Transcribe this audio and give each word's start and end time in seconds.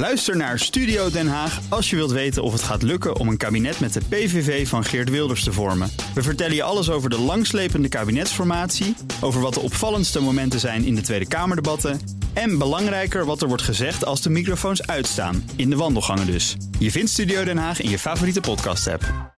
Luister 0.00 0.36
naar 0.36 0.58
Studio 0.58 1.10
Den 1.10 1.28
Haag 1.28 1.60
als 1.68 1.90
je 1.90 1.96
wilt 1.96 2.10
weten 2.10 2.42
of 2.42 2.52
het 2.52 2.62
gaat 2.62 2.82
lukken 2.82 3.16
om 3.16 3.28
een 3.28 3.36
kabinet 3.36 3.80
met 3.80 3.92
de 3.92 4.00
PVV 4.08 4.68
van 4.68 4.84
Geert 4.84 5.10
Wilders 5.10 5.44
te 5.44 5.52
vormen. 5.52 5.90
We 6.14 6.22
vertellen 6.22 6.54
je 6.54 6.62
alles 6.62 6.90
over 6.90 7.10
de 7.10 7.18
langslepende 7.18 7.88
kabinetsformatie, 7.88 8.96
over 9.20 9.40
wat 9.40 9.54
de 9.54 9.60
opvallendste 9.60 10.20
momenten 10.20 10.60
zijn 10.60 10.84
in 10.84 10.94
de 10.94 11.00
Tweede 11.00 11.28
Kamerdebatten 11.28 12.00
en 12.32 12.58
belangrijker 12.58 13.24
wat 13.24 13.42
er 13.42 13.48
wordt 13.48 13.62
gezegd 13.62 14.04
als 14.04 14.22
de 14.22 14.30
microfoons 14.30 14.86
uitstaan, 14.86 15.50
in 15.56 15.70
de 15.70 15.76
wandelgangen 15.76 16.26
dus. 16.26 16.56
Je 16.78 16.90
vindt 16.90 17.10
Studio 17.10 17.44
Den 17.44 17.58
Haag 17.58 17.80
in 17.80 17.90
je 17.90 17.98
favoriete 17.98 18.40
podcast-app. 18.40 19.34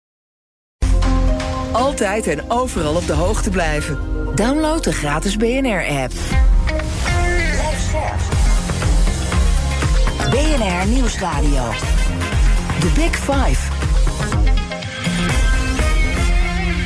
Altijd 1.73 2.27
en 2.27 2.51
overal 2.51 2.95
op 2.95 3.07
de 3.07 3.13
hoogte 3.13 3.51
blijven. 3.51 3.99
Download 4.35 4.85
de 4.85 4.93
gratis 4.93 5.37
BNR-app. 5.37 6.13
BNR 10.31 10.87
Nieuwsradio. 10.87 11.71
The 12.81 12.91
Big 12.95 13.17
Five. 13.17 13.73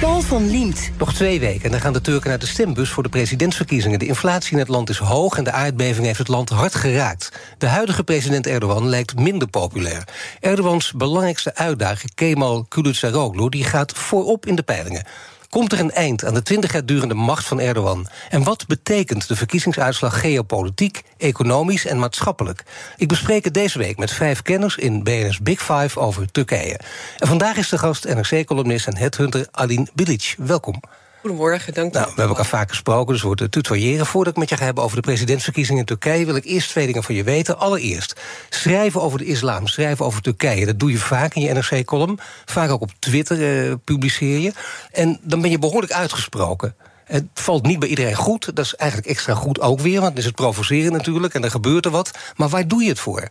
Paul 0.00 0.20
van 0.20 0.50
Liemt. 0.50 0.90
Nog 0.98 1.14
twee 1.14 1.40
weken 1.40 1.64
en 1.64 1.70
dan 1.70 1.80
gaan 1.80 1.92
de 1.92 2.00
Turken 2.00 2.28
naar 2.28 2.38
de 2.38 2.46
stembus 2.46 2.88
voor 2.88 3.02
de 3.02 3.08
presidentsverkiezingen. 3.08 3.98
De 3.98 4.06
inflatie 4.06 4.52
in 4.52 4.58
het 4.58 4.68
land 4.68 4.88
is 4.88 4.98
hoog 4.98 5.36
en 5.36 5.44
de 5.44 5.52
aardbeving 5.52 6.06
heeft 6.06 6.18
het 6.18 6.28
land 6.28 6.48
hard 6.48 6.74
geraakt. 6.74 7.32
De 7.58 7.66
huidige 7.66 8.04
president 8.04 8.46
Erdogan 8.46 8.88
lijkt 8.88 9.18
minder 9.18 9.48
populair. 9.48 10.04
Erdogans 10.40 10.92
belangrijkste 10.92 11.54
uitdager, 11.54 12.10
Kemal 12.14 12.66
Kılıçdaroğlu, 12.68 13.48
die 13.48 13.64
gaat 13.64 13.92
voorop 13.92 14.46
in 14.46 14.54
de 14.54 14.62
peilingen. 14.62 15.06
Komt 15.54 15.72
er 15.72 15.80
een 15.80 15.90
eind 15.90 16.24
aan 16.24 16.34
de 16.34 16.42
20 16.42 16.72
jaar 16.72 16.86
durende 16.86 17.14
macht 17.14 17.46
van 17.46 17.60
Erdogan? 17.60 18.08
En 18.30 18.42
wat 18.42 18.66
betekent 18.66 19.28
de 19.28 19.36
verkiezingsuitslag 19.36 20.20
geopolitiek, 20.20 21.02
economisch 21.16 21.86
en 21.86 21.98
maatschappelijk? 21.98 22.64
Ik 22.96 23.08
bespreek 23.08 23.44
het 23.44 23.54
deze 23.54 23.78
week 23.78 23.98
met 23.98 24.10
vijf 24.10 24.42
kenners 24.42 24.76
in 24.76 25.02
BNS 25.02 25.40
Big 25.40 25.62
Five 25.62 26.00
over 26.00 26.30
Turkije. 26.30 26.80
En 27.18 27.28
vandaag 27.28 27.56
is 27.56 27.68
de 27.68 27.78
gast 27.78 28.04
NRC-columnist 28.04 28.86
en 28.86 28.96
headhunter 28.96 29.46
Aline 29.50 29.86
Bilic. 29.94 30.34
Welkom. 30.38 30.80
Goedemorgen, 31.24 31.74
dank 31.74 31.94
u. 31.94 31.98
Nou, 31.98 32.04
we 32.04 32.12
hebben 32.16 32.36
elkaar 32.36 32.58
vaak 32.58 32.68
gesproken, 32.68 33.12
dus 33.12 33.20
we 33.20 33.26
worden 33.26 33.50
tutoyeren. 33.50 34.06
Voordat 34.06 34.32
ik 34.32 34.38
met 34.38 34.48
je 34.48 34.56
ga 34.56 34.64
hebben 34.64 34.84
over 34.84 34.96
de 34.96 35.02
presidentsverkiezingen 35.02 35.80
in 35.80 35.86
Turkije... 35.86 36.24
wil 36.24 36.36
ik 36.36 36.44
eerst 36.44 36.68
twee 36.68 36.86
dingen 36.86 37.02
van 37.02 37.14
je 37.14 37.24
weten. 37.24 37.58
Allereerst, 37.58 38.20
schrijven 38.48 39.02
over 39.02 39.18
de 39.18 39.24
islam, 39.24 39.66
schrijven 39.66 40.04
over 40.04 40.22
Turkije. 40.22 40.66
Dat 40.66 40.78
doe 40.78 40.90
je 40.90 40.98
vaak 40.98 41.34
in 41.34 41.42
je 41.42 41.52
NRC-column. 41.52 42.18
Vaak 42.44 42.70
ook 42.70 42.80
op 42.80 42.90
Twitter 42.98 43.68
uh, 43.68 43.74
publiceer 43.84 44.38
je. 44.38 44.52
En 44.92 45.20
dan 45.22 45.40
ben 45.40 45.50
je 45.50 45.58
behoorlijk 45.58 45.92
uitgesproken. 45.92 46.74
Het 47.04 47.24
valt 47.34 47.66
niet 47.66 47.78
bij 47.78 47.88
iedereen 47.88 48.14
goed. 48.14 48.56
Dat 48.56 48.64
is 48.64 48.74
eigenlijk 48.74 49.10
extra 49.10 49.34
goed 49.34 49.60
ook 49.60 49.80
weer, 49.80 50.00
want 50.00 50.18
is 50.18 50.24
het 50.24 50.34
provoceren 50.34 50.92
natuurlijk... 50.92 51.34
en 51.34 51.40
dan 51.40 51.50
gebeurt 51.50 51.84
er 51.84 51.90
wat. 51.90 52.10
Maar 52.36 52.48
waar 52.48 52.68
doe 52.68 52.82
je 52.82 52.88
het 52.88 53.00
voor? 53.00 53.28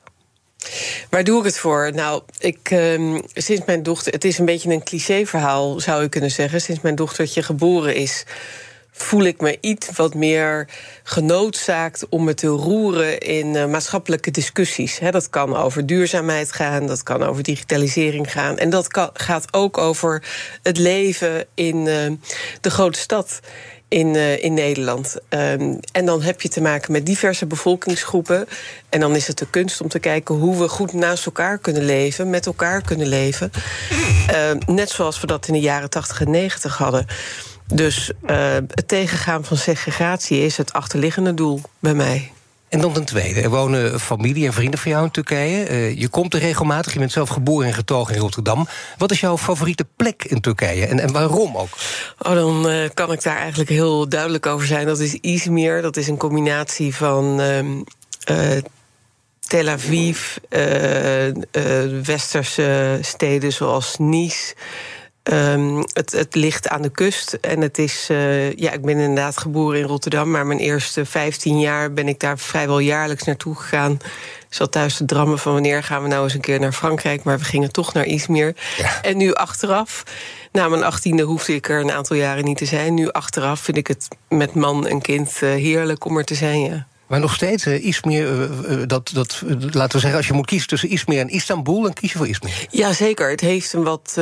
Waar 1.09 1.23
doe 1.23 1.39
ik 1.39 1.45
het 1.45 1.57
voor? 1.57 1.91
Nou, 1.93 2.21
ik, 2.37 2.71
uh, 2.71 3.19
sinds 3.33 3.65
mijn 3.65 3.83
dochter. 3.83 4.13
Het 4.13 4.23
is 4.23 4.37
een 4.37 4.45
beetje 4.45 4.71
een 4.71 4.83
clichéverhaal, 4.83 5.79
zou 5.79 6.01
je 6.01 6.09
kunnen 6.09 6.31
zeggen. 6.31 6.61
Sinds 6.61 6.81
mijn 6.81 6.95
dochtertje 6.95 7.43
geboren 7.43 7.95
is. 7.95 8.25
Voel 8.95 9.23
ik 9.23 9.41
me 9.41 9.57
iets 9.61 9.89
wat 9.95 10.13
meer 10.13 10.67
genoodzaakt 11.03 12.05
om 12.09 12.23
me 12.23 12.33
te 12.33 12.47
roeren 12.47 13.19
in 13.19 13.55
uh, 13.55 13.65
maatschappelijke 13.65 14.31
discussies. 14.31 14.99
Dat 15.11 15.29
kan 15.29 15.55
over 15.55 15.85
duurzaamheid 15.85 16.51
gaan, 16.51 16.87
dat 16.87 17.03
kan 17.03 17.23
over 17.23 17.43
digitalisering 17.43 18.31
gaan. 18.31 18.57
En 18.57 18.69
dat 18.69 18.87
kan, 18.87 19.09
gaat 19.13 19.47
ook 19.51 19.77
over 19.77 20.23
het 20.61 20.77
leven 20.77 21.45
in 21.53 21.75
uh, 21.75 22.11
de 22.61 22.69
grote 22.69 22.99
stad 22.99 23.39
in, 23.93 24.13
uh, 24.13 24.43
in 24.43 24.53
Nederland. 24.53 25.17
Um, 25.29 25.79
en 25.91 26.05
dan 26.05 26.21
heb 26.21 26.41
je 26.41 26.49
te 26.49 26.61
maken 26.61 26.91
met 26.91 27.05
diverse 27.05 27.45
bevolkingsgroepen. 27.45 28.47
En 28.89 28.99
dan 28.99 29.15
is 29.15 29.27
het 29.27 29.37
de 29.37 29.49
kunst 29.49 29.81
om 29.81 29.87
te 29.87 29.99
kijken 29.99 30.35
hoe 30.35 30.59
we 30.59 30.67
goed 30.67 30.93
naast 30.93 31.25
elkaar 31.25 31.57
kunnen 31.57 31.85
leven, 31.85 32.29
met 32.29 32.45
elkaar 32.45 32.81
kunnen 32.81 33.07
leven. 33.07 33.51
Uh, 34.31 34.51
net 34.65 34.89
zoals 34.89 35.19
we 35.19 35.27
dat 35.27 35.47
in 35.47 35.53
de 35.53 35.59
jaren 35.59 35.89
80 35.89 36.21
en 36.21 36.31
90 36.31 36.77
hadden. 36.77 37.05
Dus 37.67 38.11
uh, 38.29 38.53
het 38.53 38.87
tegengaan 38.87 39.45
van 39.45 39.57
segregatie 39.57 40.39
is 40.41 40.57
het 40.57 40.73
achterliggende 40.73 41.33
doel 41.33 41.61
bij 41.79 41.93
mij. 41.93 42.31
En 42.73 42.81
dan 42.81 42.93
ten 42.93 43.05
tweede, 43.05 43.41
er 43.41 43.49
wonen 43.49 43.99
familie 43.99 44.45
en 44.45 44.53
vrienden 44.53 44.79
van 44.79 44.91
jou 44.91 45.03
in 45.03 45.11
Turkije. 45.11 45.69
Uh, 45.69 45.99
je 45.99 46.07
komt 46.07 46.33
er 46.33 46.39
regelmatig, 46.39 46.93
je 46.93 46.99
bent 46.99 47.11
zelf 47.11 47.29
geboren 47.29 47.67
en 47.67 47.73
getogen 47.73 48.15
in 48.15 48.21
Rotterdam. 48.21 48.67
Wat 48.97 49.11
is 49.11 49.19
jouw 49.19 49.37
favoriete 49.37 49.85
plek 49.95 50.23
in 50.23 50.41
Turkije 50.41 50.85
en, 50.85 50.99
en 50.99 51.11
waarom 51.11 51.57
ook? 51.57 51.69
Oh, 52.19 52.33
dan 52.33 52.69
uh, 52.69 52.89
kan 52.93 53.11
ik 53.11 53.23
daar 53.23 53.37
eigenlijk 53.37 53.69
heel 53.69 54.09
duidelijk 54.09 54.45
over 54.45 54.67
zijn. 54.67 54.85
Dat 54.85 54.99
is 54.99 55.13
Izmir, 55.13 55.81
dat 55.81 55.97
is 55.97 56.07
een 56.07 56.17
combinatie 56.17 56.95
van... 56.95 57.41
Uh, 58.31 58.57
Tel 59.39 59.67
Aviv, 59.67 60.37
westerse 62.03 62.99
steden 63.01 63.53
zoals 63.53 63.95
Nice... 63.97 64.53
Um, 65.31 65.77
het, 65.93 66.11
het, 66.11 66.35
ligt 66.35 66.67
aan 66.67 66.81
de 66.81 66.89
kust 66.89 67.33
en 67.33 67.61
het 67.61 67.77
is. 67.77 68.07
Uh, 68.11 68.53
ja, 68.53 68.71
ik 68.71 68.81
ben 68.81 68.97
inderdaad 68.97 69.37
geboren 69.37 69.79
in 69.79 69.85
Rotterdam, 69.85 70.31
maar 70.31 70.45
mijn 70.45 70.59
eerste 70.59 71.05
15 71.05 71.59
jaar 71.59 71.93
ben 71.93 72.07
ik 72.07 72.19
daar 72.19 72.39
vrijwel 72.39 72.79
jaarlijks 72.79 73.23
naartoe 73.23 73.55
gegaan. 73.55 73.91
Ik 74.49 74.59
zat 74.59 74.71
thuis 74.71 74.97
te 74.97 75.05
drammen 75.05 75.39
van 75.39 75.53
wanneer 75.53 75.83
gaan 75.83 76.01
we 76.01 76.07
nou 76.07 76.23
eens 76.23 76.33
een 76.33 76.41
keer 76.41 76.59
naar 76.59 76.71
Frankrijk, 76.71 77.23
maar 77.23 77.37
we 77.37 77.43
gingen 77.43 77.71
toch 77.71 77.93
naar 77.93 78.05
Izmir. 78.05 78.55
Ja. 78.77 79.01
En 79.01 79.17
nu 79.17 79.33
achteraf, 79.33 80.03
na 80.51 80.67
mijn 80.67 80.83
achttiende 80.83 81.23
hoefde 81.23 81.53
ik 81.53 81.69
er 81.69 81.79
een 81.79 81.91
aantal 81.91 82.15
jaren 82.15 82.43
niet 82.43 82.57
te 82.57 82.65
zijn. 82.65 82.93
Nu 82.93 83.11
achteraf 83.11 83.59
vind 83.59 83.77
ik 83.77 83.87
het 83.87 84.07
met 84.29 84.53
man 84.53 84.87
en 84.87 85.01
kind 85.01 85.39
uh, 85.43 85.49
heerlijk 85.49 86.05
om 86.05 86.17
er 86.17 86.25
te 86.25 86.35
zijn. 86.35 86.61
Ja. 86.61 86.87
Maar 87.13 87.21
nog 87.21 87.33
steeds, 87.33 87.65
uh, 87.65 87.93
dat, 88.85 89.09
dat, 89.13 89.43
laten 89.71 89.95
we 89.95 89.99
zeggen, 89.99 90.15
als 90.15 90.27
je 90.27 90.33
moet 90.33 90.45
kiezen 90.45 90.67
tussen 90.67 90.89
Izmir 90.89 91.19
en 91.19 91.29
Istanbul, 91.29 91.81
dan 91.81 91.93
kies 91.93 92.11
je 92.11 92.17
voor 92.17 92.27
Izmir. 92.27 92.67
Jazeker, 92.69 93.29
het 93.29 93.41
heeft 93.41 93.73
een 93.73 93.83
wat 93.83 94.17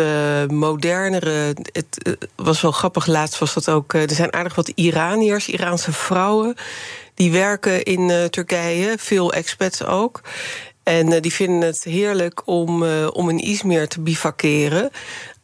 modernere. 0.47 1.55
Het 1.71 2.17
was 2.35 2.61
wel 2.61 2.71
grappig, 2.71 3.05
laatst 3.05 3.39
was 3.39 3.53
dat 3.53 3.69
ook. 3.69 3.93
er 3.93 4.11
zijn 4.11 4.33
aardig 4.33 4.55
wat 4.55 4.71
Iraniërs, 4.75 5.47
Iraanse 5.47 5.91
vrouwen. 5.91 6.55
Die 7.13 7.31
werken 7.31 7.83
in 7.83 8.29
Turkije, 8.29 8.95
veel 8.97 9.33
expats 9.33 9.83
ook. 9.83 10.21
En 10.83 11.21
die 11.21 11.33
vinden 11.33 11.61
het 11.61 11.83
heerlijk 11.83 12.41
om, 12.45 12.83
om 13.07 13.29
in 13.29 13.39
Izmir 13.39 13.87
te 13.87 14.01
bivakeren. 14.01 14.91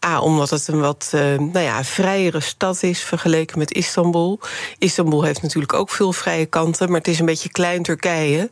A, 0.06 0.22
omdat 0.22 0.50
het 0.50 0.68
een 0.68 0.80
wat 0.80 1.12
uh, 1.16 1.22
nou 1.22 1.59
ja, 1.59 1.84
vrijere 1.84 2.40
stad 2.40 2.84
is 2.84 3.02
vergeleken 3.02 3.59
met 3.59 3.74
Istanbul. 3.74 4.40
Istanbul 4.78 5.24
heeft 5.24 5.42
natuurlijk 5.42 5.74
ook 5.74 5.90
veel 5.90 6.14
vrije 6.14 6.46
kanten, 6.46 6.88
maar 6.88 6.98
het 6.98 7.08
is 7.08 7.20
een 7.20 7.25
beetje 7.25 7.50
klein 7.50 7.84
Turkije. 7.84 8.50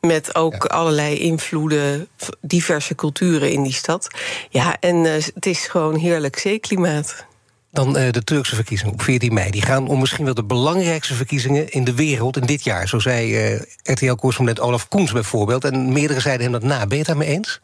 Met 0.00 0.34
ook 0.34 0.52
ja. 0.52 0.58
allerlei 0.58 1.18
invloeden, 1.18 2.08
diverse 2.40 2.94
culturen 2.94 3.52
in 3.52 3.62
die 3.62 3.72
stad. 3.72 4.08
Ja, 4.50 4.76
en 4.80 4.96
het 5.04 5.46
is 5.46 5.66
gewoon 5.66 5.96
heerlijk 5.96 6.38
zeeklimaat. 6.38 7.26
Dan 7.70 7.96
uh, 7.96 8.10
de 8.10 8.24
Turkse 8.24 8.54
verkiezingen 8.54 8.92
op 8.92 9.02
14 9.02 9.34
mei. 9.34 9.50
Die 9.50 9.62
gaan 9.62 9.88
om 9.88 10.00
misschien 10.00 10.24
wel 10.24 10.34
de 10.34 10.44
belangrijkste 10.44 11.14
verkiezingen 11.14 11.70
in 11.70 11.84
de 11.84 11.94
wereld 11.94 12.36
in 12.36 12.46
dit 12.46 12.64
jaar. 12.64 12.88
Zo 12.88 12.98
zei 12.98 13.52
uh, 13.54 13.60
RTL-correspondent 13.82 14.60
Olaf 14.60 14.88
Koens 14.88 15.12
bijvoorbeeld. 15.12 15.64
En 15.64 15.92
meerdere 15.92 16.20
zeiden 16.20 16.42
hem 16.42 16.60
dat 16.60 16.62
na. 16.62 16.78
Ben 16.78 16.88
je 16.88 16.96
het 16.96 17.06
daarmee 17.06 17.28
eens? 17.28 17.60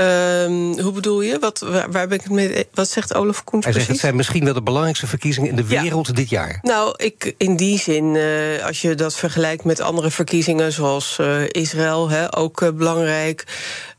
Um, 0.00 0.78
hoe 0.80 0.92
bedoel 0.92 1.20
je? 1.20 1.38
Wat, 1.38 1.58
waar, 1.58 1.90
waar, 1.90 2.08
ben 2.08 2.18
ik 2.18 2.24
het 2.24 2.32
mee? 2.32 2.66
Wat 2.74 2.88
zegt 2.88 3.14
Olaf 3.14 3.44
Koens? 3.44 3.64
Hij 3.64 3.74
zegt 3.74 3.88
het 3.88 3.98
zijn 3.98 4.16
misschien 4.16 4.44
wel 4.44 4.54
de 4.54 4.62
belangrijkste 4.62 5.06
verkiezingen 5.06 5.50
in 5.50 5.56
de 5.56 5.66
wereld 5.66 6.06
ja. 6.06 6.12
dit 6.12 6.28
jaar. 6.28 6.58
Nou, 6.62 6.94
ik, 6.96 7.34
in 7.36 7.56
die 7.56 7.78
zin, 7.78 8.14
uh, 8.14 8.64
als 8.66 8.82
je 8.82 8.94
dat 8.94 9.16
vergelijkt 9.16 9.64
met 9.64 9.80
andere 9.80 10.10
verkiezingen, 10.10 10.72
zoals 10.72 11.18
uh, 11.20 11.42
Israël, 11.48 12.08
hè, 12.10 12.36
ook 12.36 12.60
uh, 12.60 12.68
belangrijk. 12.74 13.44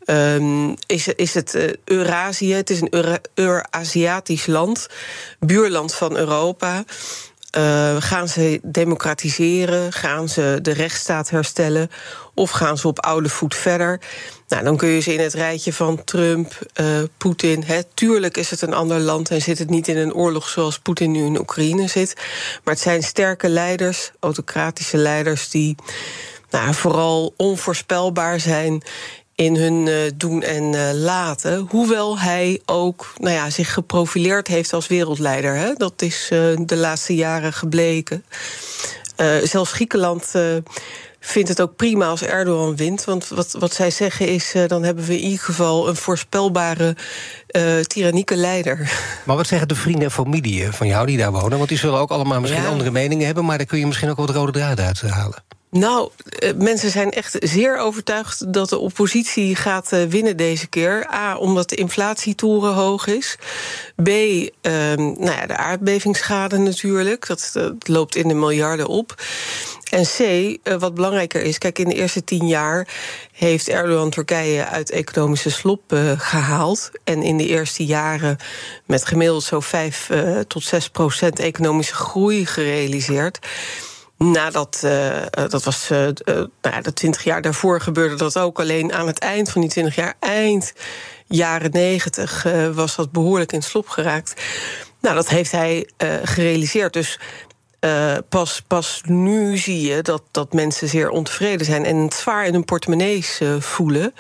Um, 0.10 0.76
is, 0.86 1.08
is 1.08 1.34
het 1.34 1.78
Eurazië? 1.86 2.54
Het 2.54 2.70
is 2.70 2.82
een 2.82 3.20
Euraziatisch 3.34 4.46
land, 4.46 4.88
buurland 5.40 5.94
van 5.96 6.18
Europa. 6.18 6.84
Uh, 7.58 7.96
gaan 8.00 8.28
ze 8.28 8.60
democratiseren? 8.64 9.94
Gaan 9.94 10.30
ze 10.30 10.60
de 10.62 10.72
rechtsstaat 10.72 11.30
herstellen? 11.30 11.90
Of 12.34 12.50
gaan 12.50 12.78
ze 12.78 12.88
op 12.88 13.00
oude 13.00 13.30
voet 13.30 13.56
verder? 13.56 14.02
Nou, 14.48 14.64
dan 14.64 14.78
kun 14.78 14.90
je 14.90 15.00
ze 15.00 15.14
in 15.14 15.20
het 15.20 15.34
rijtje 15.34 15.74
van 15.74 16.04
Trump, 16.04 16.60
uh, 16.82 16.88
Poetin. 17.18 17.64
Tuurlijk 17.94 18.38
is 18.38 18.50
het 18.50 18.62
een 18.62 18.74
ander 18.74 19.00
land 19.00 19.30
en 19.30 19.42
zit 19.42 19.60
het 19.60 19.70
niet 19.70 19.88
in 19.88 19.98
een 19.98 20.14
oorlog 20.14 20.50
zoals 20.50 20.80
Poetin 20.80 21.12
nu 21.12 21.26
in 21.26 21.40
Oekraïne 21.40 21.88
zit. 21.88 22.14
Maar 22.64 22.74
het 22.74 22.84
zijn 22.84 23.04
sterke 23.04 23.50
leiders, 23.50 24.12
autocratische 24.20 24.98
leiders, 24.98 25.50
die 25.50 25.76
nou, 26.50 26.74
vooral 26.74 27.34
onvoorspelbaar 27.38 28.40
zijn 28.40 28.84
in 29.40 29.56
hun 29.56 29.86
uh, 29.86 29.96
doen 30.16 30.44
en 30.44 30.74
uh, 30.74 30.90
laten. 30.94 31.68
Hoewel 31.70 32.20
hij 32.20 32.62
ook 32.66 33.14
nou 33.18 33.36
ja, 33.36 33.50
zich 33.50 33.74
geprofileerd 33.74 34.48
heeft 34.48 34.74
als 34.74 34.88
wereldleider. 34.88 35.56
Hè? 35.56 35.74
Dat 35.74 36.02
is 36.02 36.30
uh, 36.34 36.40
de 36.66 36.76
laatste 36.76 37.16
jaren 37.16 37.54
gebleken. 37.54 38.26
zelfs 39.44 39.72
Griekenland 39.72 40.32
vindt 41.20 41.50
het 41.50 41.62
ook 41.62 41.76
prima 41.76 42.08
als 42.08 42.22
Erdogan 42.22 42.76
wint. 42.76 43.04
Want 43.04 43.28
wat, 43.28 43.56
wat 43.60 43.74
zij 43.74 43.92
zeggen 43.92 44.28
is, 44.28 44.54
dan 44.68 44.84
hebben 44.84 45.06
we 45.06 45.14
in 45.14 45.24
ieder 45.24 45.40
geval... 45.40 45.88
een 45.88 45.96
voorspelbare, 45.96 46.96
tyrannieke 47.82 48.36
leider. 48.36 48.78
Maar 49.26 49.36
wat 49.36 49.48
zeggen 49.48 49.68
de 49.68 49.76
vrienden 49.76 50.04
en 50.04 50.12
familie 50.12 50.72
van 50.72 50.88
jou 50.88 51.06
die 51.06 51.18
daar 51.18 51.32
wonen? 51.32 51.58
Want 51.58 51.70
die 51.70 51.78
zullen 51.78 52.00
ook 52.00 52.12
allemaal 52.12 52.40
misschien 52.40 52.64
ja. 52.64 52.70
andere 52.70 52.92
meningen 52.92 53.26
hebben... 53.26 53.46
maar 53.46 53.58
daar 53.58 53.68
kun 53.68 53.80
je 53.80 53.88
misschien 53.88 54.10
ook 54.10 54.18
wat 54.18 54.30
rode 54.30 54.52
draad 54.52 54.80
uit 54.80 55.02
halen. 55.02 55.44
Nou, 55.72 56.10
eh, 56.40 56.54
mensen 56.56 56.90
zijn 56.90 57.12
echt 57.12 57.36
zeer 57.40 57.78
overtuigd 57.78 58.54
dat 58.54 58.70
de 58.70 58.78
oppositie 58.78 59.56
gaat 59.56 59.92
eh, 59.92 60.04
winnen 60.04 60.38
deze 60.38 60.68
keer. 60.68 61.08
A, 61.14 61.38
omdat 61.38 61.70
de 61.70 61.76
inflatie 61.76 62.36
torenhoog 62.36 63.08
is. 63.08 63.36
B, 64.04 64.08
ehm, 64.08 65.02
nou 65.02 65.32
ja, 65.32 65.46
de 65.46 65.58
aardbevingsschade 65.58 66.58
natuurlijk. 66.58 67.28
Dat, 67.28 67.50
dat, 67.54 67.88
loopt 67.88 68.16
in 68.16 68.28
de 68.28 68.34
miljarden 68.34 68.88
op. 68.88 69.22
En 69.92 70.04
C, 70.04 70.20
eh, 70.20 70.76
wat 70.80 70.94
belangrijker 70.94 71.42
is, 71.42 71.58
kijk, 71.58 71.80
in 71.80 71.90
de 71.90 71.96
eerste 71.96 72.24
tien 72.24 72.48
jaar 72.48 72.88
heeft 73.32 73.68
Erdogan 73.70 74.10
Turkije 74.10 74.66
uit 74.66 74.92
economische 74.92 75.52
slop 75.52 75.82
gehaald. 76.18 76.92
En 77.04 77.24
in 77.24 77.38
de 77.38 77.48
eerste 77.48 77.86
jaren 77.86 78.38
met 78.86 79.06
gemiddeld 79.06 79.44
zo 79.44 79.60
5 79.60 80.10
tot 80.48 80.64
6 80.64 80.90
procent 80.90 81.40
economische 81.40 81.94
groei 81.94 82.46
gerealiseerd. 82.46 83.40
Nadat, 84.20 84.82
uh, 84.86 85.22
dat 85.32 85.64
was 85.64 85.90
uh, 85.92 85.98
nou 85.98 86.50
ja, 86.62 86.82
de 86.82 86.94
twintig 86.94 87.24
jaar 87.24 87.42
daarvoor 87.42 87.82
gebeurde 87.82 88.16
dat 88.16 88.38
ook. 88.38 88.60
Alleen 88.60 88.94
aan 88.94 89.08
het 89.08 89.20
eind 89.20 89.52
van 89.52 89.62
die 89.62 89.70
twintig 89.70 89.96
jaar, 89.96 90.14
eind 90.20 90.74
jaren 91.28 91.72
negentig, 91.72 92.46
was 92.74 92.96
dat 92.96 93.12
behoorlijk 93.12 93.52
in 93.52 93.64
slop 93.64 93.90
geraakt. 93.90 94.42
Nou, 95.02 95.16
dat 95.16 95.30
heeft 95.30 95.52
hij 95.52 95.90
gerealiseerd. 96.24 96.94
Dus 96.94 97.20
pas, 98.30 98.62
pas 98.68 99.02
nu 99.06 99.58
zie 99.58 99.82
je 99.82 100.02
dat, 100.02 100.24
dat 100.32 100.54
mensen 100.54 100.88
zeer 100.88 101.10
ontevreden 101.10 101.66
zijn 101.66 101.86
en 101.86 101.98
het 101.98 102.14
zwaar 102.14 102.46
in 102.46 102.54
hun 102.54 102.66
portemonnees 102.66 103.42
voelen 103.60 104.14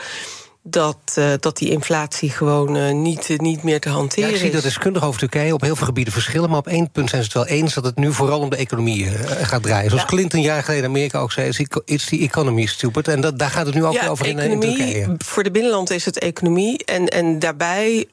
dat, 0.63 1.15
uh, 1.19 1.31
dat 1.39 1.57
die 1.57 1.69
inflatie 1.69 2.29
gewoon 2.29 2.77
uh, 2.77 2.91
niet, 2.91 3.29
uh, 3.29 3.37
niet 3.37 3.63
meer 3.63 3.79
te 3.79 3.89
hanteren 3.89 4.29
ja, 4.29 4.35
ik 4.35 4.41
zie 4.41 4.51
dat 4.51 4.63
deskundigen 4.63 5.07
over 5.07 5.19
Turkije 5.19 5.53
op 5.53 5.61
heel 5.61 5.75
veel 5.75 5.85
gebieden 5.85 6.13
verschillen... 6.13 6.49
maar 6.49 6.59
op 6.59 6.67
één 6.67 6.91
punt 6.91 7.09
zijn 7.09 7.23
ze 7.23 7.27
het 7.27 7.37
wel 7.37 7.57
eens 7.57 7.73
dat 7.73 7.83
het 7.83 7.95
nu 7.95 8.13
vooral 8.13 8.39
om 8.39 8.49
de 8.49 8.55
economie 8.55 9.05
gaat 9.41 9.63
draaien. 9.63 9.89
Zoals 9.89 10.03
ja. 10.03 10.09
Clinton 10.09 10.39
een 10.39 10.45
jaar 10.45 10.63
geleden 10.63 10.83
in 10.83 10.89
Amerika 10.89 11.19
ook 11.19 11.31
zei... 11.31 11.51
is 11.85 12.05
die 12.05 12.21
economy 12.21 12.65
stupid. 12.65 13.07
En 13.07 13.21
dat, 13.21 13.39
daar 13.39 13.49
gaat 13.49 13.65
het 13.65 13.75
nu 13.75 13.85
ook 13.85 13.93
ja, 13.93 14.07
over 14.07 14.25
economie, 14.25 14.53
in, 14.53 14.59
Turkije. 14.75 15.15
Voor 15.17 15.43
de 15.43 15.51
binnenland 15.51 15.89
is 15.89 16.05
het 16.05 16.19
economie. 16.19 16.85
En, 16.85 17.07
en 17.07 17.39
daarbij, 17.39 18.07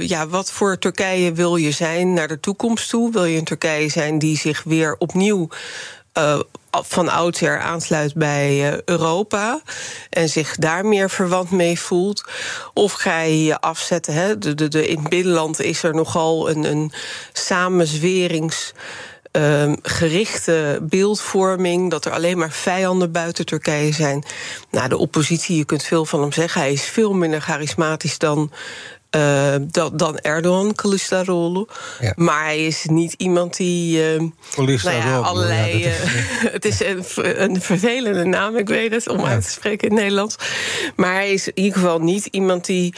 ja, 0.00 0.28
wat 0.28 0.50
voor 0.50 0.78
Turkije 0.78 1.32
wil 1.32 1.56
je 1.56 1.70
zijn 1.70 2.12
naar 2.12 2.28
de 2.28 2.40
toekomst 2.40 2.88
toe? 2.88 3.12
Wil 3.12 3.24
je 3.24 3.38
een 3.38 3.44
Turkije 3.44 3.88
zijn 3.88 4.18
die 4.18 4.36
zich 4.36 4.62
weer 4.62 4.96
opnieuw... 4.98 5.48
Uh, 6.18 6.40
van 6.80 7.08
oudsher 7.08 7.60
aansluit 7.60 8.14
bij 8.14 8.72
uh, 8.72 8.78
Europa 8.84 9.60
en 10.10 10.28
zich 10.28 10.56
daar 10.56 10.86
meer 10.86 11.10
verwant 11.10 11.50
mee 11.50 11.78
voelt? 11.78 12.24
Of 12.74 12.92
ga 12.92 13.20
je 13.20 13.60
afzetten? 13.60 14.14
Hè? 14.14 14.38
De, 14.38 14.86
in 14.86 14.98
het 14.98 15.08
binnenland 15.08 15.60
is 15.60 15.82
er 15.82 15.94
nogal 15.94 16.50
een, 16.50 16.64
een 16.64 16.92
gerichte 19.82 20.78
beeldvorming, 20.82 21.90
dat 21.90 22.04
er 22.04 22.12
alleen 22.12 22.38
maar 22.38 22.50
vijanden 22.50 23.12
buiten 23.12 23.46
Turkije 23.46 23.92
zijn. 23.92 24.24
Nou, 24.70 24.88
de 24.88 24.96
oppositie, 24.96 25.56
je 25.56 25.64
kunt 25.64 25.82
veel 25.82 26.04
van 26.04 26.20
hem 26.20 26.32
zeggen. 26.32 26.60
Hij 26.60 26.72
is 26.72 26.84
veel 26.84 27.12
minder 27.12 27.40
charismatisch 27.40 28.18
dan 28.18 28.50
uh, 29.16 29.54
dan, 29.60 29.96
dan 29.96 30.18
Erdogan, 30.18 30.74
Kılıçdaroğlu. 30.74 31.66
Ja. 32.00 32.12
Maar 32.16 32.44
hij 32.44 32.66
is 32.66 32.84
niet 32.84 33.12
iemand 33.12 33.56
die... 33.56 34.14
Uh, 34.14 34.30
nou 34.56 34.96
ja, 34.96 35.18
allerlei... 35.18 35.78
Ja, 35.78 35.88
is, 35.88 36.02
uh, 36.04 36.52
het 36.52 36.64
is 36.64 36.80
een, 36.80 37.04
een, 37.42 37.60
vervelende 37.60 38.24
naam, 38.24 38.56
ik 38.56 38.68
weet 38.68 38.92
het, 38.92 39.08
om 39.08 39.24
uit 39.24 39.44
te 39.44 39.50
spreken 39.50 39.88
in 39.88 39.94
het 39.94 40.02
Nederlands. 40.02 40.36
Maar 40.96 41.14
hij 41.14 41.32
is 41.32 41.46
in 41.46 41.58
ieder 41.62 41.78
geval 41.78 41.98
niet 41.98 42.26
iemand 42.26 42.64
die... 42.64 42.94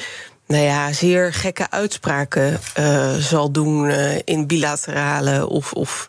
Nou 0.47 0.65
ja, 0.65 0.93
zeer 0.93 1.33
gekke 1.33 1.71
uitspraken 1.71 2.61
zal 3.19 3.51
doen 3.51 3.91
in 4.25 4.47
bilaterale 4.47 5.49
of, 5.49 5.73
of 5.73 6.09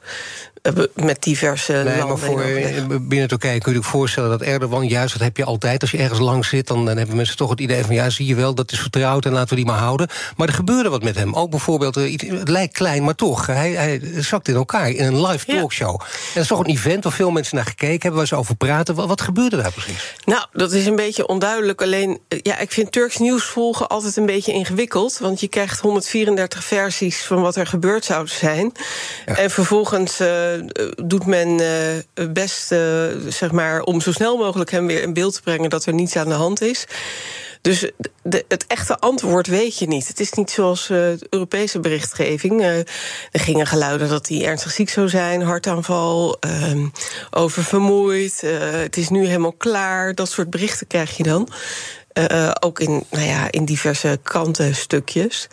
met 0.94 1.24
diverse 1.24 1.72
nee, 1.72 1.84
landen. 1.84 2.08
Maar 2.08 2.18
voor, 2.18 3.02
binnen 3.02 3.28
Turkije 3.28 3.60
kun 3.60 3.72
je 3.72 3.78
je 3.78 3.84
voorstellen 3.84 4.30
dat 4.30 4.42
Erdogan, 4.42 4.88
juist 4.88 5.14
dat 5.14 5.22
heb 5.22 5.38
je 5.38 5.46
altijd. 5.46 5.82
Als 5.82 5.92
je 5.92 5.98
ergens 5.98 6.20
lang 6.20 6.46
zit, 6.46 6.68
dan, 6.68 6.86
dan 6.86 6.98
hebben 6.98 7.16
mensen 7.16 7.38
toch 7.38 7.50
het 7.50 7.60
idee 7.60 7.84
van 7.84 7.96
ja, 7.96 8.10
zie 8.10 8.26
je 8.26 8.36
wel, 8.36 8.56
dat 8.56 8.72
is 8.72 8.80
vertrouwd 8.80 9.26
en 9.26 9.32
laten 9.32 9.50
we 9.50 9.56
die 9.56 9.66
maar 9.66 9.80
houden. 9.80 10.08
Maar 10.36 10.48
er 10.48 10.54
gebeurde 10.54 10.90
wat 10.90 11.04
met 11.04 11.16
hem. 11.16 11.34
Ook 11.34 11.50
bijvoorbeeld, 11.50 11.96
het 11.96 12.50
lijkt 12.50 12.74
klein, 12.74 13.04
maar 13.04 13.16
toch. 13.16 13.46
Hij, 13.46 13.72
hij 13.72 14.02
zakt 14.18 14.48
in 14.48 14.56
elkaar 14.56 14.90
in 14.90 15.06
een 15.06 15.22
live 15.28 15.46
talkshow. 15.46 16.02
Ja. 16.02 16.06
En 16.06 16.32
dat 16.34 16.44
is 16.44 16.48
toch 16.48 16.60
een 16.60 16.66
event 16.66 17.04
waar 17.04 17.14
veel 17.14 17.32
mensen 17.32 17.56
naar 17.56 17.66
gekeken 17.66 18.02
hebben, 18.02 18.18
waar 18.18 18.28
ze 18.28 18.36
over 18.36 18.56
praten. 18.56 18.96
Wat, 18.96 19.08
wat 19.08 19.22
gebeurde 19.22 19.58
daar 19.58 19.72
precies? 19.72 20.16
Nou, 20.26 20.46
dat 20.52 20.72
is 20.72 20.86
een 20.86 20.96
beetje 20.96 21.28
onduidelijk. 21.28 21.82
Alleen, 21.82 22.20
ja, 22.28 22.60
ik 22.60 22.72
vind 22.72 22.92
Turks 22.92 23.18
nieuws 23.18 23.44
volgen 23.44 23.88
altijd 23.88 24.16
een 24.16 24.26
beetje 24.26 24.54
ingewikkeld. 24.54 25.18
Want 25.18 25.40
je 25.40 25.48
krijgt 25.48 25.80
134 25.80 26.64
versies 26.64 27.24
van 27.24 27.42
wat 27.42 27.56
er 27.56 27.68
gebeurd 27.68 28.06
zou 28.06 28.28
zijn. 28.28 28.72
Ja. 29.26 29.38
En 29.38 29.50
vervolgens. 29.50 30.22
Uh, 30.22 30.28
doet 31.06 31.26
men 31.26 31.50
uh, 31.50 32.32
best, 32.32 32.72
uh, 32.72 33.06
zeg 33.28 33.52
maar, 33.52 33.82
om 33.82 34.02
zo 34.02 34.12
snel 34.12 34.38
mogelijk 34.38 34.72
hem 34.72 34.88
weer 34.88 35.02
in 35.02 35.14
beeld 35.14 35.34
te 35.34 35.42
brengen 35.42 35.70
dat 35.70 35.86
er 35.86 35.94
niets 35.94 36.16
aan 36.16 36.28
de 36.28 36.34
hand 36.34 36.62
is. 36.62 36.86
Dus 37.62 37.92
de, 38.24 38.46
het 38.48 38.68
echte 38.68 39.00
antwoord 39.00 39.48
weet 39.48 39.78
je 39.78 39.88
niet. 39.88 40.08
Het 40.08 40.20
is 40.20 40.32
niet 40.32 40.52
zoals 40.52 40.88
de 40.88 41.28
Europese 41.30 41.80
berichtgeving. 41.80 42.62
Er 42.64 42.86
gingen 43.32 43.68
geluiden 43.68 44.10
dat 44.10 44.28
hij 44.28 44.46
ernstig 44.46 44.72
ziek 44.72 44.90
zou 44.90 45.10
zijn, 45.10 45.42
hartaanval, 45.42 46.38
uh, 46.46 46.86
oververmoeid. 47.30 48.42
het 48.82 48.98
is 48.98 49.10
nu 49.10 49.26
helemaal 49.26 49.54
klaar. 49.54 50.16
Dat 50.16 50.30
soort 50.30 50.50
berichten 50.50 50.88
krijg 50.88 51.18
je 51.18 51.24
dan. 51.24 51.50
ook 52.60 52.80
in, 52.80 53.04
nou 53.10 53.26
ja, 53.26 53.52
in 53.52 53.66
diverse 53.66 54.20
krantenstukjes. 54.24 55.48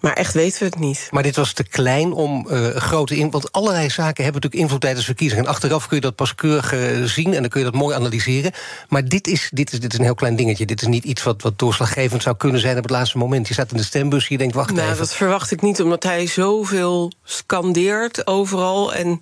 Maar 0.00 0.12
echt 0.12 0.34
weten 0.34 0.58
we 0.58 0.64
het 0.64 0.78
niet. 0.78 1.08
Maar 1.10 1.22
dit 1.22 1.36
was 1.36 1.52
te 1.52 1.64
klein 1.64 2.12
om 2.12 2.46
uh, 2.50 2.68
grote 2.68 3.16
in. 3.16 3.30
Want 3.30 3.52
allerlei 3.52 3.90
zaken 3.90 4.24
hebben 4.24 4.42
natuurlijk 4.42 4.62
invloed 4.62 4.80
tijdens 4.80 5.04
verkiezingen. 5.04 5.44
En 5.44 5.50
achteraf 5.50 5.86
kun 5.86 5.96
je 5.96 6.02
dat 6.02 6.14
pas 6.14 6.34
keurig 6.34 6.72
uh, 6.74 7.04
zien 7.04 7.34
en 7.34 7.40
dan 7.40 7.48
kun 7.48 7.60
je 7.60 7.70
dat 7.70 7.80
mooi 7.80 7.96
analyseren. 7.96 8.52
Maar 8.88 9.04
dit 9.04 9.26
is, 9.26 9.50
dit 9.52 9.72
is, 9.72 9.80
dit 9.80 9.92
is 9.92 9.98
een 9.98 10.04
heel 10.04 10.14
klein 10.14 10.36
dingetje. 10.36 10.66
Dit 10.66 10.80
is 10.80 10.86
niet 10.86 11.04
iets 11.04 11.22
wat, 11.22 11.42
wat 11.42 11.58
doorslaggevend 11.58 12.22
zou 12.22 12.36
kunnen 12.36 12.60
zijn 12.60 12.76
op 12.76 12.82
het 12.82 12.92
laatste 12.92 13.18
moment. 13.18 13.48
Je 13.48 13.54
staat 13.54 13.70
in 13.70 13.76
de 13.76 13.82
stembus, 13.82 14.28
je 14.28 14.38
denkt, 14.38 14.54
wacht 14.54 14.72
nou, 14.72 14.86
even. 14.86 14.98
Dat 14.98 15.14
verwacht 15.14 15.50
ik 15.50 15.62
niet, 15.62 15.82
omdat 15.82 16.02
hij 16.02 16.26
zoveel 16.26 17.12
scandeert 17.24 18.26
overal. 18.26 18.94
En 18.94 19.20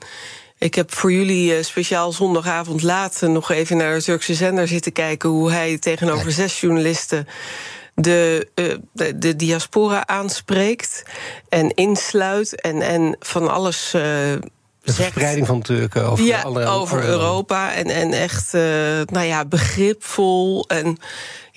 ik 0.59 0.75
heb 0.75 0.95
voor 0.95 1.13
jullie 1.13 1.57
uh, 1.57 1.63
speciaal 1.63 2.13
zondagavond 2.13 2.83
laat 2.83 3.21
nog 3.21 3.51
even 3.51 3.77
naar 3.77 3.95
de 3.95 4.03
Turkse 4.03 4.35
zender 4.35 4.69
zitten 4.69 4.93
kijken... 4.93 5.29
hoe 5.29 5.51
hij 5.51 5.79
tegenover 5.79 6.33
zes 6.33 6.61
journalisten 6.61 7.27
de, 8.01 8.49
uh, 8.55 8.75
de, 8.93 9.19
de, 9.19 9.37
diaspora 9.37 10.07
aanspreekt 10.07 11.03
en 11.49 11.75
insluit 11.75 12.61
en, 12.61 12.83
en 12.83 13.17
van 13.21 13.51
alles. 13.51 13.93
Uh, 13.95 14.03
de 14.03 14.93
verspreiding 14.93 15.47
van 15.47 15.63
Turken 15.63 16.05
over, 16.05 16.25
ja, 16.25 16.41
alle, 16.41 16.67
over 16.67 17.05
Europa. 17.05 17.75
En, 17.75 17.87
en 17.87 18.13
echt, 18.13 18.55
uh, 18.55 18.63
nou 19.05 19.27
ja, 19.27 19.45
begripvol. 19.45 20.65
En 20.69 20.99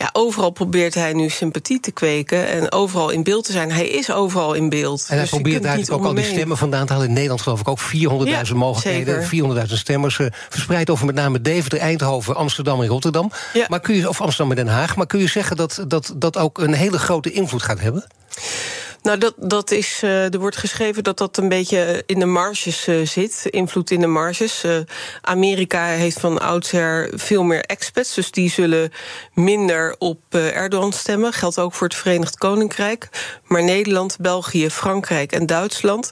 ja, 0.02 0.10
overal 0.14 0.50
probeert 0.50 0.94
hij 0.94 1.14
nu 1.14 1.30
sympathie 1.30 1.80
te 1.80 1.92
kweken 1.92 2.48
en 2.48 2.72
overal 2.72 3.10
in 3.10 3.24
beeld 3.24 3.46
te 3.46 3.52
zijn. 3.52 3.72
Hij 3.72 3.88
is 3.88 4.12
overal 4.12 4.54
in 4.54 4.70
beeld. 4.70 5.02
En 5.02 5.14
hij 5.14 5.20
dus 5.20 5.30
probeert 5.30 5.64
eigenlijk 5.66 6.02
ook 6.02 6.08
al 6.08 6.14
die 6.14 6.24
stemmen 6.24 6.58
vandaan 6.58 6.86
te 6.86 6.94
halen. 6.94 7.08
In 7.08 7.14
Nederland 7.14 7.42
geloof 7.42 7.60
ik 7.60 7.68
ook 7.68 7.80
400.000 7.80 7.88
ja, 8.24 8.44
mogelijkheden. 8.54 9.68
400.000 9.68 9.74
stemmers. 9.74 10.18
Uh, 10.18 10.28
verspreid 10.50 10.90
over 10.90 11.06
met 11.06 11.16
name 11.16 11.42
Deventer, 11.42 11.80
Eindhoven, 11.80 12.36
Amsterdam 12.36 12.82
en 12.82 12.88
Rotterdam. 12.88 13.32
Ja. 13.54 13.66
Maar 13.70 13.80
kun 13.80 13.96
je, 13.96 14.10
of 14.10 14.22
Amsterdam 14.22 14.58
en 14.58 14.66
Den 14.66 14.74
Haag. 14.74 14.96
Maar 14.96 15.06
kun 15.06 15.20
je 15.20 15.28
zeggen 15.28 15.56
dat 15.56 15.84
dat, 15.88 16.14
dat 16.16 16.38
ook 16.38 16.58
een 16.58 16.74
hele 16.74 17.00
grote 17.00 17.32
invloed 17.32 17.64
gaat 17.64 17.80
hebben? 17.80 18.06
Nou, 19.02 19.18
dat, 19.18 19.34
dat 19.38 19.72
is, 19.72 20.02
uh, 20.04 20.34
er 20.34 20.40
wordt 20.40 20.58
geschreven 20.58 21.04
dat 21.04 21.18
dat 21.18 21.38
een 21.38 21.50
beetje 21.50 22.04
in 22.06 22.20
de 22.20 22.26
marges 22.26 22.88
uh, 22.88 23.06
zit. 23.06 23.46
Invloed 23.50 23.92
in 23.92 24.00
de 24.00 24.08
marges. 24.08 24.64
Uh, 24.64 24.78
Amerika 25.22 25.86
heeft 25.86 26.20
van 26.20 26.40
oudsher 26.40 27.10
veel 27.14 27.44
meer 27.44 27.62
expats. 27.62 28.14
Dus 28.14 28.32
die 28.32 28.50
zullen 28.50 28.92
minder 29.34 29.96
op 29.98 30.22
Erdogan 30.30 30.94
stemmen. 30.94 31.34
Geldt 31.34 31.60
ook 31.60 31.74
voor 31.74 31.88
het 31.88 31.96
Verenigd 31.96 32.38
Koninkrijk. 32.38 33.10
Maar 33.46 33.64
Nederland, 33.64 34.18
België, 34.20 34.70
Frankrijk 34.70 35.32
en 35.32 35.46
Duitsland... 35.46 36.12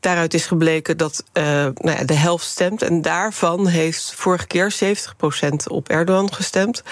Daaruit 0.00 0.34
is 0.34 0.46
gebleken 0.46 0.96
dat 0.96 1.24
nou 1.32 1.74
ja, 1.82 2.04
de 2.04 2.14
helft 2.14 2.44
stemt. 2.44 2.82
En 2.82 3.02
daarvan 3.02 3.66
heeft 3.66 4.12
vorige 4.16 4.46
keer 4.46 4.74
70% 4.74 5.48
op 5.66 5.88
Erdogan 5.88 6.32
gestemd. 6.32 6.82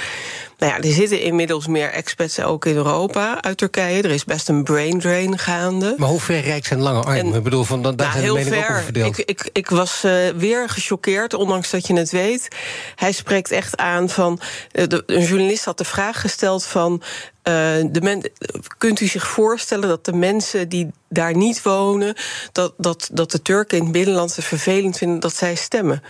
Nou 0.58 0.72
ja, 0.72 0.78
er 0.88 0.94
zitten 0.94 1.20
inmiddels 1.20 1.66
meer 1.66 1.90
expats 1.90 2.40
ook 2.40 2.64
in 2.64 2.74
Europa 2.74 3.42
uit 3.42 3.56
Turkije. 3.56 4.02
Er 4.02 4.10
is 4.10 4.24
best 4.24 4.48
een 4.48 4.64
brain 4.64 5.00
drain 5.00 5.38
gaande. 5.38 5.94
Maar 5.96 6.08
hoe 6.08 6.20
ver 6.20 6.40
reikt 6.40 6.66
zijn 6.66 6.80
lange 6.80 7.02
arm? 7.02 7.34
ik 7.34 7.42
bedoel, 7.42 7.64
van, 7.64 7.82
daar 7.82 7.94
nou, 7.94 8.12
zijn 8.12 8.34
de 8.34 8.44
ver. 8.44 9.06
Ik, 9.06 9.16
ik, 9.16 9.50
ik 9.52 9.68
was 9.68 10.02
uh, 10.04 10.28
weer 10.28 10.68
gechoqueerd, 10.68 11.34
ondanks 11.34 11.70
dat 11.70 11.86
je 11.86 11.94
het 11.94 12.10
weet. 12.10 12.48
Hij 12.94 13.12
spreekt 13.12 13.50
echt 13.50 13.76
aan 13.76 14.08
van... 14.08 14.40
Uh, 14.72 14.86
de, 14.86 15.02
een 15.06 15.24
journalist 15.24 15.64
had 15.64 15.78
de 15.78 15.84
vraag 15.84 16.20
gesteld 16.20 16.64
van... 16.64 17.02
Uh, 17.48 17.54
de 17.90 18.00
men, 18.02 18.30
kunt 18.78 19.00
u 19.00 19.06
zich 19.06 19.26
voorstellen 19.26 19.88
dat 19.88 20.04
de 20.04 20.12
mensen 20.12 20.68
die 20.68 20.90
daar 21.08 21.36
niet 21.36 21.62
wonen... 21.62 22.14
dat, 22.52 22.74
dat, 22.76 23.08
dat 23.12 23.30
de 23.30 23.42
Turken 23.42 23.76
in 23.76 23.82
het 23.82 23.92
binnenland 23.92 24.36
het 24.36 24.44
vervelend 24.44 24.96
vinden 24.96 25.20
dat 25.20 25.34
zij 25.34 25.54
stemmen? 25.54 26.02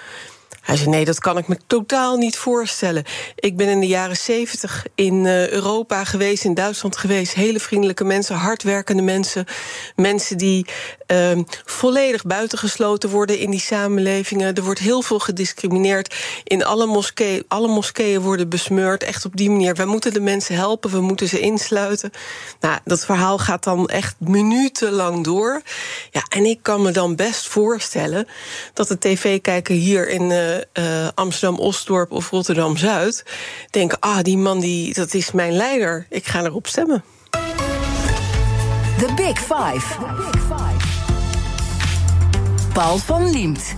Hij 0.66 0.76
zei: 0.76 0.90
Nee, 0.90 1.04
dat 1.04 1.18
kan 1.18 1.38
ik 1.38 1.48
me 1.48 1.56
totaal 1.66 2.16
niet 2.16 2.36
voorstellen. 2.36 3.04
Ik 3.34 3.56
ben 3.56 3.68
in 3.68 3.80
de 3.80 3.86
jaren 3.86 4.16
zeventig 4.16 4.86
in 4.94 5.26
eh, 5.26 5.48
Europa 5.48 6.04
geweest, 6.04 6.44
in 6.44 6.54
Duitsland 6.54 6.96
geweest. 6.96 7.34
Hele 7.34 7.60
vriendelijke 7.60 8.04
mensen, 8.04 8.36
hardwerkende 8.36 9.02
mensen. 9.02 9.44
Mensen 9.96 10.38
die 10.38 10.66
uh, 11.06 11.38
volledig 11.64 12.24
buitengesloten 12.24 13.10
worden 13.10 13.38
in 13.38 13.50
die 13.50 13.60
samenlevingen. 13.60 14.54
Er 14.54 14.62
wordt 14.62 14.80
heel 14.80 15.02
veel 15.02 15.18
gediscrimineerd. 15.18 16.14
In 16.44 16.64
alle 16.64 16.86
moskeeën, 16.86 17.44
alle 17.48 17.68
moskeeën 17.68 18.20
worden 18.20 18.48
besmeurd. 18.48 19.02
Echt 19.02 19.24
op 19.24 19.36
die 19.36 19.50
manier. 19.50 19.74
Wij 19.74 19.86
moeten 19.86 20.12
de 20.12 20.20
mensen 20.20 20.54
helpen, 20.54 20.90
we 20.90 21.00
moeten 21.00 21.28
ze 21.28 21.40
insluiten. 21.40 22.10
Nou, 22.60 22.78
dat 22.84 23.04
verhaal 23.04 23.38
gaat 23.38 23.64
dan 23.64 23.88
echt 23.88 24.14
minutenlang 24.18 25.24
door. 25.24 25.62
Ja, 26.10 26.22
en 26.28 26.44
ik 26.44 26.58
kan 26.62 26.82
me 26.82 26.90
dan 26.90 27.16
best 27.16 27.48
voorstellen 27.48 28.26
dat 28.72 28.88
de 28.88 28.98
tv-kijker 28.98 29.74
hier 29.74 30.08
in 30.08 30.30
uh, 30.30 30.55
uh, 30.72 31.08
Amsterdam-Osdorp 31.14 32.12
of 32.12 32.30
Rotterdam-Zuid 32.30 33.24
denken: 33.70 33.98
ah, 34.00 34.22
die 34.22 34.38
man 34.38 34.60
die, 34.60 34.94
dat 34.94 35.14
is 35.14 35.32
mijn 35.32 35.52
leider. 35.52 36.06
Ik 36.10 36.26
ga 36.26 36.44
erop 36.44 36.66
stemmen. 36.66 37.04
The 38.98 39.12
Big 39.16 39.38
Five. 39.38 39.84
Paul 42.72 42.98
van 42.98 43.30
Liemt. 43.30 43.76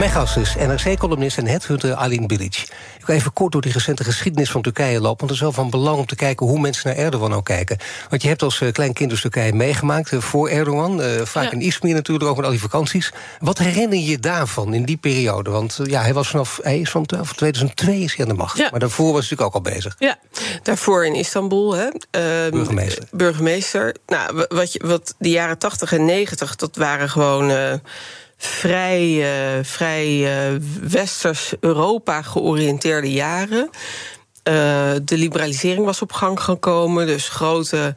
Mijn 0.00 0.12
gast 0.12 0.36
is 0.36 0.54
NRC-columnist 0.54 1.38
en 1.38 1.46
headhunter 1.46 1.94
Alin 1.94 2.26
Bilic. 2.26 2.66
Ik 2.98 3.06
wil 3.06 3.16
even 3.16 3.32
kort 3.32 3.52
door 3.52 3.60
die 3.60 3.72
recente 3.72 4.04
geschiedenis 4.04 4.50
van 4.50 4.62
Turkije 4.62 5.00
lopen... 5.00 5.18
want 5.18 5.20
het 5.20 5.30
is 5.30 5.40
wel 5.40 5.52
van 5.52 5.70
belang 5.70 5.98
om 5.98 6.06
te 6.06 6.14
kijken 6.14 6.46
hoe 6.46 6.60
mensen 6.60 6.88
naar 6.88 7.04
Erdogan 7.04 7.32
ook 7.32 7.44
kijken. 7.44 7.76
Want 8.08 8.22
je 8.22 8.28
hebt 8.28 8.42
als 8.42 8.60
uh, 8.60 8.72
klein 8.72 8.92
kind 8.92 9.10
dus 9.10 9.20
Turkije 9.20 9.52
meegemaakt 9.52 10.12
uh, 10.12 10.20
voor 10.20 10.48
Erdogan. 10.48 11.00
Uh, 11.00 11.06
vaak 11.24 11.44
ja. 11.44 11.50
in 11.50 11.60
Izmir 11.60 11.94
natuurlijk, 11.94 12.30
ook 12.30 12.36
met 12.36 12.44
al 12.44 12.50
die 12.50 12.60
vakanties. 12.60 13.12
Wat 13.38 13.58
herinner 13.58 13.98
je 13.98 14.18
daarvan 14.18 14.74
in 14.74 14.84
die 14.84 14.96
periode? 14.96 15.50
Want 15.50 15.78
ja, 15.84 16.00
hij 16.00 16.14
was 16.14 16.28
vanaf 16.28 16.60
hij 16.62 16.78
is 16.78 16.90
van 16.90 17.06
2002 17.06 18.00
is 18.00 18.14
hij 18.14 18.24
aan 18.24 18.32
de 18.32 18.38
macht. 18.38 18.58
Ja. 18.58 18.68
Maar 18.70 18.80
daarvoor 18.80 19.12
was 19.12 19.28
hij 19.28 19.36
natuurlijk 19.36 19.56
ook 19.56 19.66
al 19.66 19.72
bezig. 19.72 19.96
Ja, 19.98 20.18
daarvoor 20.62 21.06
in 21.06 21.14
Istanbul. 21.14 21.74
Hè. 21.74 21.88
Ehm, 22.10 22.50
burgemeester. 22.50 23.04
Burgemeester. 23.10 23.96
Nou, 24.06 24.46
wat, 24.48 24.72
je, 24.72 24.86
wat 24.86 25.14
de 25.18 25.30
jaren 25.30 25.58
80 25.58 25.92
en 25.92 26.04
90, 26.04 26.56
dat 26.56 26.76
waren 26.76 27.10
gewoon 27.10 27.80
vrij, 28.42 29.08
uh, 29.08 29.64
vrij 29.64 30.08
uh, 30.08 30.60
westers 30.80 31.52
Europa 31.60 32.22
georiënteerde 32.22 33.12
jaren. 33.12 33.70
Uh, 33.70 34.54
de 35.02 35.16
liberalisering 35.16 35.84
was 35.84 36.02
op 36.02 36.12
gang 36.12 36.40
gekomen, 36.40 37.06
dus 37.06 37.28
grote 37.28 37.94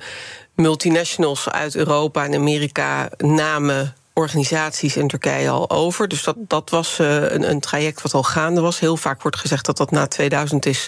multinationals 0.55 1.49
uit 1.49 1.75
Europa 1.75 2.25
en 2.25 2.35
Amerika 2.35 3.09
namen 3.17 3.95
organisaties 4.13 4.97
in 4.97 5.07
Turkije 5.07 5.49
al 5.49 5.69
over. 5.69 6.07
Dus 6.07 6.23
dat, 6.23 6.35
dat 6.39 6.69
was 6.69 6.99
een, 6.99 7.49
een 7.49 7.59
traject 7.59 8.01
wat 8.01 8.13
al 8.13 8.23
gaande 8.23 8.61
was. 8.61 8.79
Heel 8.79 8.97
vaak 8.97 9.21
wordt 9.21 9.37
gezegd 9.37 9.65
dat 9.65 9.77
dat 9.77 9.91
na 9.91 10.07
2000 10.07 10.65
is 10.65 10.87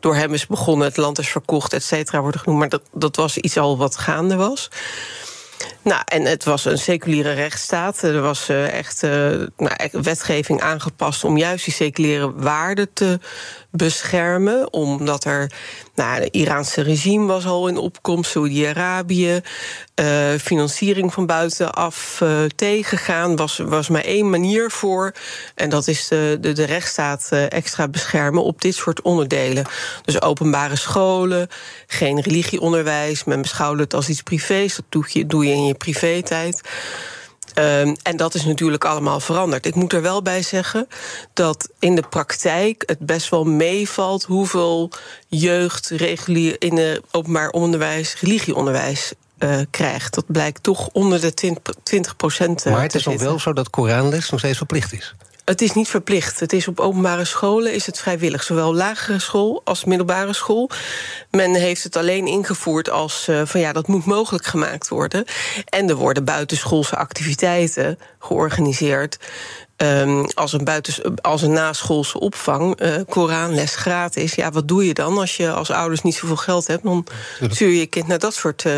door 0.00 0.14
hem 0.14 0.34
is 0.34 0.46
begonnen, 0.46 0.86
het 0.86 0.96
land 0.96 1.18
is 1.18 1.28
verkocht, 1.28 1.72
et 1.72 1.84
cetera, 1.84 2.20
wordt 2.20 2.38
genoemd. 2.38 2.58
Maar 2.58 2.68
dat, 2.68 2.82
dat 2.92 3.16
was 3.16 3.36
iets 3.36 3.56
al 3.56 3.78
wat 3.78 3.96
gaande 3.96 4.36
was. 4.36 4.70
Nou, 5.84 6.02
en 6.04 6.22
het 6.22 6.44
was 6.44 6.64
een 6.64 6.78
seculiere 6.78 7.32
rechtsstaat. 7.32 8.02
Er 8.02 8.20
was 8.20 8.50
uh, 8.50 8.72
echt 8.72 9.02
uh, 9.02 9.10
nou, 9.56 9.88
wetgeving 9.92 10.60
aangepast 10.60 11.24
om 11.24 11.36
juist 11.36 11.64
die 11.64 11.74
seculiere 11.74 12.32
waarden 12.32 12.92
te 12.92 13.18
beschermen. 13.76 14.72
Omdat 14.72 15.24
er. 15.24 15.52
Nou, 15.94 16.20
het 16.20 16.34
Iraanse 16.34 16.80
regime 16.80 17.26
was 17.26 17.46
al 17.46 17.68
in 17.68 17.76
opkomst, 17.76 18.30
Saudi-Arabië. 18.30 19.40
Uh, 20.00 20.34
financiering 20.40 21.12
van 21.12 21.26
buitenaf 21.26 22.20
uh, 22.22 22.44
tegengaan 22.56 23.36
was, 23.36 23.58
was 23.58 23.88
maar 23.88 24.04
één 24.04 24.30
manier 24.30 24.70
voor. 24.70 25.14
En 25.54 25.68
dat 25.68 25.88
is 25.88 26.08
de, 26.08 26.38
de, 26.40 26.52
de 26.52 26.64
rechtsstaat 26.64 27.28
uh, 27.32 27.52
extra 27.52 27.88
beschermen 27.88 28.42
op 28.42 28.60
dit 28.60 28.74
soort 28.74 29.02
onderdelen. 29.02 29.64
Dus 30.04 30.22
openbare 30.22 30.76
scholen, 30.76 31.48
geen 31.86 32.20
religieonderwijs. 32.20 33.24
Men 33.24 33.42
beschouwde 33.42 33.82
het 33.82 33.94
als 33.94 34.08
iets 34.08 34.22
privés. 34.22 34.76
Dat 34.76 34.84
doe 34.88 35.04
je, 35.08 35.26
doe 35.26 35.46
je 35.46 35.52
in 35.52 35.66
je 35.66 35.74
privé-tijd. 35.74 36.62
Um, 37.58 37.96
en 38.02 38.16
dat 38.16 38.34
is 38.34 38.44
natuurlijk 38.44 38.84
allemaal 38.84 39.20
veranderd. 39.20 39.66
Ik 39.66 39.74
moet 39.74 39.92
er 39.92 40.02
wel 40.02 40.22
bij 40.22 40.42
zeggen 40.42 40.88
dat 41.32 41.68
in 41.78 41.94
de 41.94 42.02
praktijk 42.10 42.82
het 42.86 42.98
best 42.98 43.28
wel 43.28 43.44
meevalt 43.44 44.24
hoeveel 44.24 44.90
jeugd 45.28 45.88
regulier 45.88 46.56
in 46.58 46.76
het 46.76 47.00
openbaar 47.10 47.50
onderwijs, 47.50 48.20
religieonderwijs 48.20 49.12
uh, 49.38 49.56
krijgt. 49.70 50.14
Dat 50.14 50.24
blijkt 50.26 50.62
toch 50.62 50.88
onder 50.92 51.20
de 51.20 51.34
20 51.82 52.16
procent. 52.16 52.64
Maar 52.64 52.82
het 52.82 52.94
is 52.94 53.04
nog 53.04 53.20
wel 53.20 53.38
zo 53.38 53.52
dat 53.52 53.70
Koranles 53.70 54.30
nog 54.30 54.40
steeds 54.40 54.56
verplicht 54.56 54.92
is. 54.92 55.14
Het 55.44 55.62
is 55.62 55.72
niet 55.72 55.88
verplicht. 55.88 56.40
Het 56.40 56.52
is 56.52 56.68
op 56.68 56.80
openbare 56.80 57.24
scholen 57.24 57.74
is 57.74 57.86
het 57.86 57.98
vrijwillig. 57.98 58.42
Zowel 58.42 58.74
lagere 58.74 59.18
school 59.18 59.60
als 59.64 59.84
middelbare 59.84 60.32
school. 60.32 60.70
Men 61.30 61.54
heeft 61.54 61.82
het 61.82 61.96
alleen 61.96 62.26
ingevoerd 62.26 62.90
als 62.90 63.26
uh, 63.28 63.42
van 63.44 63.60
ja, 63.60 63.72
dat 63.72 63.86
moet 63.86 64.04
mogelijk 64.04 64.46
gemaakt 64.46 64.88
worden. 64.88 65.24
En 65.64 65.88
er 65.88 65.94
worden 65.94 66.24
buitenschoolse 66.24 66.96
activiteiten 66.96 67.98
georganiseerd. 68.18 69.18
Um, 69.76 70.26
als, 70.34 70.52
een 70.52 70.64
buitens, 70.64 71.00
als 71.22 71.42
een 71.42 71.52
naschoolse 71.52 72.20
opvang, 72.20 72.80
uh, 72.82 72.94
Koranles 73.08 73.76
gratis. 73.76 74.34
Ja, 74.34 74.50
wat 74.50 74.68
doe 74.68 74.86
je 74.86 74.94
dan 74.94 75.18
als 75.18 75.36
je 75.36 75.50
als 75.52 75.70
ouders 75.70 76.02
niet 76.02 76.14
zoveel 76.14 76.36
geld 76.36 76.66
hebt? 76.66 76.82
Dan 76.82 77.06
stuur 77.40 77.68
je 77.68 77.78
je 77.78 77.86
kind 77.86 78.06
naar 78.06 78.18
dat 78.18 78.34
soort 78.34 78.64
uh, 78.64 78.72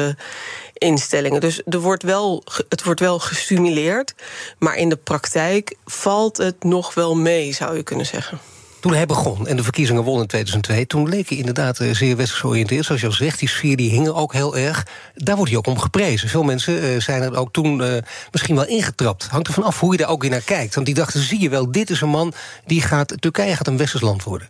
instellingen. 0.79 1.41
Dus 1.41 1.63
er 1.65 1.81
wordt 1.81 2.03
wel, 2.03 2.45
het 2.69 2.83
wordt 2.83 3.01
wel 3.01 3.19
gestimuleerd. 3.19 4.15
Maar 4.59 4.77
in 4.77 4.89
de 4.89 4.97
praktijk 4.97 5.77
valt 5.85 6.37
het 6.37 6.65
nog 6.65 6.95
wel 6.95 7.17
mee, 7.17 7.53
zou 7.53 7.77
je 7.77 7.83
kunnen 7.83 8.07
zeggen. 8.07 8.39
Toen 8.81 8.95
hij 8.95 9.07
begon 9.07 9.47
en 9.47 9.57
de 9.57 9.63
verkiezingen 9.63 10.03
won 10.03 10.21
in 10.21 10.27
2002... 10.27 10.87
toen 10.87 11.09
leek 11.09 11.29
hij 11.29 11.39
inderdaad 11.39 11.79
eh, 11.79 11.95
zeer 11.95 12.17
westers 12.17 12.41
georiënteerd. 12.41 12.85
Zoals 12.85 13.01
je 13.01 13.07
al 13.07 13.13
zegt, 13.13 13.39
die 13.39 13.49
sfeer 13.49 13.77
die 13.77 13.91
hing 13.91 14.09
ook 14.09 14.33
heel 14.33 14.57
erg. 14.57 14.87
Daar 15.15 15.37
wordt 15.37 15.51
hij 15.51 15.59
ook 15.59 15.67
om 15.67 15.79
geprezen. 15.79 16.29
Veel 16.29 16.43
mensen 16.43 16.85
uh, 16.85 17.01
zijn 17.01 17.23
er 17.23 17.37
ook 17.37 17.53
toen 17.53 17.81
uh, 17.81 17.97
misschien 18.33 18.55
wel 18.55 18.67
ingetrapt. 18.67 19.27
Hangt 19.27 19.47
er 19.47 19.53
van 19.53 19.63
af 19.63 19.81
hoe 19.81 19.93
je 19.93 19.99
daar 19.99 20.09
ook 20.09 20.23
weer 20.23 20.31
naar 20.31 20.41
kijkt. 20.41 20.75
Want 20.75 20.87
die 20.87 20.95
dachten, 20.95 21.21
zie 21.21 21.41
je 21.41 21.49
wel, 21.49 21.73
dit 21.73 21.91
is 21.91 22.01
een 22.01 22.09
man... 22.09 22.33
die 22.67 22.83
gaat, 22.83 23.15
Turkije 23.19 23.57
gaat 23.57 23.67
een 23.67 23.77
westers 23.77 24.03
land 24.03 24.23
worden. 24.23 24.49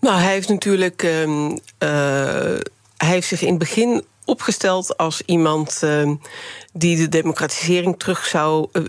Nou, 0.00 0.20
hij 0.20 0.32
heeft 0.32 0.48
natuurlijk... 0.48 1.02
Um, 1.02 1.58
hij 3.00 3.08
heeft 3.08 3.28
zich 3.28 3.42
in 3.42 3.48
het 3.48 3.58
begin 3.58 4.04
opgesteld 4.24 4.96
als 4.96 5.22
iemand 5.26 5.80
uh, 5.84 6.10
die 6.72 6.96
de 6.96 7.08
democratisering 7.08 7.98
terug 7.98 8.26
zou 8.26 8.68
uh, 8.72 8.84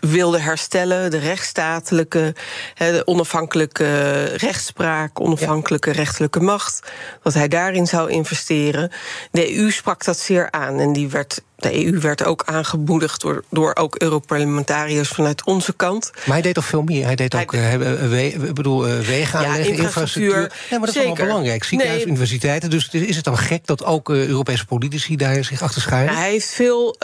wilde 0.00 0.38
herstellen, 0.38 1.10
de 1.10 1.18
rechtsstatelijke, 1.18 2.34
de 2.74 3.02
onafhankelijke 3.04 4.24
rechtspraak, 4.24 5.20
onafhankelijke 5.20 5.90
rechterlijke 5.90 6.40
macht, 6.40 6.92
dat 7.22 7.34
hij 7.34 7.48
daarin 7.48 7.86
zou 7.86 8.10
investeren. 8.10 8.90
De 9.30 9.56
EU 9.56 9.70
sprak 9.70 10.04
dat 10.04 10.18
zeer 10.18 10.50
aan 10.50 10.78
en 10.78 10.92
die 10.92 11.08
werd 11.08 11.40
de 11.62 11.84
EU 11.84 11.98
werd 11.98 12.24
ook 12.24 12.42
aangemoedigd 12.46 13.20
door, 13.20 13.44
door 13.50 13.74
ook 13.74 13.96
Europarlementariërs 13.96 15.08
vanuit 15.08 15.44
onze 15.44 15.72
kant. 15.72 16.10
Maar 16.14 16.34
hij 16.34 16.42
deed 16.42 16.54
toch 16.54 16.64
veel 16.64 16.82
meer? 16.82 17.04
Hij 17.04 17.14
deed 17.14 17.34
ook 17.34 17.52
hij, 17.52 17.78
uh, 17.78 18.38
we, 18.38 18.52
bedoel, 18.52 18.88
uh, 18.88 18.98
wegen 18.98 19.38
aanleggen, 19.38 19.76
ja, 19.76 19.82
infrastructuur. 19.82 20.40
Ja, 20.70 20.78
maar 20.78 20.80
dat 20.80 20.88
is 20.88 20.96
allemaal 20.96 21.26
belangrijk. 21.26 21.64
Ziekenhuis, 21.64 21.98
nee. 21.98 22.08
universiteiten. 22.08 22.70
Dus 22.70 22.88
is 22.88 23.16
het 23.16 23.24
dan 23.24 23.38
gek 23.38 23.66
dat 23.66 23.84
ook 23.84 24.10
uh, 24.10 24.28
Europese 24.62 24.88
politici 24.88 25.16
daar 25.16 25.44
zich 25.44 25.62
achter 25.62 25.80
scharen? 25.80 26.14
Hij 26.14 26.30
heeft 26.30 26.50
veel 26.50 26.96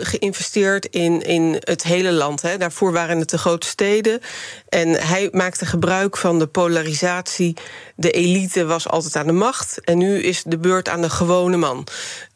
geïnvesteerd 0.00 0.86
in, 0.86 1.22
in 1.22 1.56
het 1.60 1.82
hele 1.82 2.12
land. 2.12 2.42
Hè. 2.42 2.56
Daarvoor 2.56 2.92
waren 2.92 3.18
het 3.18 3.30
de 3.30 3.38
grote 3.38 3.66
steden. 3.66 4.20
En 4.68 4.88
hij 4.88 5.28
maakte 5.32 5.66
gebruik 5.66 6.16
van 6.16 6.38
de 6.38 6.46
polarisatie. 6.46 7.56
De 7.96 8.10
elite 8.10 8.64
was 8.64 8.88
altijd 8.88 9.16
aan 9.16 9.26
de 9.26 9.32
macht. 9.32 9.80
En 9.84 9.98
nu 9.98 10.22
is 10.22 10.42
de 10.42 10.58
beurt 10.58 10.88
aan 10.88 11.02
de 11.02 11.10
gewone 11.10 11.56
man. 11.56 11.86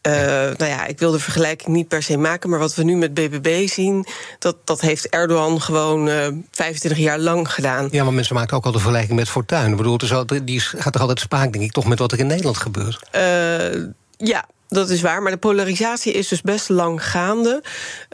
Uh, 0.06 0.12
nou 0.56 0.66
ja, 0.66 0.86
ik 0.86 0.98
wil 0.98 1.10
de 1.10 1.18
vergelijking 1.18 1.76
niet 1.76 1.88
per 1.88 2.02
se 2.02 2.16
maken, 2.16 2.50
maar 2.50 2.58
wat 2.58 2.74
we 2.74 2.82
nu 2.82 2.96
met 2.96 3.14
BBB 3.14 3.68
zien, 3.68 4.06
dat, 4.38 4.56
dat 4.64 4.80
heeft 4.80 5.08
Erdogan 5.08 5.60
gewoon 5.60 6.08
uh, 6.08 6.26
25 6.50 6.98
jaar 6.98 7.18
lang 7.18 7.52
gedaan. 7.52 7.88
Ja, 7.90 8.04
maar 8.04 8.12
mensen 8.12 8.34
maken 8.34 8.56
ook 8.56 8.64
al 8.64 8.72
de 8.72 8.78
vergelijking 8.78 9.18
met 9.18 9.28
Fortuyn. 9.28 9.70
Ik 9.70 9.76
bedoel, 9.76 9.98
het 9.98 10.46
die 10.46 10.60
gaat 10.60 10.92
toch 10.92 11.00
altijd 11.00 11.20
spaak, 11.20 11.52
denk 11.52 11.64
ik, 11.64 11.72
toch 11.72 11.86
met 11.86 11.98
wat 11.98 12.12
er 12.12 12.18
in 12.18 12.26
Nederland 12.26 12.56
gebeurt? 12.56 12.98
Uh, 13.14 13.86
ja, 14.16 14.44
dat 14.68 14.90
is 14.90 15.00
waar, 15.00 15.22
maar 15.22 15.32
de 15.32 15.38
polarisatie 15.38 16.12
is 16.12 16.28
dus 16.28 16.40
best 16.40 16.68
lang 16.68 17.04
gaande. 17.04 17.62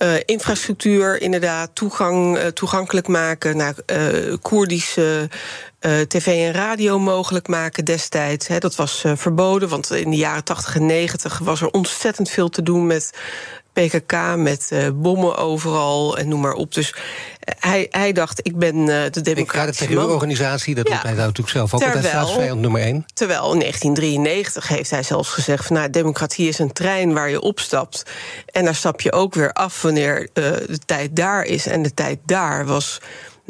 Uh, 0.02 0.14
infrastructuur, 0.25 1.21
inderdaad, 1.21 1.71
toegang, 1.75 2.37
uh, 2.37 2.47
toegankelijk 2.47 3.09
maken 3.09 3.57
naar 3.57 3.75
uh, 3.87 4.35
Koerdische 4.40 5.28
tv 6.09 6.26
en 6.26 6.52
radio 6.52 6.99
mogelijk 6.99 7.49
maken 7.49 7.85
destijds. 7.85 8.49
Dat 8.59 8.76
was 8.76 9.04
verboden, 9.14 9.69
want 9.69 9.90
in 9.90 10.11
de 10.11 10.16
jaren 10.16 10.45
80 10.45 10.75
en 10.75 10.87
90 10.87 11.38
was 11.38 11.61
er 11.61 11.71
ontzettend 11.71 12.30
veel 12.30 12.49
te 12.49 12.62
doen 12.62 12.87
met 12.87 13.11
PKK 13.72 14.36
met 14.36 14.70
uh, 14.72 14.88
bommen 14.94 15.36
overal 15.36 16.18
en 16.18 16.28
noem 16.28 16.40
maar 16.40 16.52
op. 16.52 16.74
Dus 16.74 16.90
uh, 16.90 17.54
hij, 17.60 17.86
hij 17.90 18.12
dacht, 18.12 18.40
ik 18.42 18.56
ben 18.56 18.76
uh, 18.76 19.02
de 19.10 19.20
democratische 19.20 19.94
man. 19.94 20.06
De 20.06 20.12
organisatie, 20.12 20.74
dat 20.74 20.88
ja. 20.88 20.94
doet 20.94 21.02
hij 21.02 21.14
natuurlijk 21.14 21.48
zelf 21.48 21.74
ook 21.74 21.80
terwijl, 21.80 22.04
staatsvijand 22.04 22.60
nummer 22.60 22.80
één. 22.80 23.06
Terwijl 23.14 23.52
in 23.52 23.58
1993 23.58 24.68
heeft 24.68 24.90
hij 24.90 25.02
zelfs 25.02 25.28
gezegd... 25.28 25.66
van, 25.66 25.76
nou, 25.76 25.90
democratie 25.90 26.48
is 26.48 26.58
een 26.58 26.72
trein 26.72 27.12
waar 27.12 27.30
je 27.30 27.40
opstapt. 27.40 28.02
En 28.46 28.64
daar 28.64 28.74
stap 28.74 29.00
je 29.00 29.12
ook 29.12 29.34
weer 29.34 29.52
af 29.52 29.82
wanneer 29.82 30.28
de 30.32 30.78
tijd 30.86 31.16
daar 31.16 31.44
is. 31.44 31.66
En 31.66 31.82
de 31.82 31.94
tijd 31.94 32.18
daar 32.26 32.66
was 32.66 33.00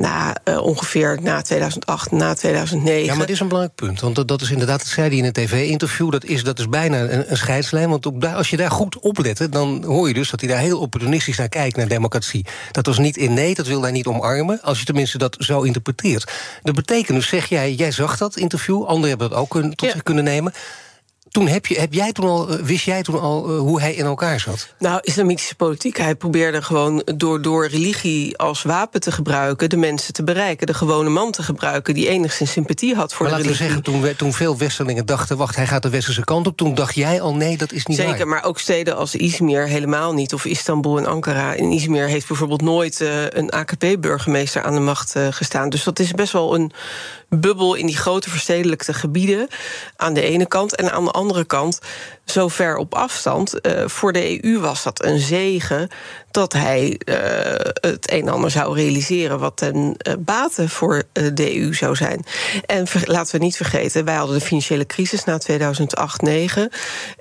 na 0.00 0.37
uh, 0.45 0.62
ongeveer 0.62 1.19
na 1.23 1.42
2008, 1.42 2.11
na 2.11 2.35
2009. 2.35 3.04
Ja, 3.04 3.14
maar 3.14 3.26
dit 3.26 3.35
is 3.35 3.40
een 3.40 3.49
belangrijk 3.49 3.78
punt. 3.78 4.00
Want 4.00 4.14
dat, 4.14 4.28
dat 4.28 4.40
is 4.40 4.50
inderdaad, 4.50 4.78
dat 4.78 4.88
zei 4.88 5.09
hij 5.09 5.16
in 5.16 5.25
een 5.25 5.33
tv-interview... 5.33 6.11
dat 6.11 6.25
is, 6.25 6.45
dat 6.45 6.59
is 6.59 6.69
bijna 6.69 6.99
een, 6.99 7.30
een 7.30 7.37
scheidslijn. 7.37 7.88
Want 7.88 8.25
als 8.35 8.50
je 8.50 8.57
daar 8.57 8.71
goed 8.71 8.99
oplette, 8.99 9.49
dan 9.49 9.85
hoor 9.85 10.09
je 10.09 10.14
dus... 10.14 10.30
dat 10.30 10.40
hij 10.40 10.49
daar 10.49 10.59
heel 10.59 10.80
opportunistisch 10.80 11.37
naar 11.37 11.49
kijkt, 11.49 11.76
naar 11.76 11.88
democratie. 11.88 12.47
Dat 12.71 12.87
was 12.87 12.99
niet 12.99 13.16
in 13.16 13.35
nee, 13.35 13.54
dat 13.54 13.66
wil 13.66 13.83
hij 13.83 13.90
niet 13.90 14.07
omarmen. 14.07 14.62
Als 14.62 14.78
je 14.78 14.85
tenminste 14.85 15.19
dat 15.19 15.37
zo 15.38 15.62
interpreteert. 15.62 16.33
Dat 16.62 16.75
betekent 16.75 17.16
dus, 17.16 17.28
zeg 17.28 17.47
jij, 17.47 17.73
jij 17.73 17.90
zag 17.90 18.16
dat 18.16 18.37
interview... 18.37 18.85
anderen 18.85 19.09
hebben 19.09 19.30
dat 19.30 19.38
ook 19.38 19.52
tot 19.52 19.80
ja. 19.80 19.90
zich 19.90 20.02
kunnen 20.02 20.25
nemen 20.25 20.52
toen 21.30 21.49
heb, 21.49 21.66
je, 21.66 21.80
heb 21.80 21.92
jij 21.92 22.12
toen 22.12 22.28
al, 22.28 22.49
eh, 22.49 22.58
wist 22.62 22.84
jij 22.84 23.02
toen 23.02 23.20
al 23.20 23.50
uh, 23.50 23.58
hoe 23.58 23.80
hij 23.80 23.94
in 23.94 24.04
elkaar 24.04 24.40
zat? 24.40 24.75
Nou, 24.78 24.99
islamitische 25.02 25.54
politiek. 25.54 25.96
Hij 25.96 26.14
probeerde 26.14 26.62
gewoon 26.62 27.02
door, 27.16 27.42
door 27.42 27.66
religie 27.66 28.38
als 28.38 28.62
wapen 28.62 29.00
te 29.00 29.12
gebruiken... 29.12 29.70
de 29.70 29.76
mensen 29.76 30.14
te 30.14 30.25
bereiken, 30.25 30.66
de 30.66 30.75
gewone 30.75 31.08
man 31.08 31.32
te 31.32 31.42
gebruiken... 31.42 31.94
die 31.94 32.08
enigszins 32.08 32.52
sympathie 32.52 32.94
had 32.94 33.14
voor 33.14 33.26
maar 33.26 33.37
de 33.37 33.42
religie. 33.42 33.66
laten 33.66 33.82
we 33.82 33.90
zeggen, 33.92 34.16
toen, 34.16 34.16
toen 34.16 34.32
veel 34.32 34.58
Westerlingen 34.58 35.06
dachten... 35.06 35.37
wacht, 35.37 35.56
hij 35.56 35.66
gaat 35.66 35.82
de 35.82 35.88
westerse 35.88 36.25
kant 36.25 36.46
op. 36.46 36.56
Toen 36.56 36.75
dacht 36.75 36.94
jij 36.94 37.20
al, 37.20 37.34
nee, 37.34 37.56
dat 37.56 37.72
is 37.72 37.87
niet 37.87 37.96
Zeker, 37.96 38.16
waar. 38.16 38.28
maar 38.28 38.44
ook 38.44 38.58
steden 38.58 38.96
als 38.96 39.14
Izmir 39.14 39.66
helemaal 39.66 40.14
niet. 40.14 40.34
Of 40.34 40.44
Istanbul 40.44 40.99
en 40.99 41.06
Ankara. 41.06 41.52
In 41.52 41.70
Izmir 41.70 42.06
heeft 42.06 42.28
bijvoorbeeld 42.28 42.62
nooit 42.62 43.00
uh, 43.00 43.22
een 43.28 43.50
AKP-burgemeester 43.50 44.62
aan 44.62 44.75
de 44.75 44.80
macht 44.80 45.16
uh, 45.16 45.26
gestaan. 45.30 45.68
Dus 45.68 45.84
dat 45.84 45.99
is 45.99 46.12
best 46.12 46.32
wel 46.32 46.54
een 46.54 46.72
bubbel 47.30 47.75
in 47.75 47.87
die 47.87 47.96
grote 47.96 48.30
verstedelijkte 48.30 48.94
gebieden... 48.94 49.49
aan 49.96 50.14
de 50.14 50.22
ene 50.22 50.46
kant. 50.46 50.76
En 50.76 50.92
aan 50.92 51.04
de 51.04 51.10
andere 51.10 51.44
kant, 51.44 51.80
zo 52.32 52.49
ver 52.49 52.76
op 52.76 52.94
afstand... 52.94 53.66
Uh, 53.66 53.88
voor 53.88 54.12
de 54.12 54.44
EU 54.44 54.58
was 54.58 54.82
dat 54.82 55.04
een 55.04 55.18
zegen 55.18 55.88
dat 56.30 56.52
hij 56.52 57.00
uh, 57.04 57.16
het 57.80 58.10
een 58.12 58.20
en 58.20 58.28
ander 58.28 58.50
zou 58.50 58.75
realiseren... 58.75 59.38
wat 59.38 59.56
ten 59.56 59.75
uh, 59.76 60.14
bate 60.18 60.68
voor 60.68 61.02
de 61.12 61.56
EU 61.56 61.75
zou 61.75 61.96
zijn. 61.96 62.25
En 62.66 62.87
laten 63.04 63.38
we 63.38 63.44
niet 63.44 63.56
vergeten, 63.56 64.04
wij 64.04 64.14
hadden 64.14 64.38
de 64.38 64.44
financiële 64.44 64.87
crisis 64.87 65.25
na 65.25 65.40
2008-2009... 65.50 65.54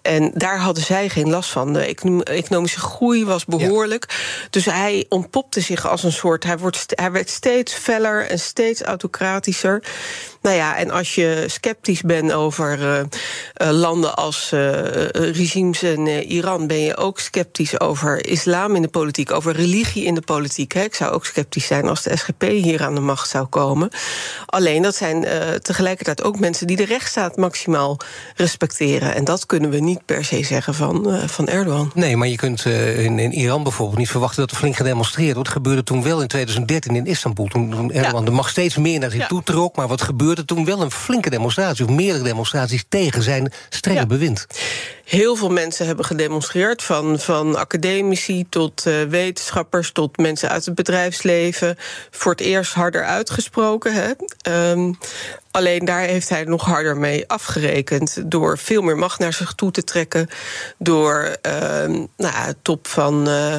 en 0.01 0.31
daar 0.33 0.59
hadden 0.59 0.83
zij 0.83 1.09
geen 1.09 1.29
last 1.29 1.49
van. 1.49 1.73
De 1.73 1.95
economische 2.23 2.79
groei 2.79 3.25
was 3.25 3.45
behoorlijk. 3.45 4.05
Ja. 4.07 4.47
Dus 4.49 4.65
hij 4.65 5.05
ontpopte 5.09 5.61
zich 5.61 5.87
als 5.87 6.03
een 6.03 6.11
soort... 6.11 6.43
Hij, 6.43 6.57
wordt, 6.57 6.85
hij 6.87 7.11
werd 7.11 7.29
steeds 7.29 7.73
feller 7.73 8.27
en 8.27 8.39
steeds 8.39 8.81
autocratischer... 8.81 9.83
Nou 10.41 10.55
ja, 10.55 10.77
en 10.77 10.91
als 10.91 11.15
je 11.15 11.43
sceptisch 11.47 12.01
bent 12.01 12.31
over 12.31 13.07
landen 13.53 14.15
als 14.15 14.53
regimes 15.11 15.83
in 15.83 16.07
Iran, 16.07 16.67
ben 16.67 16.79
je 16.79 16.97
ook 16.97 17.19
sceptisch 17.19 17.79
over 17.79 18.27
islam 18.27 18.75
in 18.75 18.81
de 18.81 18.87
politiek, 18.87 19.31
over 19.31 19.55
religie 19.55 20.03
in 20.03 20.15
de 20.15 20.21
politiek. 20.21 20.73
Hè. 20.73 20.83
Ik 20.83 20.95
zou 20.95 21.11
ook 21.11 21.25
sceptisch 21.25 21.65
zijn 21.65 21.87
als 21.87 22.03
de 22.03 22.17
SGP 22.17 22.41
hier 22.41 22.83
aan 22.83 22.95
de 22.95 23.01
macht 23.01 23.29
zou 23.29 23.45
komen. 23.45 23.89
Alleen 24.45 24.81
dat 24.81 24.95
zijn 24.95 25.27
tegelijkertijd 25.61 26.23
ook 26.23 26.39
mensen 26.39 26.67
die 26.67 26.75
de 26.75 26.85
rechtsstaat 26.85 27.37
maximaal 27.37 27.97
respecteren. 28.35 29.15
En 29.15 29.23
dat 29.23 29.45
kunnen 29.45 29.69
we 29.69 29.79
niet 29.79 30.05
per 30.05 30.25
se 30.25 30.43
zeggen 30.43 30.73
van, 30.73 31.19
van 31.25 31.47
Erdogan. 31.47 31.91
Nee, 31.93 32.17
maar 32.17 32.27
je 32.27 32.35
kunt 32.35 32.65
in, 32.65 33.19
in, 33.19 33.31
Iran 33.31 33.63
bijvoorbeeld 33.63 33.97
niet 33.97 34.09
verwachten 34.09 34.41
dat 34.41 34.51
er 34.51 34.57
flink 34.57 34.75
gedemonstreerd 34.75 35.35
wordt. 35.35 35.49
Gebeurde 35.49 35.83
toen 35.83 36.03
wel 36.03 36.21
in 36.21 36.27
2013 36.27 36.95
in 36.95 37.05
Istanbul. 37.05 37.47
Toen, 37.47 37.69
toen 37.69 37.91
Erdogan 37.91 38.19
ja. 38.19 38.25
de 38.25 38.31
macht 38.31 38.51
steeds 38.51 38.77
meer 38.77 38.99
naar 38.99 39.11
zich 39.11 39.19
ja. 39.19 39.27
toe 39.27 39.43
trok. 39.43 39.75
Maar 39.75 39.87
wat 39.87 40.01
gebeurde 40.01 40.45
toen 40.45 40.65
wel 40.65 40.81
een 40.81 40.91
flinke 40.91 41.29
demonstratie... 41.29 41.85
of 41.85 41.91
meerdere 41.91 42.23
demonstraties 42.23 42.85
tegen 42.89 43.23
zijn 43.23 43.51
strenge 43.69 43.99
ja. 43.99 44.05
bewind. 44.05 44.47
Heel 45.05 45.35
veel 45.35 45.49
mensen 45.49 45.85
hebben 45.85 46.05
gedemonstreerd. 46.05 46.83
Van, 46.83 47.19
van 47.19 47.55
academici 47.55 48.45
tot 48.49 48.85
uh, 48.87 49.03
wetenschappers 49.03 49.91
tot 49.91 50.17
mensen 50.17 50.49
uit 50.49 50.65
het 50.65 50.75
bedrijfsleven. 50.75 51.77
Voor 52.11 52.31
het 52.31 52.41
eerst 52.41 52.73
harder 52.73 53.05
uitgesproken. 53.05 53.93
Hè. 53.93 54.11
Um, 54.71 54.97
Alleen 55.51 55.85
daar 55.85 56.01
heeft 56.01 56.29
hij 56.29 56.43
nog 56.43 56.65
harder 56.65 56.97
mee 56.97 57.27
afgerekend. 57.27 58.31
Door 58.31 58.57
veel 58.57 58.81
meer 58.81 58.97
macht 58.97 59.19
naar 59.19 59.33
zich 59.33 59.53
toe 59.53 59.71
te 59.71 59.83
trekken. 59.83 60.27
Door 60.77 61.35
uh, 61.47 62.03
nou, 62.17 62.53
top 62.61 62.87
van 62.87 63.29
uh, 63.29 63.55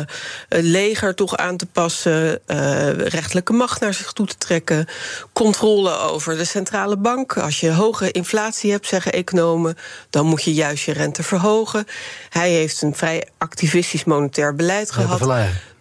het 0.48 0.64
leger 0.64 1.14
toch 1.14 1.36
aan 1.36 1.56
te 1.56 1.66
passen. 1.66 2.40
Uh, 2.46 2.92
rechtelijke 2.92 3.52
macht 3.52 3.80
naar 3.80 3.94
zich 3.94 4.12
toe 4.12 4.26
te 4.26 4.38
trekken. 4.38 4.86
Controle 5.32 5.98
over 5.98 6.36
de 6.36 6.44
centrale 6.44 6.96
bank. 6.96 7.36
Als 7.38 7.60
je 7.60 7.72
hoge 7.72 8.10
inflatie 8.10 8.70
hebt, 8.70 8.86
zeggen 8.86 9.12
economen. 9.12 9.76
dan 10.10 10.26
moet 10.26 10.42
je 10.42 10.54
juist 10.54 10.84
je 10.84 10.92
rente 10.92 11.22
verhogen. 11.22 11.86
Hij 12.28 12.50
heeft 12.50 12.82
een 12.82 12.94
vrij 12.94 13.28
activistisch 13.38 14.04
monetair 14.04 14.54
beleid 14.54 14.90
gehad. 14.90 15.20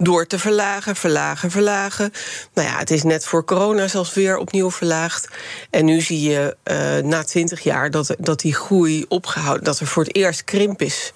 Door 0.01 0.27
te 0.27 0.39
verlagen, 0.39 0.95
verlagen, 0.95 1.51
verlagen. 1.51 2.11
Nou 2.53 2.67
ja, 2.67 2.77
het 2.77 2.91
is 2.91 3.03
net 3.03 3.25
voor 3.25 3.45
corona 3.45 3.87
zelfs 3.87 4.13
weer 4.13 4.37
opnieuw 4.37 4.71
verlaagd. 4.71 5.27
En 5.69 5.85
nu 5.85 6.01
zie 6.01 6.29
je 6.29 6.55
uh, 6.63 7.03
na 7.09 7.23
twintig 7.23 7.59
jaar 7.59 7.91
dat, 7.91 8.15
dat 8.19 8.39
die 8.39 8.53
groei 8.53 9.05
opgehouden, 9.07 9.63
dat 9.63 9.79
er 9.79 9.87
voor 9.87 10.03
het 10.03 10.15
eerst 10.15 10.43
krimp 10.43 10.81
is. 10.81 11.13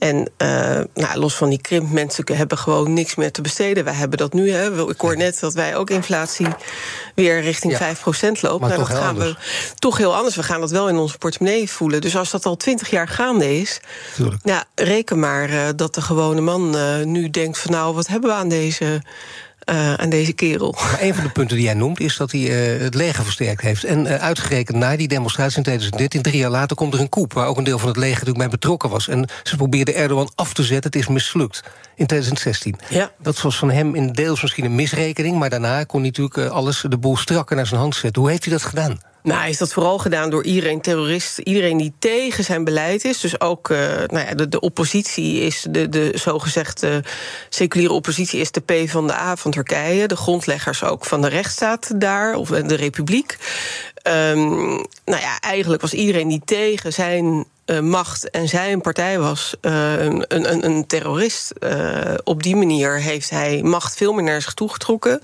En 0.00 0.16
uh, 0.16 0.80
nou, 0.94 1.18
los 1.18 1.34
van 1.34 1.48
die 1.48 1.60
krimp, 1.60 1.90
mensen 1.90 2.24
hebben 2.32 2.58
gewoon 2.58 2.92
niks 2.92 3.14
meer 3.14 3.32
te 3.32 3.40
besteden. 3.40 3.84
Wij 3.84 3.94
hebben 3.94 4.18
dat 4.18 4.32
nu. 4.32 4.50
Hè. 4.50 4.88
Ik 4.88 5.00
hoor 5.00 5.16
net 5.16 5.40
dat 5.40 5.54
wij 5.54 5.76
ook 5.76 5.90
inflatie 5.90 6.46
weer 7.14 7.40
richting 7.40 7.78
ja, 7.78 7.94
5% 7.94 7.98
loopt. 8.40 8.60
Maar 8.60 8.68
nou, 8.68 8.80
dat 8.80 8.88
gaan 8.88 9.08
anders. 9.08 9.32
we 9.32 9.74
toch 9.78 9.96
heel 9.96 10.16
anders. 10.16 10.36
We 10.36 10.42
gaan 10.42 10.60
dat 10.60 10.70
wel 10.70 10.88
in 10.88 10.96
onze 10.96 11.18
portemonnee 11.18 11.70
voelen. 11.70 12.00
Dus 12.00 12.16
als 12.16 12.30
dat 12.30 12.46
al 12.46 12.56
20 12.56 12.90
jaar 12.90 13.08
gaande 13.08 13.58
is, 13.58 13.80
Tuurlijk. 14.14 14.40
ja, 14.44 14.64
reken 14.74 15.18
maar 15.18 15.50
uh, 15.50 15.68
dat 15.76 15.94
de 15.94 16.02
gewone 16.02 16.40
man 16.40 16.76
uh, 16.76 17.04
nu 17.04 17.30
denkt 17.30 17.58
van 17.58 17.70
nou, 17.70 17.94
wat 17.94 18.06
hebben 18.06 18.30
we 18.30 18.36
aan 18.36 18.48
deze 18.48 19.02
uh, 19.70 19.94
aan 19.94 20.08
deze 20.08 20.32
kerel. 20.32 20.74
Maar 20.78 20.98
een 21.00 21.14
van 21.14 21.24
de 21.24 21.30
punten 21.30 21.56
die 21.56 21.64
jij 21.64 21.74
noemt 21.74 22.00
is 22.00 22.16
dat 22.16 22.32
hij 22.32 22.40
uh, 22.40 22.82
het 22.82 22.94
leger 22.94 23.24
versterkt 23.24 23.60
heeft. 23.60 23.84
En 23.84 24.06
uh, 24.06 24.14
uitgerekend 24.14 24.76
na 24.76 24.96
die 24.96 25.08
demonstratie 25.08 25.56
in 25.56 25.62
2013, 25.62 26.22
drie 26.22 26.40
jaar 26.40 26.50
later, 26.50 26.76
komt 26.76 26.94
er 26.94 27.00
een 27.00 27.08
coup... 27.08 27.32
waar 27.32 27.46
ook 27.46 27.56
een 27.56 27.64
deel 27.64 27.78
van 27.78 27.88
het 27.88 27.96
leger 27.96 28.12
natuurlijk 28.12 28.38
bij 28.38 28.48
betrokken 28.48 28.90
was. 28.90 29.08
En 29.08 29.28
ze 29.42 29.56
probeerden 29.56 29.94
Erdogan 29.94 30.30
af 30.34 30.52
te 30.52 30.62
zetten. 30.62 30.90
Het 30.90 31.00
is 31.00 31.08
mislukt 31.08 31.62
in 31.94 32.06
2016. 32.06 32.78
Ja. 32.88 33.12
Dat 33.18 33.40
was 33.40 33.56
van 33.56 33.70
hem 33.70 33.94
in 33.94 34.12
deels 34.12 34.42
misschien 34.42 34.64
een 34.64 34.74
misrekening... 34.74 35.38
maar 35.38 35.50
daarna 35.50 35.84
kon 35.84 36.00
hij 36.00 36.12
natuurlijk 36.16 36.52
alles 36.52 36.84
de 36.88 36.98
boel 36.98 37.16
strakker 37.16 37.56
naar 37.56 37.66
zijn 37.66 37.80
hand 37.80 37.94
zetten. 37.94 38.22
Hoe 38.22 38.30
heeft 38.30 38.44
hij 38.44 38.52
dat 38.52 38.62
gedaan? 38.62 39.00
Nou, 39.22 39.48
is 39.48 39.58
dat 39.58 39.72
vooral 39.72 39.98
gedaan 39.98 40.30
door 40.30 40.44
iedereen 40.44 40.80
terrorist, 40.80 41.38
iedereen 41.38 41.76
die 41.76 41.92
tegen 41.98 42.44
zijn 42.44 42.64
beleid 42.64 43.04
is. 43.04 43.20
Dus 43.20 43.40
ook 43.40 43.68
uh, 43.68 43.78
nou 44.06 44.26
ja, 44.26 44.34
de, 44.34 44.60
oppositie 44.60 45.40
is, 45.40 45.66
de, 45.70 45.88
de 45.88 46.12
zogezegde 46.14 47.04
seculiere 47.48 47.92
oppositie 47.92 48.40
is 48.40 48.50
de 48.50 48.60
P 48.60 48.90
van 48.90 49.06
de 49.06 49.12
A 49.12 49.36
van 49.36 49.50
Turkije. 49.50 50.08
De 50.08 50.16
grondleggers 50.16 50.84
ook 50.84 51.04
van 51.04 51.20
de 51.20 51.28
rechtsstaat 51.28 52.00
daar, 52.00 52.34
of 52.34 52.48
de 52.48 52.74
republiek. 52.74 53.36
Um, 54.02 54.66
nou 55.04 55.20
ja, 55.20 55.40
eigenlijk 55.40 55.82
was 55.82 55.92
iedereen 55.92 56.28
die 56.28 56.42
tegen 56.44 56.92
zijn 56.92 57.44
uh, 57.66 57.80
macht 57.80 58.30
en 58.30 58.48
zijn 58.48 58.80
partij 58.80 59.18
was 59.18 59.54
uh, 59.62 60.02
een, 60.02 60.24
een, 60.28 60.64
een, 60.64 60.86
terrorist. 60.86 61.52
Op 62.24 62.42
die 62.42 62.56
manier 62.56 63.00
heeft 63.00 63.30
hij 63.30 63.62
macht 63.62 63.96
veel 63.96 64.12
meer 64.12 64.24
naar 64.24 64.42
zich 64.42 64.54
toegetrokken. 64.54 65.20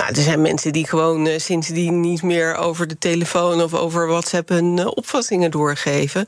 Nou, 0.00 0.12
er 0.14 0.22
zijn 0.22 0.40
mensen 0.40 0.72
die 0.72 0.86
gewoon 0.86 1.26
uh, 1.26 1.38
sindsdien 1.38 2.00
niet 2.00 2.22
meer 2.22 2.56
over 2.56 2.86
de 2.86 2.98
telefoon 2.98 3.62
of 3.62 3.74
over 3.74 4.06
WhatsApp 4.06 4.48
hun 4.48 4.76
uh, 4.76 4.86
opvattingen 4.86 5.50
doorgeven. 5.50 6.26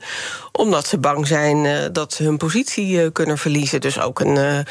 Omdat 0.51 0.87
ze 0.87 0.97
bang 0.97 1.27
zijn 1.27 1.65
uh, 1.65 1.77
dat 1.91 2.13
ze 2.13 2.23
hun 2.23 2.37
positie 2.37 3.11
kunnen 3.11 3.37
verliezen. 3.37 3.81
Dus 3.81 3.99
ook 3.99 4.19
een 4.19 4.65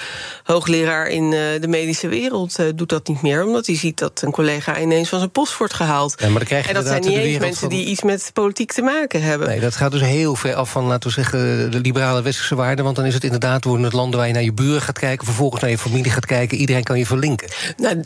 hoogleraar 0.45 1.07
in 1.07 1.31
de 1.31 1.69
medische 1.69 2.09
wereld 2.09 2.57
doet 2.75 2.89
dat 2.89 3.09
niet 3.09 3.23
meer. 3.23 3.45
Omdat 3.45 3.67
hij 3.67 3.77
ziet 3.77 3.99
dat 3.99 4.23
een 4.23 4.31
collega 4.31 4.81
ineens 4.81 5.09
van 5.09 5.19
zijn 5.19 5.31
post 5.31 5.57
wordt 5.57 5.75
gehaald. 5.75 6.15
Ja, 6.17 6.29
maar 6.29 6.39
dan 6.39 6.45
krijg 6.45 6.63
je 6.63 6.69
en 6.69 6.75
dat 6.75 6.87
zijn 6.87 7.01
niet 7.01 7.19
eens 7.19 7.39
mensen 7.39 7.61
van... 7.61 7.69
die 7.69 7.87
iets 7.87 8.03
met 8.03 8.31
politiek 8.33 8.73
te 8.73 8.83
maken 8.83 9.23
hebben. 9.23 9.49
Nee, 9.49 9.61
dat 9.61 9.77
gaat 9.77 9.93
dus 9.93 10.01
heel 10.01 10.35
ver 10.35 10.55
af 10.55 10.71
van, 10.71 10.85
laten 10.85 11.09
we 11.09 11.15
zeggen, 11.15 11.71
de 11.71 11.81
liberale 11.81 12.23
westerse 12.23 12.55
waarden. 12.55 12.85
Want 12.85 12.97
dan 12.97 13.05
is 13.05 13.15
het 13.15 13.25
inderdaad 13.25 13.65
worden 13.65 13.85
het 13.85 13.93
landen 13.93 14.19
waar 14.19 14.29
je 14.29 14.35
naar 14.35 14.43
je 14.43 14.53
buren 14.53 14.83
gaat 14.83 14.99
kijken, 14.99 15.27
vervolgens 15.27 15.61
naar 15.61 15.71
je 15.71 15.79
familie 15.79 16.11
gaat 16.11 16.27
kijken. 16.27 16.59
Iedereen 16.59 16.83
kan 16.83 16.99
je 16.99 17.07
verlinken. 17.07 17.49
Nou, 17.77 18.01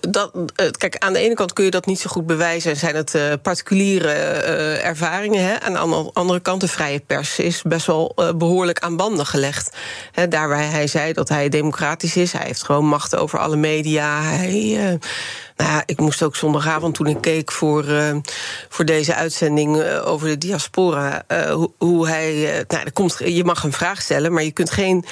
dat 0.00 0.39
kijk, 0.78 0.96
aan 0.98 1.12
de 1.12 1.18
ene 1.18 1.34
kant 1.34 1.52
kun 1.52 1.64
je 1.64 1.70
dat 1.70 1.86
niet 1.86 2.00
zo 2.00 2.10
goed 2.10 2.26
bewijzen. 2.26 2.76
Zijn 2.76 2.94
het 2.94 3.14
uh, 3.14 3.32
particuliere 3.42 4.06
uh, 4.06 4.86
ervaringen. 4.86 5.44
Hè? 5.44 5.60
Aan 5.60 5.72
de 5.72 6.10
andere 6.12 6.40
kant, 6.40 6.60
de 6.60 6.68
vrije 6.68 7.00
pers 7.00 7.38
is 7.38 7.62
best 7.62 7.86
wel 7.86 8.14
behoorlijk 8.36 8.78
aan 8.78 8.96
banden 8.96 9.26
gelegd. 9.26 9.76
Hè, 10.12 10.28
daar 10.28 10.48
waar 10.48 10.70
hij 10.70 10.86
zei 10.86 11.12
dat 11.12 11.28
hij 11.28 11.48
democratisch 11.48 12.16
is. 12.16 12.32
Hij 12.32 12.46
heeft 12.46 12.64
gewoon 12.64 12.86
macht 12.86 13.16
over 13.16 13.38
alle 13.38 13.56
media. 13.56 14.22
Hij. 14.22 14.98
Nou 15.56 15.72
ja, 15.72 15.82
ik 15.86 16.00
moest 16.00 16.22
ook 16.22 16.36
zondagavond 16.36 16.94
toen 16.94 17.06
ik 17.06 17.20
keek 17.20 17.52
voor, 17.52 17.84
voor 18.68 18.84
deze 18.84 19.14
uitzending 19.14 19.82
over 20.04 20.28
de 20.28 20.38
diaspora. 20.38 21.22
Hoe, 21.52 21.72
hoe, 21.78 22.08
hij. 22.08 22.64
nou, 22.68 22.84
er 22.84 22.92
komt, 22.92 23.16
je 23.24 23.44
mag 23.44 23.64
een 23.64 23.72
vraag 23.72 24.02
stellen, 24.02 24.32
maar 24.32 24.42
je 24.42 24.52
kunt 24.52 24.70
geen 24.70 25.04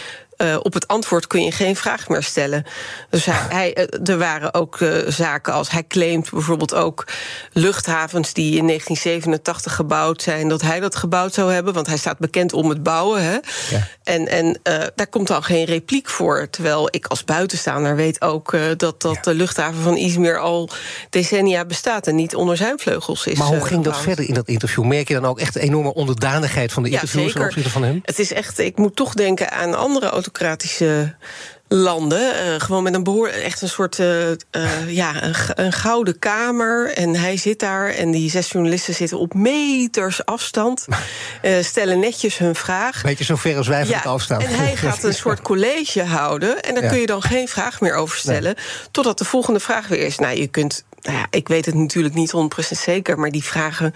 op 0.63 0.75
het 0.75 0.87
antwoord 0.87 1.27
kun 1.27 1.45
je 1.45 1.53
geen 1.53 1.77
vraag 1.77 2.09
meer 2.09 2.23
stellen. 2.23 2.65
Dus 3.11 3.25
hij, 3.25 3.47
hij 3.59 3.89
er 4.05 4.19
waren 4.19 4.55
ook 4.55 4.79
zaken 5.07 5.53
als 5.53 5.71
hij 5.71 5.85
claimt 5.89 6.31
bijvoorbeeld 6.31 6.75
ook 6.75 7.07
luchthavens 7.53 8.33
die 8.33 8.57
in 8.57 8.67
1987 8.67 9.75
gebouwd 9.75 10.23
zijn, 10.23 10.49
dat 10.49 10.63
hij 10.63 10.81
dat 10.81 10.97
gebouwd 10.97 11.35
zou 11.35 11.53
hebben, 11.53 11.75
want 11.75 11.87
hij 11.87 11.97
staat 11.97 12.19
bekend 12.19 12.53
om 12.53 12.69
het 12.69 12.83
bouwen. 12.83 13.23
Hè? 13.23 13.37
Ja. 13.71 13.89
En, 14.03 14.29
en 14.29 14.61
daar 14.95 15.07
komt 15.11 15.31
al 15.31 15.43
geen 15.43 15.65
repliek 15.65 16.09
voor. 16.09 16.51
Terwijl 16.51 16.89
ik 16.91 17.07
als 17.07 17.25
buitenstaander 17.25 17.97
weet 17.97 18.21
ook 18.21 18.57
dat, 18.77 19.03
dat 19.03 19.25
de 19.25 19.35
luchthaven 19.35 19.83
van 19.83 19.97
Izmir 19.97 20.39
al 20.39 20.71
decennia 21.11 21.65
bestaat 21.65 22.07
en 22.07 22.15
niet 22.15 22.35
onder 22.35 22.57
zijn 22.57 22.79
vleugels 22.79 23.27
is. 23.27 23.39
Maar 23.39 23.47
hoe 23.47 23.67
ging 23.67 23.85
dat 23.85 24.01
verder 24.01 24.29
in 24.29 24.35
dat 24.35 24.49
interview? 24.49 24.85
Merk 24.85 25.09
je 25.09 25.15
dan 25.15 25.27
ook 25.27 25.41
echt 25.41 25.55
de 25.55 25.61
enorme 25.61 25.95
onderdanigheid 25.95 26.73
van 26.73 26.83
de 26.83 26.91
interviewers 26.91 27.33
ja, 27.33 27.45
opzichte 27.45 27.71
van 27.71 27.83
hem? 27.83 28.01
Het 28.05 28.19
is 28.19 28.33
echt, 28.33 28.59
ik 28.59 28.77
moet 28.77 28.97
toch 28.97 29.15
denken 29.15 29.51
aan 29.51 29.75
andere 29.75 30.11
autocratische 30.29 31.15
landen. 31.69 32.47
Uh, 32.47 32.61
gewoon 32.61 32.83
met 32.83 32.95
een 32.95 33.03
behoor, 33.03 33.29
echt 33.29 33.63
een 33.63 33.69
soort 33.69 33.99
uh, 33.99 34.31
uh, 34.31 34.37
ja, 34.87 35.23
een, 35.23 35.35
een, 35.55 35.73
gouden 35.73 36.19
kamer. 36.19 36.93
En 36.95 37.15
hij 37.15 37.37
zit 37.37 37.61
daar 37.61 37.89
en 37.89 38.11
die 38.11 38.31
zes 38.31 38.51
journalisten 38.51 38.95
zitten 38.95 39.19
op 39.19 39.35
meters 39.35 40.25
afstand. 40.25 40.87
stellen 41.61 41.99
netjes 41.99 42.39
hun 42.39 42.55
vraag. 42.55 43.03
Beetje 43.03 43.25
zo 43.25 43.37
ver 43.37 43.57
als 43.57 43.69
wij 43.69 43.81
van 43.81 43.89
ja, 43.89 43.97
het 43.97 44.07
afstand. 44.07 44.43
En 44.43 44.55
hij 44.55 44.77
gaat 44.87 45.03
een 45.03 45.15
soort 45.15 45.43
college 45.43 46.03
houden. 46.03 46.61
En 46.61 46.75
daar 46.75 46.89
kun 46.89 47.01
je 47.01 47.07
dan 47.07 47.23
geen 47.23 47.49
vraag 47.49 47.81
meer 47.81 47.95
over 47.95 48.19
stellen. 48.19 48.55
Totdat 48.91 49.19
de 49.19 49.25
volgende 49.25 49.61
vraag 49.61 49.89
weer 49.89 50.01
is. 50.01 50.19
Nou, 50.19 50.39
je 50.39 50.47
kunt. 50.47 50.85
Nou 51.01 51.17
ja, 51.17 51.27
ik 51.31 51.49
weet 51.49 51.67
het 51.67 51.75
natuurlijk 51.75 52.15
niet 52.15 52.33
100% 52.33 52.39
zeker, 52.79 53.19
maar 53.19 53.31
die 53.31 53.45
vragen 53.45 53.95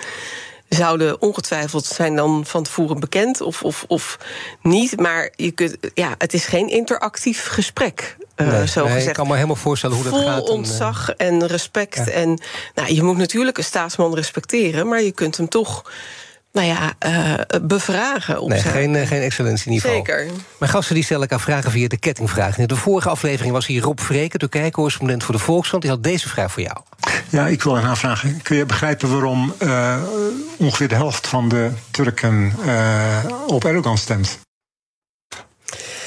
zouden 0.75 1.23
ongetwijfeld 1.23 1.85
zijn 1.85 2.17
dan 2.17 2.47
van 2.47 2.63
tevoren 2.63 3.01
bekend 3.01 3.41
of, 3.41 3.63
of, 3.63 3.85
of 3.89 4.19
niet. 4.63 5.01
Maar 5.01 5.31
je 5.37 5.51
kunt, 5.51 5.77
ja, 5.95 6.15
het 6.19 6.35
is 6.35 6.45
geen 6.45 6.69
interactief 6.69 7.47
gesprek. 7.47 8.17
Uh, 8.37 8.49
nee, 8.49 8.67
zo 8.67 8.85
gezegd. 8.85 9.07
Ik 9.07 9.13
kan 9.13 9.27
me 9.27 9.35
helemaal 9.35 9.57
voorstellen 9.57 9.97
hoe 9.97 10.05
dat 10.05 10.21
gaat. 10.21 10.47
Vol 10.47 10.57
ontzag 10.57 11.11
en, 11.11 11.47
respect. 11.47 12.11
En 12.11 12.41
nou, 12.75 12.95
je 12.95 13.03
moet 13.03 13.17
natuurlijk 13.17 13.59
een 13.59 13.65
staatsman 13.65 14.15
respecteren, 14.15 14.89
maar 14.89 15.03
je 15.03 15.13
kunt 15.13 15.37
hem 15.37 15.49
toch 15.49 15.91
nou 16.53 16.67
ja, 16.67 16.93
uh, 17.07 17.35
bevragen. 17.63 18.41
Op 18.41 18.49
nee, 18.49 18.61
geen, 18.61 18.95
uh, 18.95 19.07
geen 19.07 19.23
excellentieniveau. 19.23 19.95
Zeker. 19.95 20.27
Mijn 20.59 20.71
gasten 20.71 20.95
die 20.95 21.05
stel 21.05 21.23
ik 21.23 21.33
aan 21.33 21.41
vragen 21.41 21.71
via 21.71 21.89
de 21.89 21.99
kettingvraag. 21.99 22.59
In 22.59 22.67
de 22.67 22.77
vorige 22.77 23.09
aflevering 23.09 23.53
was 23.53 23.67
hier 23.67 23.83
Rob 23.83 24.01
Vreken, 24.01 24.39
Turkije-correspondent 24.39 25.25
voor 25.25 25.35
de 25.35 25.41
Volkskrant. 25.41 25.83
Die 25.83 25.93
had 25.93 26.03
deze 26.03 26.29
vraag 26.29 26.53
voor 26.53 26.63
jou. 26.63 26.77
Ja, 27.29 27.47
ik 27.47 27.63
wil 27.63 27.77
aan 27.77 27.85
haar 27.85 27.97
vragen. 27.97 28.43
Kun 28.43 28.57
je 28.57 28.67
begrijpen 28.67 29.11
waarom 29.11 29.55
uh, 29.63 30.03
ongeveer 30.59 30.89
de 30.89 30.95
helft 30.95 31.27
van 31.27 31.49
de 31.49 31.71
Turken 31.91 32.53
op 33.47 33.65
Erdogan 33.65 33.99
stemt? 33.99 34.39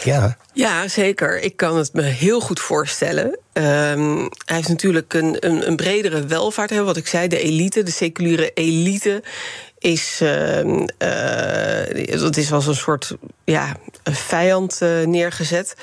Ja. 0.03 0.37
ja, 0.53 0.87
zeker. 0.87 1.41
Ik 1.41 1.57
kan 1.57 1.77
het 1.77 1.93
me 1.93 2.01
heel 2.01 2.39
goed 2.39 2.59
voorstellen. 2.59 3.39
Um, 3.53 4.17
hij 4.45 4.55
heeft 4.55 4.67
natuurlijk 4.67 5.13
een, 5.13 5.37
een, 5.39 5.67
een 5.67 5.75
bredere 5.75 6.25
welvaart. 6.25 6.69
Hè, 6.69 6.83
wat 6.83 6.97
ik 6.97 7.07
zei, 7.07 7.27
de 7.27 7.39
elite, 7.39 7.83
de 7.83 7.91
seculiere 7.91 8.51
elite 8.53 9.23
is, 9.85 10.19
uh, 10.21 10.63
uh, 10.63 12.19
dat 12.19 12.37
is 12.37 12.51
als 12.51 12.67
een 12.67 12.75
soort 12.75 13.15
ja, 13.43 13.75
vijand 14.03 14.79
uh, 14.83 15.05
neergezet. 15.05 15.75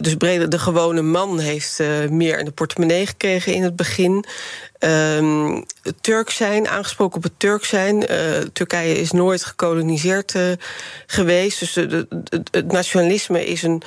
dus 0.00 0.14
breder, 0.14 0.48
de 0.48 0.58
gewone 0.58 1.02
man 1.02 1.38
heeft 1.38 1.78
meer 2.10 2.38
in 2.38 2.44
de 2.44 2.50
portemonnee 2.50 3.06
gekregen 3.06 3.54
in 3.54 3.62
het 3.62 3.76
begin. 3.76 4.24
Um, 4.78 5.64
Turk 6.00 6.30
zijn, 6.30 6.68
aangesproken 6.68 7.16
op 7.16 7.22
het 7.22 7.32
Turk 7.36 7.64
zijn. 7.64 8.06
Turkije 8.52 8.94
is 8.94 9.10
nooit 9.10 9.44
gekoloniseerd 9.44 10.34
geweest. 11.06 11.58
Dus 11.58 11.74
het 12.50 12.72
nationalisme 12.72 13.46
is 13.46 13.62
een 13.62 13.82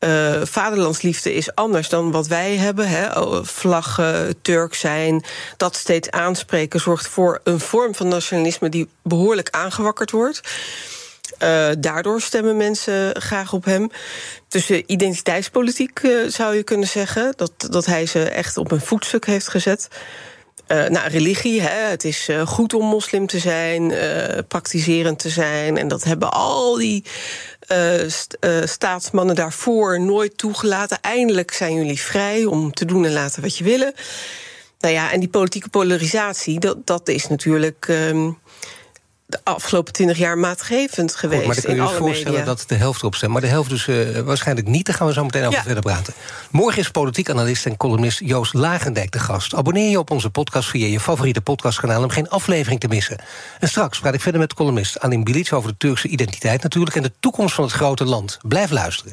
uh, 0.00 0.40
vaderlandsliefde 0.42 1.34
is 1.34 1.54
anders 1.54 1.88
dan 1.88 2.10
wat 2.10 2.26
wij 2.26 2.56
hebben. 2.56 2.88
Hè. 2.88 3.20
Oh, 3.20 3.44
vlaggen, 3.44 4.42
Turk 4.42 4.74
zijn, 4.74 5.24
dat 5.56 5.76
steeds 5.76 6.10
aanspreken 6.10 6.80
zorgt 6.80 7.08
voor 7.08 7.40
een 7.44 7.60
vorm 7.60 7.94
van 7.94 8.08
nationalisme 8.08 8.68
die 8.68 8.88
behoorlijk 9.02 9.50
aangewakkerd 9.50 10.10
wordt. 10.10 10.40
Uh, 11.42 11.68
daardoor 11.78 12.20
stemmen 12.20 12.56
mensen 12.56 13.20
graag 13.20 13.52
op 13.52 13.64
hem. 13.64 13.90
Dus 14.48 14.66
de 14.66 14.86
identiteitspolitiek 14.86 16.00
zou 16.26 16.54
je 16.54 16.62
kunnen 16.62 16.88
zeggen. 16.88 17.32
Dat, 17.36 17.52
dat 17.56 17.86
hij 17.86 18.06
ze 18.06 18.28
echt 18.28 18.56
op 18.56 18.70
een 18.70 18.80
voetstuk 18.80 19.26
heeft 19.26 19.48
gezet. 19.48 19.88
Uh, 20.68 20.86
nou, 20.86 21.08
religie, 21.08 21.60
hè, 21.60 21.88
het 21.90 22.04
is 22.04 22.28
uh, 22.28 22.46
goed 22.46 22.74
om 22.74 22.84
moslim 22.84 23.26
te 23.26 23.38
zijn, 23.38 23.90
uh, 23.90 24.38
praktiserend 24.48 25.18
te 25.18 25.28
zijn. 25.28 25.76
En 25.76 25.88
dat 25.88 26.04
hebben 26.04 26.32
al 26.32 26.76
die 26.76 27.04
st 28.06 28.36
staatsmannen 28.64 29.34
daarvoor 29.34 30.00
nooit 30.00 30.38
toegelaten. 30.38 30.98
Eindelijk 31.00 31.52
zijn 31.52 31.74
jullie 31.74 32.00
vrij 32.00 32.44
om 32.44 32.72
te 32.72 32.84
doen 32.84 33.04
en 33.04 33.12
laten 33.12 33.42
wat 33.42 33.56
je 33.56 33.64
willen. 33.64 33.92
Nou 34.80 34.94
ja, 34.94 35.12
en 35.12 35.20
die 35.20 35.28
politieke 35.28 35.68
polarisatie, 35.68 36.60
dat, 36.60 36.86
dat 36.86 37.08
is 37.08 37.26
natuurlijk. 37.26 37.86
Um, 37.88 38.38
de 39.26 39.40
afgelopen 39.42 39.92
twintig 39.92 40.18
jaar 40.18 40.38
maatgevend 40.38 41.14
geweest. 41.14 41.44
Goed, 41.44 41.46
maar 41.46 41.54
dan 41.54 41.64
kun 41.64 41.74
je 41.84 41.90
je 41.90 41.96
voorstellen 41.96 42.38
media. 42.38 42.54
dat 42.54 42.64
de 42.66 42.74
helft 42.74 43.00
erop 43.00 43.14
stemt. 43.14 43.32
Maar 43.32 43.40
de 43.40 43.46
helft 43.46 43.70
dus 43.70 43.86
uh, 43.86 44.18
waarschijnlijk 44.18 44.68
niet. 44.68 44.86
Daar 44.86 44.94
gaan 44.94 45.06
we 45.06 45.12
zo 45.12 45.24
meteen 45.24 45.42
over 45.42 45.54
ja. 45.54 45.62
verder 45.62 45.82
praten. 45.82 46.14
Morgen 46.50 46.80
is 46.80 46.90
politiek 46.90 47.30
analist 47.30 47.66
en 47.66 47.76
columnist 47.76 48.20
Joost 48.24 48.54
Lagendijk 48.54 49.12
de 49.12 49.18
gast. 49.18 49.54
Abonneer 49.54 49.90
je 49.90 49.98
op 49.98 50.10
onze 50.10 50.30
podcast 50.30 50.68
via 50.68 50.86
je 50.86 51.00
favoriete 51.00 51.40
podcastkanaal... 51.40 52.02
om 52.02 52.10
geen 52.10 52.28
aflevering 52.28 52.80
te 52.80 52.88
missen. 52.88 53.16
En 53.60 53.68
straks 53.68 54.00
praat 54.00 54.14
ik 54.14 54.20
verder 54.20 54.40
met 54.40 54.54
columnist 54.54 55.00
Alim 55.00 55.24
Bilic... 55.24 55.52
over 55.52 55.70
de 55.70 55.76
Turkse 55.76 56.08
identiteit 56.08 56.62
natuurlijk... 56.62 56.96
en 56.96 57.02
de 57.02 57.12
toekomst 57.20 57.54
van 57.54 57.64
het 57.64 57.72
grote 57.72 58.04
land. 58.04 58.38
Blijf 58.42 58.70
luisteren. 58.70 59.12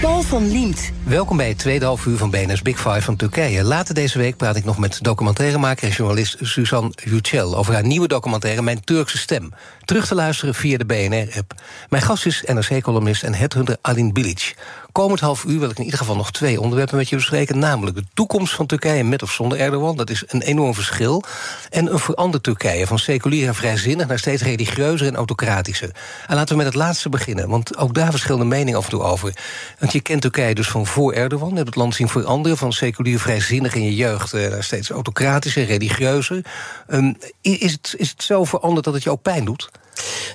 Paul 0.00 0.22
van 0.22 0.50
Liemt. 0.50 0.97
Welkom 1.08 1.36
bij 1.36 1.48
het 1.48 1.58
tweede 1.58 1.84
half 1.84 2.06
uur 2.06 2.16
van 2.16 2.30
BNS 2.30 2.62
Big 2.62 2.76
Five 2.76 3.02
van 3.02 3.16
Turkije. 3.16 3.62
Later 3.62 3.94
deze 3.94 4.18
week 4.18 4.36
praat 4.36 4.56
ik 4.56 4.64
nog 4.64 4.78
met 4.78 4.98
documentairemaker 5.02 5.88
en 5.88 5.94
journalist 5.94 6.36
Suzanne 6.40 6.92
Yücel... 7.04 7.56
over 7.56 7.74
haar 7.74 7.86
nieuwe 7.86 8.08
documentaire 8.08 8.62
Mijn 8.62 8.84
Turkse 8.84 9.18
Stem. 9.18 9.52
Terug 9.84 10.06
te 10.06 10.14
luisteren 10.14 10.54
via 10.54 10.78
de 10.78 10.84
BNR-app. 10.84 11.54
Mijn 11.88 12.02
gast 12.02 12.26
is 12.26 12.44
NRC-columnist 12.46 13.22
en 13.22 13.34
headhunter 13.34 13.76
Alin 13.80 14.12
Bilic. 14.12 14.54
Komend 14.92 15.20
half 15.20 15.44
uur 15.44 15.58
wil 15.58 15.70
ik 15.70 15.78
in 15.78 15.84
ieder 15.84 15.98
geval 15.98 16.16
nog 16.16 16.30
twee 16.30 16.60
onderwerpen 16.60 16.96
met 16.96 17.08
je 17.08 17.16
bespreken. 17.16 17.58
Namelijk 17.58 17.96
de 17.96 18.04
toekomst 18.14 18.54
van 18.54 18.66
Turkije 18.66 19.04
met 19.04 19.22
of 19.22 19.30
zonder 19.32 19.58
Erdogan. 19.58 19.96
Dat 19.96 20.10
is 20.10 20.22
een 20.26 20.42
enorm 20.42 20.74
verschil. 20.74 21.22
En 21.70 21.92
een 21.92 21.98
veranderd 21.98 22.42
Turkije, 22.42 22.86
van 22.86 22.98
seculier 22.98 23.46
en 23.46 23.54
vrijzinnig... 23.54 24.06
naar 24.06 24.18
steeds 24.18 24.42
religieuzer 24.42 25.06
en 25.06 25.16
autocratischer. 25.16 25.90
En 26.26 26.34
laten 26.34 26.48
we 26.48 26.56
met 26.56 26.66
het 26.66 26.82
laatste 26.82 27.08
beginnen, 27.08 27.48
want 27.48 27.76
ook 27.76 27.94
daar 27.94 28.10
verschillende 28.10 28.44
meningen 28.44 28.78
af 28.78 28.84
en 28.84 28.90
toe 28.90 29.02
over. 29.02 29.32
Want 29.78 29.92
je 29.92 30.00
kent 30.00 30.20
Turkije 30.20 30.54
dus 30.54 30.68
van 30.68 30.86
voor 30.98 31.12
Erdogan. 31.12 31.54
Je 31.54 31.58
het 31.58 31.76
land 31.76 31.94
zien 31.94 32.08
veranderen 32.08 32.58
van 32.58 32.72
seculier 32.72 33.18
vrijzinnig 33.18 33.74
in 33.74 33.82
je 33.82 33.94
jeugd... 33.94 34.32
naar 34.32 34.64
steeds 34.64 34.90
autocratischer, 34.90 35.64
religieuzer. 35.64 36.44
Um, 36.88 37.16
is, 37.40 37.72
het, 37.72 37.94
is 37.96 38.10
het 38.10 38.22
zo 38.22 38.44
veranderd 38.44 38.84
dat 38.84 38.94
het 38.94 39.02
je 39.02 39.10
ook 39.10 39.22
pijn 39.22 39.44
doet? 39.44 39.70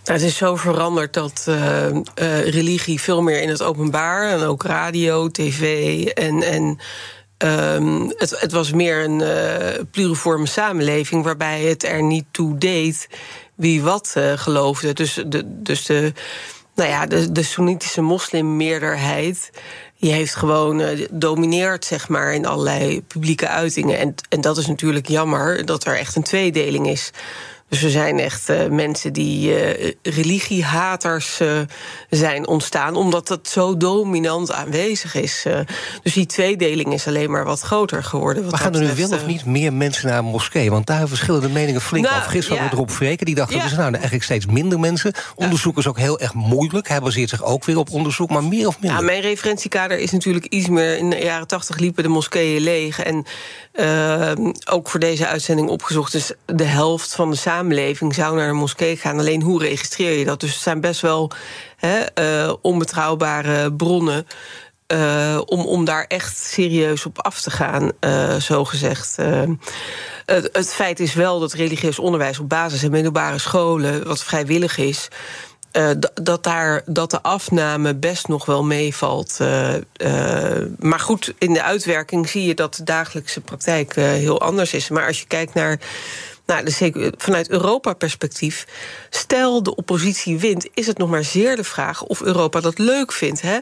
Nou, 0.03 0.19
het 0.19 0.21
is 0.21 0.37
zo 0.37 0.55
veranderd 0.55 1.13
dat 1.13 1.45
uh, 1.49 1.89
uh, 1.89 2.01
religie 2.49 3.01
veel 3.01 3.21
meer 3.21 3.41
in 3.41 3.49
het 3.49 3.61
openbaar 3.61 4.29
en 4.29 4.43
ook 4.43 4.63
radio, 4.63 5.29
tv 5.29 6.05
en. 6.05 6.43
en 6.43 6.79
um, 7.37 8.13
het, 8.17 8.39
het, 8.39 8.51
was 8.51 8.71
meer 8.71 9.03
een 9.03 9.19
uh, 9.19 9.83
pluriforme 9.91 10.47
samenleving 10.47 11.23
waarbij 11.23 11.61
het 11.61 11.83
er 11.83 12.03
niet 12.03 12.25
toe 12.31 12.57
deed 12.57 13.07
wie 13.55 13.81
wat 13.81 14.15
geloofde. 14.35 14.93
Dus 14.93 15.23
de, 15.27 15.43
dus 15.45 15.85
de, 15.85 16.13
nou 16.75 16.89
ja, 16.89 17.05
de, 17.05 17.31
de 17.31 17.43
Soenitische 17.43 18.01
moslimmeerderheid 18.01 19.51
die 20.03 20.11
heeft 20.11 20.35
gewoon 20.35 20.81
uh, 20.81 21.07
domineert, 21.11 21.85
zeg 21.85 22.09
maar, 22.09 22.33
in 22.33 22.45
allerlei 22.45 23.03
publieke 23.03 23.47
uitingen. 23.47 23.99
En, 23.99 24.15
en 24.29 24.41
dat 24.41 24.57
is 24.57 24.67
natuurlijk 24.67 25.07
jammer 25.07 25.65
dat 25.65 25.85
er 25.85 25.97
echt 25.97 26.15
een 26.15 26.23
tweedeling 26.23 26.87
is. 26.87 27.11
Dus 27.73 27.83
er 27.83 27.89
zijn 27.89 28.19
echt 28.19 28.49
uh, 28.49 28.67
mensen 28.67 29.13
die 29.13 29.49
uh, 29.49 29.91
religiehaters 30.01 31.39
uh, 31.41 31.59
zijn 32.09 32.47
ontstaan, 32.47 32.95
omdat 32.95 33.27
dat 33.27 33.47
zo 33.47 33.77
dominant 33.77 34.51
aanwezig 34.51 35.15
is. 35.15 35.45
dus 36.03 36.13
die 36.13 36.25
tweedeling 36.25 36.93
is 36.93 37.07
alleen 37.07 37.31
maar 37.31 37.45
wat 37.45 37.61
groter 37.61 38.03
geworden. 38.03 38.43
Wat 38.43 38.51
maar 38.51 38.59
gaan 38.59 38.73
er 38.73 38.81
nu 38.81 38.95
wel 38.95 39.09
of 39.09 39.25
niet 39.25 39.45
meer 39.45 39.73
mensen 39.73 40.07
naar 40.07 40.17
een 40.17 40.25
moskee? 40.25 40.71
Want 40.71 40.85
daar 40.85 41.07
verschillen 41.07 41.41
de 41.41 41.49
meningen 41.49 41.81
flink 41.81 42.05
nou, 42.05 42.17
af. 42.17 42.25
Gisteren 42.25 42.57
ja. 42.57 42.63
met 42.63 42.73
Rob 42.73 42.89
Vreken, 42.89 43.25
die 43.25 43.35
dacht 43.35 43.53
ja. 43.53 43.61
dat 43.61 43.71
er 43.71 43.77
nou 43.77 43.93
eigenlijk 43.93 44.23
steeds 44.23 44.45
minder 44.45 44.79
mensen. 44.79 45.13
Onderzoek 45.35 45.77
is 45.77 45.87
ook 45.87 45.97
heel 45.97 46.19
erg 46.19 46.33
moeilijk. 46.33 46.87
Hij 46.87 46.99
baseert 46.99 47.29
zich 47.29 47.43
ook 47.43 47.65
weer 47.65 47.77
op 47.77 47.91
onderzoek, 47.91 48.29
maar 48.29 48.43
meer 48.43 48.67
of 48.67 48.79
minder? 48.79 48.99
Ja, 48.99 49.05
mijn 49.05 49.21
referentiekader 49.21 49.99
is 49.99 50.11
natuurlijk 50.11 50.45
iets 50.45 50.67
meer. 50.67 50.97
In 50.97 51.09
de 51.09 51.17
jaren 51.17 51.47
tachtig 51.47 51.77
liepen 51.77 52.03
de 52.03 52.09
moskeeën 52.09 52.61
leeg. 52.61 52.99
En 52.99 53.25
ook 54.69 54.89
voor 54.89 54.99
deze 54.99 55.27
uitzending 55.27 55.69
opgezocht. 55.69 56.11
Dus 56.11 56.31
de 56.45 56.63
helft 56.63 57.15
van 57.15 57.29
de 57.29 57.35
samenleving 57.35 57.61
zou 58.11 58.35
naar 58.35 58.49
een 58.49 58.55
moskee 58.55 58.97
gaan. 58.97 59.19
Alleen 59.19 59.41
hoe 59.41 59.59
registreer 59.59 60.17
je 60.17 60.25
dat? 60.25 60.39
Dus 60.39 60.53
het 60.53 60.61
zijn 60.61 60.81
best 60.81 61.01
wel 61.01 61.31
uh, 62.19 62.53
onbetrouwbare 62.61 63.73
bronnen. 63.73 64.27
Uh, 64.87 65.41
om, 65.45 65.65
om 65.65 65.85
daar 65.85 66.05
echt 66.07 66.37
serieus 66.37 67.05
op 67.05 67.21
af 67.21 67.41
te 67.41 67.51
gaan, 67.51 67.91
uh, 67.99 68.35
zo 68.35 68.65
gezegd. 68.65 69.17
Het, 70.25 70.49
het 70.51 70.73
feit 70.73 70.99
is 70.99 71.13
wel 71.13 71.39
dat 71.39 71.53
religieus 71.53 71.99
onderwijs 71.99 72.39
op 72.39 72.49
basis- 72.49 72.83
en 72.83 72.91
middelbare 72.91 73.39
scholen, 73.39 74.07
wat 74.07 74.23
vrijwillig 74.23 74.77
is, 74.77 75.07
dat, 76.21 76.43
daar, 76.43 76.81
dat 76.85 77.11
de 77.11 77.21
afname 77.21 77.95
best 77.95 78.27
nog 78.27 78.45
wel 78.45 78.63
meevalt. 78.63 79.39
Maar 80.79 80.99
goed, 80.99 81.33
in 81.37 81.53
de 81.53 81.63
uitwerking 81.63 82.29
zie 82.29 82.45
je 82.45 82.53
dat 82.53 82.75
de 82.75 82.83
dagelijkse 82.83 83.41
praktijk 83.41 83.95
heel 83.95 84.41
anders 84.41 84.73
is. 84.73 84.89
Maar 84.89 85.07
als 85.07 85.19
je 85.19 85.27
kijkt 85.27 85.53
naar 85.53 85.79
nou, 86.45 86.65
dus 86.65 86.81
vanuit 87.17 87.49
Europa-perspectief, 87.49 88.67
stel 89.09 89.63
de 89.63 89.75
oppositie 89.75 90.39
wint, 90.39 90.67
is 90.73 90.87
het 90.87 90.97
nog 90.97 91.09
maar 91.09 91.23
zeer 91.23 91.55
de 91.55 91.63
vraag 91.63 92.03
of 92.03 92.21
Europa 92.21 92.59
dat 92.59 92.77
leuk 92.77 93.11
vindt. 93.11 93.41
Hè? 93.41 93.57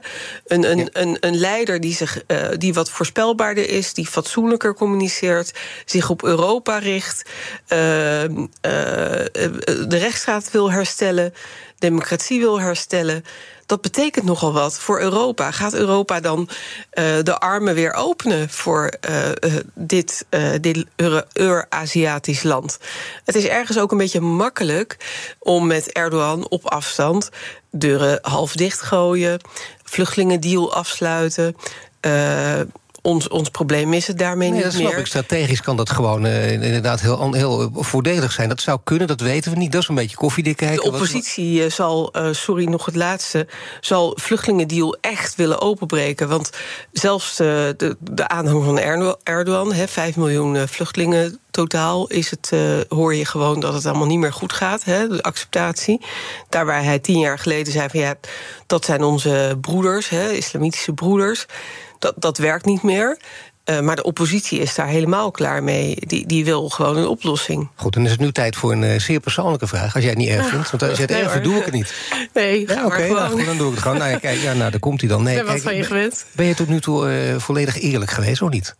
Een, 0.46 0.72
een, 0.72 0.89
een, 0.91 1.17
een 1.20 1.38
leider 1.38 1.80
die, 1.80 1.96
zich, 1.96 2.24
uh, 2.28 2.48
die 2.58 2.74
wat 2.74 2.89
voorspelbaarder 2.89 3.70
is, 3.70 3.94
die 3.94 4.08
fatsoenlijker 4.08 4.74
communiceert, 4.74 5.52
zich 5.86 6.10
op 6.10 6.24
Europa 6.24 6.78
richt, 6.78 7.30
uh, 7.67 8.24
uh, 8.24 8.30
de 8.62 9.98
rechtsstaat 9.98 10.52
wil 10.52 10.72
herstellen, 10.72 11.34
democratie 11.82 12.39
wil 12.39 12.60
herstellen 12.60 13.24
dat 13.72 13.82
betekent 13.82 14.26
nogal 14.26 14.54
wat 14.54 14.80
voor 14.80 15.02
Europa. 15.02 15.52
Gaat 15.52 15.74
Europa 15.74 16.20
dan 16.20 16.39
uh, 16.94 17.06
de 17.24 17.39
armen 17.39 17.74
weer 17.74 17.94
openen 17.94 18.50
voor 18.50 18.94
uh, 19.10 19.28
uh, 19.28 19.54
dit, 19.74 20.26
dit 20.62 20.86
Eur-Aziatisch 21.34 22.44
land? 22.44 22.80
Het 23.26 23.36
is 23.36 23.46
ergens 23.46 23.80
ook 23.80 23.91
een 23.91 23.98
beetje 23.98 24.20
makkelijk 24.20 24.98
om 25.39 25.67
met 25.67 25.91
Erdogan 25.91 26.50
op 26.50 26.65
afstand 26.65 27.30
deuren 27.70 28.20
half 28.22 28.54
dichtgooien, 28.54 29.39
vluchtelingendeal 29.84 30.74
afsluiten 30.74 31.56
ons, 33.02 33.28
ons 33.28 33.50
probleem 33.50 33.94
is 33.94 34.08
het 34.08 34.18
daarmee 34.18 34.50
nee, 34.50 34.56
niet 34.56 34.66
dat 34.66 34.74
snap 34.74 34.92
meer. 34.92 35.00
Ik. 35.00 35.06
Strategisch 35.06 35.62
kan 35.62 35.78
dat 35.78 35.90
gewoon 35.90 36.26
uh, 36.26 36.52
inderdaad 36.52 37.02
heel, 37.02 37.34
heel 37.34 37.72
voordelig 37.74 38.32
zijn. 38.32 38.50
Dat 38.50 38.62
zou 38.62 38.80
kunnen, 38.84 39.08
dat 39.08 39.22
weten 39.22 39.52
we 39.52 39.58
niet. 39.58 39.72
Dat 39.72 39.82
is 39.82 39.88
een 39.88 39.96
beetje 39.96 40.16
koffiedik 40.16 40.58
kijken. 40.58 40.84
De 40.84 40.92
oppositie 40.92 41.62
wat... 41.62 41.72
zal, 41.72 42.10
uh, 42.18 42.28
sorry 42.32 42.66
nog 42.66 42.86
het 42.86 42.96
laatste... 42.96 43.48
zal 43.82 44.18
vluchtelingendeal 44.22 44.98
echt 45.02 45.36
willen 45.36 45.62
openbreken. 45.62 46.28
Want 46.28 46.50
zelfs 46.92 47.36
de, 47.36 47.74
de, 47.78 47.98
de 48.00 48.28
aanhang 48.28 48.64
van 48.64 48.80
Erdogan... 49.24 49.74
Hè, 49.74 49.88
5 49.88 50.16
miljoen 50.16 50.68
vluchtelingen 50.68 51.40
totaal 51.52 52.08
is 52.08 52.30
het, 52.30 52.52
uh, 52.54 52.80
hoor 52.90 53.16
je 53.16 53.26
gewoon 53.26 53.60
dat 53.60 53.74
het 53.74 53.86
allemaal 53.86 54.08
niet 54.08 54.20
meer 54.20 54.34
goed 54.34 54.54
gaat. 54.54 54.84
Hè, 54.84 55.08
de 55.08 55.24
acceptatie. 55.24 56.02
Daar 56.50 56.66
waar 56.66 56.84
hij 56.84 57.00
tien 57.00 57.20
jaar 57.20 57.40
geleden 57.40 57.74
zei 57.74 57.90
van 57.90 58.00
ja, 58.00 58.16
dat 58.68 58.86
zijn 58.86 59.04
onze 59.04 59.58
broeders, 59.62 60.10
hè, 60.10 60.32
islamitische 60.32 60.94
broeders. 60.94 61.46
Dat, 62.02 62.14
dat 62.18 62.38
werkt 62.38 62.66
niet 62.66 62.84
meer. 62.84 63.18
Uh, 63.66 63.80
maar 63.80 63.96
de 63.96 64.04
oppositie 64.04 64.60
is 64.60 64.76
daar 64.76 64.88
helemaal 64.88 65.32
klaar 65.32 65.64
mee. 65.64 65.96
Die, 66.00 66.26
die 66.28 66.46
wil 66.46 66.70
gewoon 66.70 66.98
een 66.98 67.08
oplossing. 67.08 67.70
Goed, 67.76 67.94
dan 67.94 68.06
is 68.06 68.12
het 68.12 68.20
nu 68.20 68.32
tijd 68.32 68.56
voor 68.56 68.72
een 68.72 68.82
uh, 68.82 69.00
zeer 69.00 69.20
persoonlijke 69.20 69.68
vraag. 69.68 69.94
Als 69.94 70.04
jij 70.04 70.12
het 70.12 70.20
niet 70.20 70.30
erg 70.30 70.48
vindt. 70.48 70.72
Want 70.72 70.84
als 70.84 70.92
jij 70.92 71.02
het 71.02 71.10
nee, 71.10 71.22
erg 71.22 71.32
vindt, 71.32 71.48
doe 71.48 71.58
ik 71.58 71.66
het 71.66 71.74
niet. 71.74 71.94
Nee, 72.34 72.68
ja, 72.68 72.86
Oké, 72.86 72.86
okay, 72.86 73.10
nou, 73.10 73.46
dan 73.46 73.58
doe 73.58 73.68
ik 73.68 73.74
het 73.74 73.82
gewoon. 73.82 73.98
Nou, 73.98 74.20
kijk, 74.20 74.40
ja, 74.40 74.54
nou, 74.54 74.72
daar 74.72 74.80
komt 74.80 75.02
hij 75.02 75.10
dan. 75.10 75.24
Nee, 75.24 75.36
ben 75.36 75.46
kijk, 75.46 75.58
wat 75.58 75.66
van 75.66 75.76
je 75.76 75.84
gewend. 75.84 76.26
Ben 76.32 76.46
je 76.46 76.54
tot 76.54 76.68
nu 76.68 76.80
toe 76.80 77.30
uh, 77.32 77.40
volledig 77.40 77.80
eerlijk 77.80 78.12
geweest, 78.12 78.42
of 78.42 78.50
niet? 78.50 78.76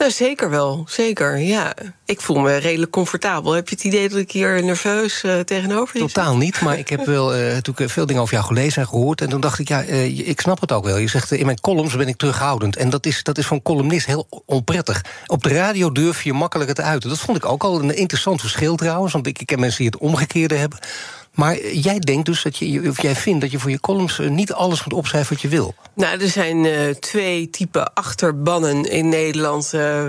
Nou, 0.00 0.12
zeker 0.12 0.50
wel. 0.50 0.84
Zeker, 0.88 1.38
ja. 1.38 1.74
Ik 2.04 2.20
voel 2.20 2.38
me 2.38 2.56
redelijk 2.56 2.92
comfortabel. 2.92 3.52
Heb 3.52 3.68
je 3.68 3.74
het 3.74 3.84
idee 3.84 4.08
dat 4.08 4.18
ik 4.18 4.30
hier 4.30 4.64
nerveus 4.64 5.22
uh, 5.24 5.40
tegenover 5.40 5.98
je 5.98 6.06
Totaal 6.06 6.36
niet, 6.36 6.60
maar 6.60 6.78
ik 6.78 6.88
heb 6.88 7.04
wel 7.04 7.36
uh, 7.36 7.52
natuurlijk 7.52 7.90
veel 7.90 8.06
dingen 8.06 8.22
over 8.22 8.34
jou 8.34 8.46
gelezen 8.46 8.82
en 8.82 8.88
gehoord. 8.88 9.20
En 9.20 9.28
toen 9.28 9.40
dacht 9.40 9.58
ik, 9.58 9.68
ja, 9.68 9.84
uh, 9.84 10.28
ik 10.28 10.40
snap 10.40 10.60
het 10.60 10.72
ook 10.72 10.84
wel. 10.84 10.96
Je 10.96 11.08
zegt, 11.08 11.32
in 11.32 11.46
mijn 11.46 11.60
columns 11.60 11.96
ben 11.96 12.08
ik 12.08 12.16
terughoudend. 12.16 12.76
En 12.76 12.90
dat 12.90 13.06
is, 13.06 13.22
dat 13.22 13.38
is 13.38 13.46
voor 13.46 13.56
een 13.56 13.62
columnist 13.62 14.06
heel 14.06 14.42
onprettig. 14.46 15.04
Op 15.26 15.42
de 15.42 15.54
radio 15.54 15.92
durf 15.92 16.22
je 16.22 16.32
makkelijker 16.32 16.74
te 16.74 16.82
uiten. 16.82 17.08
Dat 17.08 17.18
vond 17.18 17.36
ik 17.36 17.44
ook 17.44 17.62
al 17.62 17.82
een 17.82 17.96
interessant 17.96 18.40
verschil 18.40 18.76
trouwens. 18.76 19.12
Want 19.12 19.26
ik, 19.26 19.38
ik 19.40 19.46
ken 19.46 19.60
mensen 19.60 19.78
die 19.78 19.90
het 19.90 20.00
omgekeerde 20.00 20.54
hebben. 20.54 20.78
Maar 21.34 21.66
jij 21.66 21.98
denkt 21.98 22.26
dus 22.26 22.42
dat 22.42 22.56
je, 22.56 22.88
of 22.88 23.02
jij 23.02 23.14
vindt 23.14 23.40
dat 23.40 23.50
je 23.50 23.58
voor 23.58 23.70
je 23.70 23.80
columns 23.80 24.18
niet 24.18 24.52
alles 24.52 24.84
moet 24.84 24.92
opschrijven 24.92 25.32
wat 25.32 25.42
je 25.42 25.48
wil. 25.48 25.74
Nou, 25.94 26.20
er 26.20 26.28
zijn 26.28 26.64
uh, 26.64 26.90
twee 26.90 27.50
typen 27.50 27.92
achterbannen 27.94 28.84
in 28.84 29.08
Nederland 29.08 29.72
uh, 29.74 30.04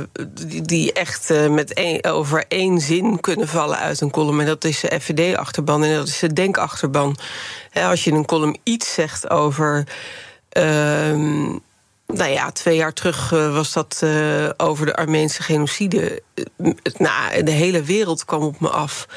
die, 0.63 0.93
echt 0.93 1.33
met 1.49 2.03
over 2.05 2.45
één 2.47 2.79
zin 2.79 3.19
kunnen 3.19 3.47
vallen 3.47 3.77
uit 3.77 4.01
een 4.01 4.11
column. 4.11 4.39
En 4.39 4.45
dat 4.45 4.63
is 4.63 4.79
de 4.79 4.99
FVD-achterban 4.99 5.83
en 5.83 5.95
dat 5.95 6.07
is 6.07 6.19
de 6.19 6.33
denkachterban. 6.33 7.17
als 7.73 8.03
je 8.03 8.09
in 8.09 8.15
een 8.15 8.25
column 8.25 8.57
iets 8.63 8.93
zegt 8.93 9.29
over. 9.29 9.87
Ehm, 10.49 11.41
nou 12.07 12.29
ja, 12.29 12.51
twee 12.51 12.75
jaar 12.75 12.93
terug 12.93 13.29
was 13.29 13.73
dat 13.73 14.03
over 14.57 14.85
de 14.85 14.95
Armeense 14.95 15.43
genocide. 15.43 16.21
nou, 16.97 17.43
de 17.43 17.51
hele 17.51 17.83
wereld 17.83 18.25
kwam 18.25 18.41
op 18.41 18.59
me 18.59 18.69
af 18.69 19.07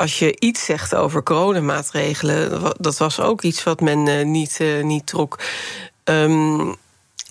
als 0.00 0.18
je 0.18 0.36
iets 0.38 0.64
zegt 0.64 0.94
over 0.94 1.22
coronamaatregelen, 1.22 2.62
dat 2.78 2.98
was 2.98 3.20
ook 3.20 3.42
iets 3.42 3.62
wat 3.62 3.80
men 3.80 4.06
uh, 4.06 4.24
niet, 4.24 4.58
uh, 4.60 4.82
niet 4.84 5.06
trok. 5.06 5.38
Um, 6.04 6.76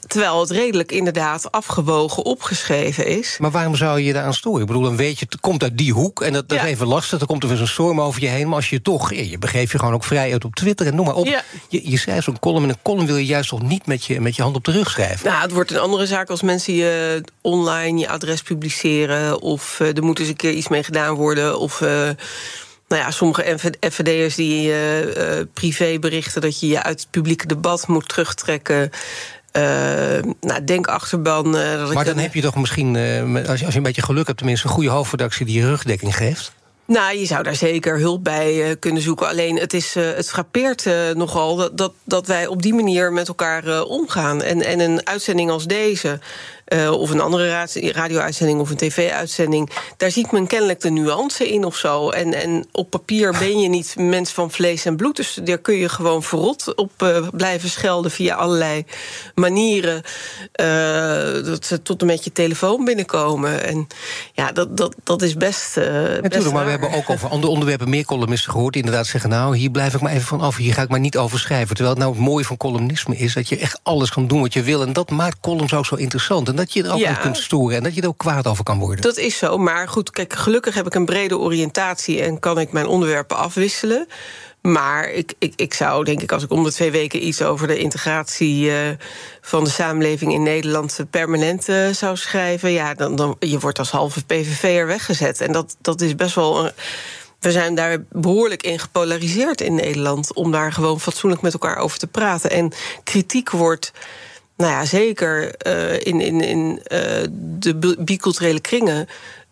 Terwijl 0.09 0.39
het 0.39 0.49
redelijk 0.49 0.91
inderdaad 0.91 1.51
afgewogen 1.51 2.25
opgeschreven 2.25 3.05
is. 3.05 3.37
Maar 3.39 3.51
waarom 3.51 3.75
zou 3.75 3.99
je 3.99 4.05
je 4.05 4.13
daaraan 4.13 4.33
storen? 4.33 4.61
Ik 4.61 4.67
bedoel, 4.67 4.81
dan 4.81 4.95
weet 4.95 5.19
je, 5.19 5.25
het 5.29 5.39
komt 5.39 5.63
uit 5.63 5.77
die 5.77 5.93
hoek 5.93 6.21
en 6.21 6.33
dat, 6.33 6.49
dat 6.49 6.57
ja. 6.57 6.63
is 6.63 6.69
even 6.69 6.87
lastig. 6.87 7.17
Dan 7.17 7.27
komt 7.27 7.43
er 7.43 7.49
weer 7.49 7.57
zo'n 7.57 7.67
storm 7.67 8.01
over 8.01 8.21
je 8.21 8.27
heen. 8.27 8.47
Maar 8.47 8.55
als 8.55 8.69
je 8.69 8.81
toch, 8.81 9.13
je 9.13 9.37
begeeft 9.37 9.71
je 9.71 9.79
gewoon 9.79 9.93
ook 9.93 10.03
vrij 10.03 10.31
uit 10.31 10.45
op 10.45 10.55
Twitter 10.55 10.87
en 10.87 10.95
noem 10.95 11.05
maar 11.05 11.15
op. 11.15 11.25
Ja. 11.25 11.43
Je, 11.67 11.89
je 11.89 11.97
schrijft 11.97 12.23
zo'n 12.23 12.39
column 12.39 12.63
en 12.63 12.69
een 12.69 12.81
column 12.83 13.05
wil 13.05 13.17
je 13.17 13.25
juist 13.25 13.49
toch 13.49 13.61
niet 13.61 13.85
met 13.85 14.05
je, 14.05 14.21
met 14.21 14.35
je 14.35 14.41
hand 14.41 14.55
op 14.55 14.65
de 14.65 14.71
rug 14.71 14.89
schrijven? 14.89 15.27
Nou, 15.27 15.41
het 15.41 15.51
wordt 15.51 15.71
een 15.71 15.79
andere 15.79 16.05
zaak 16.05 16.29
als 16.29 16.41
mensen 16.41 16.73
je 16.73 17.23
online 17.41 17.99
je 17.99 18.09
adres 18.09 18.41
publiceren. 18.41 19.41
Of 19.41 19.79
uh, 19.79 19.97
er 19.97 20.03
moet 20.03 20.19
eens 20.19 20.27
een 20.27 20.35
keer 20.35 20.53
iets 20.53 20.67
mee 20.67 20.83
gedaan 20.83 21.15
worden. 21.15 21.59
Of. 21.59 21.81
Uh, 21.81 22.09
nou 22.87 23.01
ja, 23.01 23.11
sommige 23.11 23.57
FVD'ers 23.79 24.35
die 24.35 24.67
uh, 24.67 24.99
uh, 24.99 25.41
privé 25.53 25.99
berichten 25.99 26.41
dat 26.41 26.59
je 26.59 26.67
je 26.67 26.83
uit 26.83 26.99
het 26.99 27.09
publieke 27.11 27.47
debat 27.47 27.87
moet 27.87 28.09
terugtrekken. 28.09 28.91
Uh, 29.59 30.31
nou, 30.41 30.63
denkachterban. 30.63 31.55
Uh, 31.55 31.77
dat 31.77 31.93
maar 31.93 32.05
dan 32.05 32.17
heb 32.17 32.33
je 32.33 32.41
toch 32.41 32.55
misschien, 32.55 32.97
als, 33.47 33.59
je, 33.59 33.65
als 33.65 33.73
je 33.73 33.77
een 33.77 33.83
beetje 33.83 34.01
geluk 34.01 34.25
hebt, 34.25 34.37
tenminste 34.37 34.67
een 34.67 34.73
goede 34.73 34.89
hoofdredactie 34.89 35.45
die 35.45 35.59
je 35.59 35.65
rugdekking 35.65 36.15
geeft? 36.15 36.51
Nou, 36.85 37.17
je 37.17 37.25
zou 37.25 37.43
daar 37.43 37.55
zeker 37.55 37.99
hulp 37.99 38.23
bij 38.23 38.75
kunnen 38.79 39.01
zoeken. 39.01 39.27
Alleen 39.27 39.59
het, 39.59 39.73
is, 39.73 39.93
het 39.93 40.29
frappeert 40.29 40.89
nogal 41.13 41.55
dat, 41.55 41.77
dat, 41.77 41.93
dat 42.03 42.27
wij 42.27 42.47
op 42.47 42.61
die 42.61 42.73
manier 42.73 43.13
met 43.13 43.27
elkaar 43.27 43.83
omgaan. 43.83 44.41
En, 44.41 44.61
en 44.65 44.79
een 44.79 45.07
uitzending 45.07 45.49
als 45.49 45.65
deze, 45.65 46.19
of 46.91 47.09
een 47.09 47.21
andere 47.21 47.67
radio-uitzending 47.91 48.59
of 48.59 48.69
een 48.69 48.77
tv-uitzending, 48.77 49.69
daar 49.97 50.11
ziet 50.11 50.31
men 50.31 50.47
kennelijk 50.47 50.81
de 50.81 50.89
nuance 50.89 51.49
in 51.49 51.63
of 51.63 51.75
zo. 51.75 52.09
En, 52.09 52.33
en 52.33 52.65
op 52.71 52.89
papier 52.89 53.35
ben 53.39 53.59
je 53.59 53.69
niet 53.69 53.95
mens 53.97 54.31
van 54.31 54.51
vlees 54.51 54.85
en 54.85 54.95
bloed. 54.95 55.15
Dus 55.15 55.39
daar 55.43 55.57
kun 55.57 55.75
je 55.75 55.89
gewoon 55.89 56.23
verrot 56.23 56.75
op 56.75 56.91
blijven 57.31 57.69
schelden 57.69 58.11
via 58.11 58.35
allerlei 58.35 58.85
manieren. 59.35 60.01
dat 61.45 61.65
ze 61.65 61.81
tot 61.81 62.01
en 62.01 62.07
met 62.07 62.23
je 62.23 62.31
telefoon 62.31 62.85
binnenkomen. 62.85 63.63
En 63.63 63.87
ja, 64.33 64.51
dat, 64.51 64.77
dat, 64.77 64.95
dat 65.03 65.21
is 65.21 65.35
best. 65.35 65.75
Natuurlijk, 65.75 66.29
best 66.29 66.51
maar 66.51 66.65
we 66.65 66.71
hebben 66.71 66.93
ook 66.93 67.09
over 67.09 67.29
andere 67.29 67.51
onderwerpen 67.51 67.89
meer 67.89 68.05
columnisten 68.05 68.51
gehoord... 68.51 68.73
die 68.73 68.83
inderdaad 68.83 69.07
zeggen, 69.07 69.29
nou, 69.29 69.57
hier 69.57 69.71
blijf 69.71 69.93
ik 69.93 70.01
maar 70.01 70.11
even 70.11 70.27
van 70.27 70.41
af... 70.41 70.55
hier 70.55 70.73
ga 70.73 70.81
ik 70.81 70.89
maar 70.89 70.99
niet 70.99 71.17
over 71.17 71.39
schrijven. 71.39 71.75
Terwijl 71.75 71.89
het 71.89 72.03
nou 72.03 72.15
het 72.15 72.25
mooie 72.25 72.45
van 72.45 72.57
columnisme 72.57 73.17
is... 73.17 73.33
dat 73.33 73.49
je 73.49 73.57
echt 73.57 73.79
alles 73.83 74.09
kan 74.09 74.27
doen 74.27 74.41
wat 74.41 74.53
je 74.53 74.63
wil. 74.63 74.81
En 74.81 74.93
dat 74.93 75.09
maakt 75.09 75.39
columns 75.39 75.73
ook 75.73 75.85
zo 75.85 75.95
interessant. 75.95 76.47
En 76.49 76.55
dat 76.59 76.73
je 76.73 76.83
er 76.83 76.91
ook 76.93 76.99
Ja. 76.99 77.09
aan 77.09 77.19
kunt 77.21 77.37
storen 77.37 77.77
en 77.77 77.83
dat 77.83 77.95
je 77.95 78.01
er 78.01 78.07
ook 78.07 78.17
kwaad 78.17 78.47
over 78.47 78.63
kan 78.63 78.79
worden. 78.79 79.01
Dat 79.01 79.17
is 79.17 79.37
zo, 79.37 79.57
maar 79.57 79.87
goed, 79.87 80.11
kijk, 80.11 80.33
gelukkig 80.33 80.73
heb 80.75 80.85
ik 80.85 80.95
een 80.95 81.05
brede 81.05 81.37
oriëntatie 81.37 82.21
en 82.21 82.39
kan 82.39 82.59
ik 82.59 82.71
mijn 82.71 82.85
onderwerpen 82.87 83.37
afwisselen. 83.37 84.07
Maar 84.61 85.09
ik, 85.11 85.33
ik, 85.39 85.53
ik 85.55 85.73
zou, 85.73 86.03
denk 86.03 86.21
ik, 86.21 86.31
als 86.31 86.43
ik 86.43 86.51
om 86.51 86.63
de 86.63 86.71
twee 86.71 86.91
weken 86.91 87.27
iets 87.27 87.41
over 87.41 87.67
de 87.67 87.77
integratie 87.77 88.71
eh, 88.71 88.77
van 89.41 89.63
de 89.63 89.69
samenleving 89.69 90.33
in 90.33 90.43
Nederland 90.43 90.99
permanent 91.09 91.69
eh, 91.69 91.89
zou 91.89 92.15
schrijven, 92.17 92.71
ja, 92.71 92.93
dan, 92.93 93.15
dan 93.15 93.35
je 93.39 93.59
wordt 93.59 93.79
als 93.79 93.91
halve 93.91 94.25
PVV'er 94.25 94.87
weggezet. 94.87 95.41
En 95.41 95.51
dat, 95.51 95.75
dat 95.81 96.01
is 96.01 96.15
best 96.15 96.35
wel. 96.35 96.65
een- 96.65 96.71
we 97.39 97.51
zijn 97.51 97.75
daar 97.75 97.97
behoorlijk 98.11 98.63
in 98.63 98.79
gepolariseerd 98.79 99.61
in 99.61 99.75
Nederland 99.75 100.33
om 100.33 100.51
daar 100.51 100.73
gewoon 100.73 100.99
fatsoenlijk 100.99 101.41
met 101.41 101.53
elkaar 101.53 101.77
over 101.77 101.97
te 101.99 102.07
praten. 102.07 102.49
En 102.51 102.71
kritiek 103.03 103.49
wordt. 103.49 103.91
Nou 104.59 104.71
ja, 104.71 104.85
zeker 104.85 105.55
eh, 105.55 105.99
in, 105.99 106.21
in, 106.21 106.41
in 106.41 106.79
eh, 106.83 107.23
de 107.31 107.75
bi- 107.75 107.95
biculturele 107.99 108.59
kringen. 108.59 109.07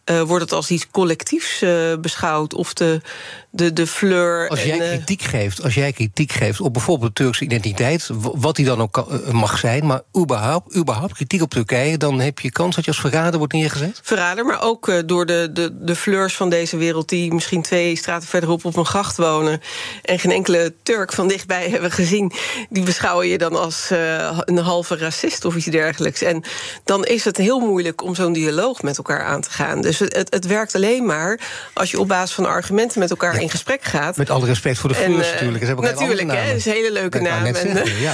Eh, 0.07 0.21
wordt 0.21 0.43
het 0.43 0.53
als 0.53 0.69
iets 0.69 0.87
collectiefs 0.91 1.61
eh, 1.61 1.93
beschouwd. 2.01 2.53
Of 2.53 2.73
de, 2.73 3.01
de, 3.49 3.73
de 3.73 3.87
fleur. 3.87 4.49
Als 4.49 4.63
jij 4.63 4.79
eh, 4.79 4.87
kritiek 4.87 5.21
geeft, 5.21 5.63
als 5.63 5.73
jij 5.73 5.91
kritiek 5.91 6.31
geeft 6.31 6.61
op 6.61 6.73
bijvoorbeeld 6.73 7.15
de 7.15 7.23
Turkse 7.23 7.43
identiteit, 7.43 8.09
wat 8.15 8.55
die 8.55 8.65
dan 8.65 8.81
ook 8.81 8.91
kan- 8.91 9.21
mag 9.31 9.57
zijn, 9.57 9.85
maar 9.85 10.01
überhaupt, 10.17 10.75
überhaupt 10.75 11.13
kritiek 11.13 11.41
op 11.41 11.49
Turkije, 11.49 11.97
dan 11.97 12.19
heb 12.19 12.39
je 12.39 12.51
kans 12.51 12.75
dat 12.75 12.85
je 12.85 12.91
als 12.91 12.99
verrader 12.99 13.37
wordt 13.37 13.53
neergezet. 13.53 13.99
verrader, 14.03 14.45
maar 14.45 14.61
ook 14.61 15.07
door 15.07 15.25
de, 15.25 15.49
de, 15.53 15.77
de 15.81 15.95
fleurs 15.95 16.35
van 16.35 16.49
deze 16.49 16.77
wereld... 16.77 17.09
die 17.09 17.33
misschien 17.33 17.61
twee 17.61 17.95
straten 17.95 18.27
verderop 18.27 18.65
op 18.65 18.75
een 18.75 18.85
gracht 18.85 19.17
wonen... 19.17 19.61
en 20.03 20.19
geen 20.19 20.31
enkele 20.31 20.73
Turk 20.83 21.13
van 21.13 21.27
dichtbij 21.27 21.69
hebben 21.73 21.91
gezien... 21.91 22.31
die 22.69 22.83
beschouwen 22.83 23.27
je 23.27 23.37
dan 23.37 23.55
als 23.55 23.89
een 23.89 24.57
halve 24.57 24.97
racist 24.97 25.45
of 25.45 25.55
iets 25.55 25.65
dergelijks. 25.65 26.21
En 26.21 26.43
dan 26.83 27.05
is 27.05 27.25
het 27.25 27.37
heel 27.37 27.59
moeilijk 27.59 28.03
om 28.03 28.15
zo'n 28.15 28.33
dialoog 28.33 28.81
met 28.81 28.97
elkaar 28.97 29.23
aan 29.23 29.41
te 29.41 29.49
gaan. 29.49 29.81
Dus 29.81 29.96
het, 29.99 30.15
het, 30.15 30.33
het 30.33 30.45
werkt 30.45 30.75
alleen 30.75 31.05
maar 31.05 31.39
als 31.73 31.91
je 31.91 31.99
op 31.99 32.07
basis 32.07 32.35
van 32.35 32.45
argumenten... 32.45 32.99
met 32.99 33.09
elkaar 33.09 33.41
in 33.41 33.49
gesprek 33.49 33.83
gaat. 33.83 34.17
Met 34.17 34.29
alle 34.29 34.45
respect 34.45 34.77
voor 34.77 34.89
de 34.89 34.95
En, 34.95 35.03
fleurs 35.03 35.27
eh, 35.27 35.33
natuurlijk. 35.33 35.65
Ze 35.65 35.73
natuurlijk, 35.73 36.31
hè, 36.31 36.53
is 36.53 36.65
een 36.65 36.71
hele 36.71 36.91
leuke 36.91 37.19
naam. 37.19 37.45
En, 37.45 37.55
zeggen, 37.55 37.85
eh, 37.85 38.01
ja. 38.01 38.13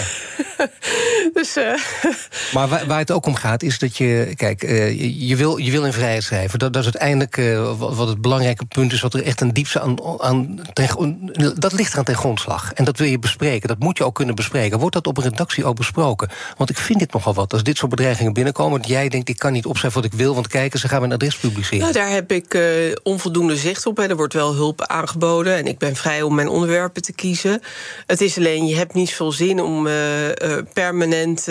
dus, 1.34 1.56
eh, 1.56 1.74
Maar 2.54 2.68
waar, 2.68 2.86
waar 2.86 3.00
het 3.00 3.12
ook 3.12 3.26
om 3.26 3.36
gaat, 3.36 3.64
is 3.64 3.80
dat 3.80 3.98
je. 3.98 4.34
Kijk, 4.36 4.62
je, 5.02 5.36
wil, 5.36 5.58
je 5.58 5.72
wil 5.72 5.86
in 5.86 5.94
vrijheid 5.94 6.24
schrijven. 6.24 6.60
Dat, 6.60 6.74
dat 6.74 6.86
is 6.86 6.94
uiteindelijk 6.94 7.60
wat, 7.78 7.96
wat 7.96 8.08
het 8.08 8.22
belangrijke 8.22 8.66
punt 8.66 8.94
is. 8.94 9.02
Wat 9.02 9.14
er 9.14 9.24
echt 9.24 9.42
een 9.42 9.54
diepste 9.54 9.80
aan. 9.82 10.22
aan 10.22 10.62
ten, 10.74 11.20
dat 11.60 11.74
ligt 11.74 11.92
eraan 11.92 12.04
ten 12.04 12.16
grondslag. 12.16 12.74
En 12.74 12.84
dat 12.84 12.98
wil 12.98 13.08
je 13.08 13.20
bespreken. 13.20 13.68
Dat 13.68 13.80
moet 13.80 13.98
je 13.98 14.04
ook 14.04 14.16
kunnen 14.16 14.36
bespreken. 14.36 14.80
Wordt 14.80 14.96
dat 14.96 15.08
op 15.08 15.18
een 15.18 15.24
redactie 15.24 15.66
ook 15.66 15.76
besproken? 15.76 16.30
Want 16.58 16.70
ik 16.70 16.78
vind 16.78 17.00
dit 17.00 17.14
nogal 17.14 17.34
wat. 17.34 17.54
Als 17.54 17.64
dit 17.64 17.78
soort 17.78 17.92
bedreigingen 17.92 18.34
binnenkomen. 18.34 18.82
Dat 18.82 18.90
jij 18.90 19.10
denkt, 19.10 19.30
ik 19.30 19.38
kan 19.38 19.52
niet 19.52 19.66
opschrijven 19.66 20.02
wat 20.02 20.12
ik 20.12 20.18
wil. 20.18 20.34
Want 20.34 20.48
kijken, 20.48 20.80
ze 20.80 20.88
gaan 20.88 21.00
mijn 21.00 21.14
adres 21.14 21.38
publiceren. 21.38 21.73
Nou, 21.80 21.94
daar 21.94 22.10
heb 22.10 22.32
ik 22.32 22.54
eh, 22.54 22.64
onvoldoende 23.04 23.56
zicht 23.56 23.86
op. 23.86 23.98
Hè. 23.98 24.08
Er 24.08 24.16
wordt 24.16 24.34
wel 24.34 24.54
hulp 24.54 24.82
aangeboden 24.82 25.56
en 25.56 25.66
ik 25.66 25.78
ben 25.78 25.96
vrij 25.96 26.22
om 26.22 26.36
mijn 26.36 26.48
onderwerpen 26.48 27.02
te 27.02 27.14
kiezen. 27.14 27.62
Het 28.06 28.22
is 28.22 28.38
alleen, 28.38 28.68
je 28.68 28.76
hebt 28.76 28.94
niet 28.94 29.14
veel 29.14 29.32
zin 29.32 29.62
om 29.62 29.88
eh, 29.88 30.30
eh, 30.30 30.66
permanent 30.74 31.48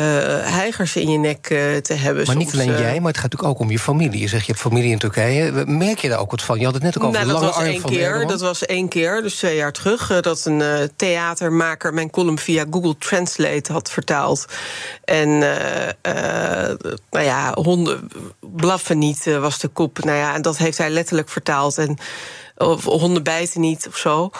heigers 0.00 0.96
in 0.96 1.10
je 1.10 1.18
nek 1.18 1.50
eh, 1.50 1.76
te 1.76 1.94
hebben. 1.94 2.26
maar 2.26 2.36
niet 2.36 2.52
alleen 2.52 2.72
eh. 2.72 2.78
jij, 2.78 3.00
maar 3.00 3.12
het 3.12 3.20
gaat 3.20 3.30
natuurlijk 3.30 3.52
ook 3.52 3.58
om 3.58 3.70
je 3.70 3.78
familie. 3.78 4.20
Je 4.20 4.28
zegt, 4.28 4.46
je 4.46 4.52
hebt 4.52 4.64
familie 4.64 4.90
in 4.90 4.98
Turkije. 4.98 5.64
Merk 5.66 5.98
je 5.98 6.08
daar 6.08 6.18
ook 6.18 6.30
wat 6.30 6.42
van? 6.42 6.58
Je 6.58 6.64
had 6.64 6.74
het 6.74 6.82
net 6.82 6.98
ook 6.98 7.04
over 7.04 7.14
Nou, 7.18 7.26
de 7.26 7.32
dat 7.32 7.42
lange 7.42 7.52
was 7.54 7.62
arm 7.62 7.72
één 7.72 7.80
van 7.80 7.90
keer. 7.90 8.06
Erdogan. 8.06 8.28
Dat 8.28 8.40
was 8.40 8.66
één 8.66 8.88
keer, 8.88 9.22
dus 9.22 9.34
twee 9.34 9.56
jaar 9.56 9.72
terug. 9.72 10.10
eh, 10.10 10.20
dat 10.20 10.44
een 10.44 10.62
eh, 10.62 10.82
theatermaker 10.96 11.94
mijn 11.94 12.10
column 12.10 12.38
via 12.38 12.64
Google 12.70 12.96
Translate 12.98 13.72
had 13.72 13.90
vertaald. 13.90 14.46
En 15.04 15.28
eh, 15.42 15.88
eh, 16.70 16.76
nou 17.10 17.24
ja, 17.24 17.52
honden 17.54 18.08
blaffen 18.40 18.98
niet 18.98 19.26
eh, 19.26 19.38
was 19.40 19.58
de 19.58 19.68
kop. 19.68 19.98
Nou 20.04 20.18
ja, 20.18 20.34
en 20.34 20.42
dat 20.42 20.56
heeft 20.56 20.78
hij 20.78 20.90
letterlijk 20.90 21.28
vertaald. 21.28 21.78
En, 21.78 21.98
of 22.56 22.84
honden 22.84 23.22
bijten 23.22 23.60
niet 23.60 23.86
of 23.88 23.96
zo. 23.96 24.30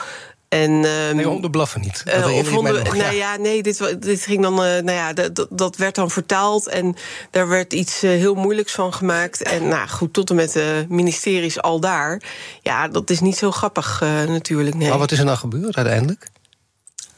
En, 0.52 0.84
ehm, 0.84 1.16
Nee, 1.16 1.24
honden 1.24 1.50
blaffen 1.50 1.80
niet. 1.80 2.02
Dat 2.04 2.14
eh, 2.14 2.36
of 2.36 2.50
honden, 2.50 2.74
nog, 2.74 2.82
nou 2.84 2.96
ja. 2.96 3.10
ja, 3.10 3.36
nee, 3.36 3.62
dit, 3.62 4.02
dit 4.02 4.22
ging 4.22 4.42
dan, 4.42 4.52
eh, 4.52 4.82
nou 4.82 4.90
ja, 4.90 5.12
dat, 5.50 5.76
werd 5.76 5.94
dan 5.94 6.10
vertaald 6.10 6.68
en 6.68 6.96
daar 7.30 7.48
werd 7.48 7.72
iets 7.72 8.02
eh, 8.02 8.10
heel 8.10 8.34
moeilijks 8.34 8.72
van 8.72 8.92
gemaakt. 8.92 9.42
En 9.42 9.68
nou 9.68 9.88
goed, 9.88 10.12
tot 10.12 10.30
en 10.30 10.36
met 10.36 10.52
de 10.52 10.86
ministeries 10.88 11.62
al 11.62 11.80
daar. 11.80 12.22
Ja, 12.62 12.88
dat 12.88 13.10
is 13.10 13.20
niet 13.20 13.36
zo 13.36 13.50
grappig 13.50 14.00
natuurlijk. 14.26 14.76
Nee. 14.76 14.88
Maar 14.88 14.98
wat 14.98 15.12
is 15.12 15.18
er 15.18 15.24
nou 15.24 15.38
gebeurd 15.38 15.76
uiteindelijk? 15.76 16.28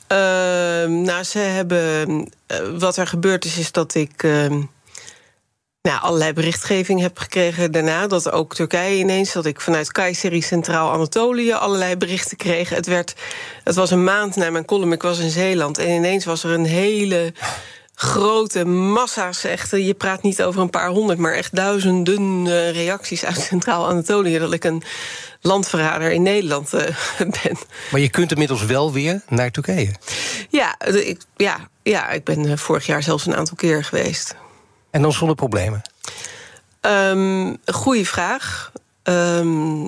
Ehm, 0.06 1.02
nou, 1.02 1.22
ze 1.22 1.38
hebben. 1.38 2.28
wat 2.78 2.96
er 2.96 3.06
gebeurd 3.06 3.44
is, 3.44 3.58
is 3.58 3.72
dat 3.72 3.94
ik. 3.94 4.26
Nou, 5.88 6.00
allerlei 6.00 6.32
berichtgeving 6.32 7.00
heb 7.00 7.18
gekregen 7.18 7.72
daarna. 7.72 8.06
Dat 8.06 8.30
ook 8.30 8.54
Turkije 8.54 8.98
ineens, 8.98 9.32
dat 9.32 9.46
ik 9.46 9.60
vanuit 9.60 9.92
Kayseri 9.92 10.42
Centraal 10.42 10.92
Anatolië 10.92 11.52
allerlei 11.52 11.96
berichten 11.96 12.36
kreeg. 12.36 12.68
Het, 12.68 12.86
werd, 12.86 13.14
het 13.64 13.74
was 13.74 13.90
een 13.90 14.04
maand 14.04 14.36
na 14.36 14.50
mijn 14.50 14.64
column, 14.64 14.92
ik 14.92 15.02
was 15.02 15.18
in 15.18 15.30
Zeeland. 15.30 15.78
En 15.78 15.88
ineens 15.88 16.24
was 16.24 16.44
er 16.44 16.50
een 16.50 16.64
hele 16.64 17.32
grote 17.94 18.64
massa's. 18.64 19.44
Echt, 19.44 19.72
eh, 19.72 19.86
je 19.86 19.94
praat 19.94 20.22
niet 20.22 20.42
over 20.42 20.60
een 20.60 20.70
paar 20.70 20.88
honderd, 20.88 21.18
maar 21.18 21.32
echt 21.32 21.54
duizenden 21.54 22.46
eh, 22.46 22.70
reacties 22.70 23.24
uit 23.24 23.40
Centraal 23.40 23.88
Anatolië. 23.88 24.38
Dat 24.38 24.52
ik 24.52 24.64
een 24.64 24.82
landverrader 25.40 26.12
in 26.12 26.22
Nederland 26.22 26.74
eh, 26.74 26.96
ben. 27.42 27.56
Maar 27.90 28.00
je 28.00 28.10
kunt 28.10 28.32
inmiddels 28.32 28.64
wel 28.64 28.92
weer 28.92 29.22
naar 29.28 29.50
Turkije. 29.50 29.94
Ja, 30.48 30.78
ik, 30.80 31.20
ja, 31.36 31.68
ja, 31.82 32.10
ik 32.10 32.24
ben 32.24 32.58
vorig 32.58 32.86
jaar 32.86 33.02
zelfs 33.02 33.26
een 33.26 33.36
aantal 33.36 33.56
keer 33.56 33.84
geweest. 33.84 34.34
En 34.94 35.02
dan 35.02 35.12
zonder 35.12 35.36
problemen. 35.36 35.82
Ehm 36.80 37.54
goeie 37.66 38.08
vraag. 38.08 38.72
Ehm, 39.02 39.84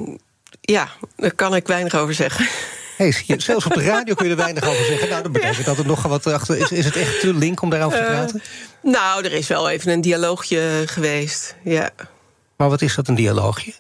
ja, 0.61 0.89
daar 1.17 1.35
kan 1.35 1.55
ik 1.55 1.67
weinig 1.67 1.95
over 1.95 2.15
zeggen. 2.15 2.49
Hey, 2.97 3.15
zelfs 3.37 3.67
op 3.67 3.75
de 3.75 3.83
radio 3.83 4.15
kun 4.15 4.25
je 4.25 4.31
er 4.31 4.37
weinig 4.37 4.65
over 4.69 4.85
zeggen. 4.85 5.09
Nou, 5.09 5.23
dat 5.23 5.33
betekent 5.33 5.65
dat 5.67 5.79
er 5.79 5.87
nog 5.87 6.03
wat 6.03 6.27
achter 6.27 6.57
is. 6.59 6.71
Is 6.73 6.85
het 6.85 6.97
echt 6.97 7.21
te 7.21 7.35
link 7.35 7.61
om 7.63 7.71
daarover 7.71 7.99
te 7.99 8.05
Eh, 8.05 8.11
praten? 8.11 8.43
Nou, 8.83 9.25
er 9.25 9.33
is 9.33 9.47
wel 9.47 9.69
even 9.71 9.93
een 9.93 10.01
dialoogje 10.01 10.83
geweest. 10.87 11.55
Ja. 11.65 11.91
Maar 12.57 12.69
wat 12.69 12.83
is 12.83 12.95
dat, 12.95 13.09
een 13.09 13.15
dialoogje? 13.15 13.73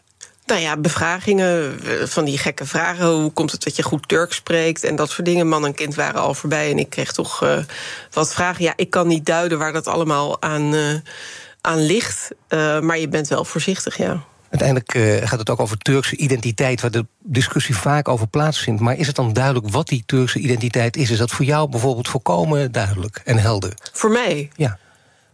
Nou 0.47 0.61
ja, 0.61 0.77
bevragingen 0.77 1.81
eh, 1.85 2.07
van 2.07 2.25
die 2.25 2.39
gekke 2.39 2.67
vragen. 2.67 3.07
Hoe 3.07 3.33
komt 3.33 3.53
het 3.53 3.65
dat 3.65 3.77
je 3.77 3.83
goed 3.83 4.09
Turks 4.09 4.37
spreekt? 4.37 4.85
En 4.85 4.97
dat 4.97 5.11
soort 5.11 5.27
dingen. 5.27 5.49
Man 5.49 5.67
en 5.67 5.75
kind 5.75 5.95
waren 5.95 6.21
al 6.21 6.35
voorbij. 6.35 6.71
En 6.71 6.79
ik 6.79 6.91
kreeg 6.91 7.13
toch 7.13 7.43
eh, 7.43 7.59
wat 8.11 8.35
vragen. 8.35 8.65
Ja, 8.65 8.73
ik 8.77 8.91
kan 8.91 9.07
niet 9.07 9.27
duiden 9.27 9.59
waar 9.59 9.73
dat 9.73 9.87
allemaal 9.87 10.43
aan, 10.43 10.75
eh, 10.75 10.95
aan 11.61 11.87
ligt. 11.87 12.31
Maar 12.81 12.99
je 12.99 13.09
bent 13.09 13.29
wel 13.29 13.45
voorzichtig, 13.45 13.97
ja. 13.97 14.25
Uiteindelijk 14.51 15.25
gaat 15.29 15.39
het 15.39 15.51
ook 15.51 15.61
over 15.61 15.79
Turkse 15.79 16.17
identiteit, 16.17 16.81
waar 16.81 16.91
de 16.91 17.07
discussie 17.23 17.77
vaak 17.77 18.09
over 18.09 18.27
plaatsvindt. 18.27 18.81
Maar 18.81 18.97
is 18.97 19.07
het 19.07 19.17
dan 19.17 19.33
duidelijk 19.33 19.69
wat 19.69 19.89
die 19.89 20.03
Turkse 20.07 20.39
identiteit 20.39 20.97
is? 20.97 21.11
Is 21.11 21.19
dat 21.19 21.31
voor 21.31 21.45
jou 21.45 21.69
bijvoorbeeld 21.69 22.09
volkomen 22.09 22.73
duidelijk 22.73 23.21
en 23.25 23.39
helder? 23.39 23.73
Voor 23.93 24.11
mij 24.11 24.51
Ja. 24.57 24.79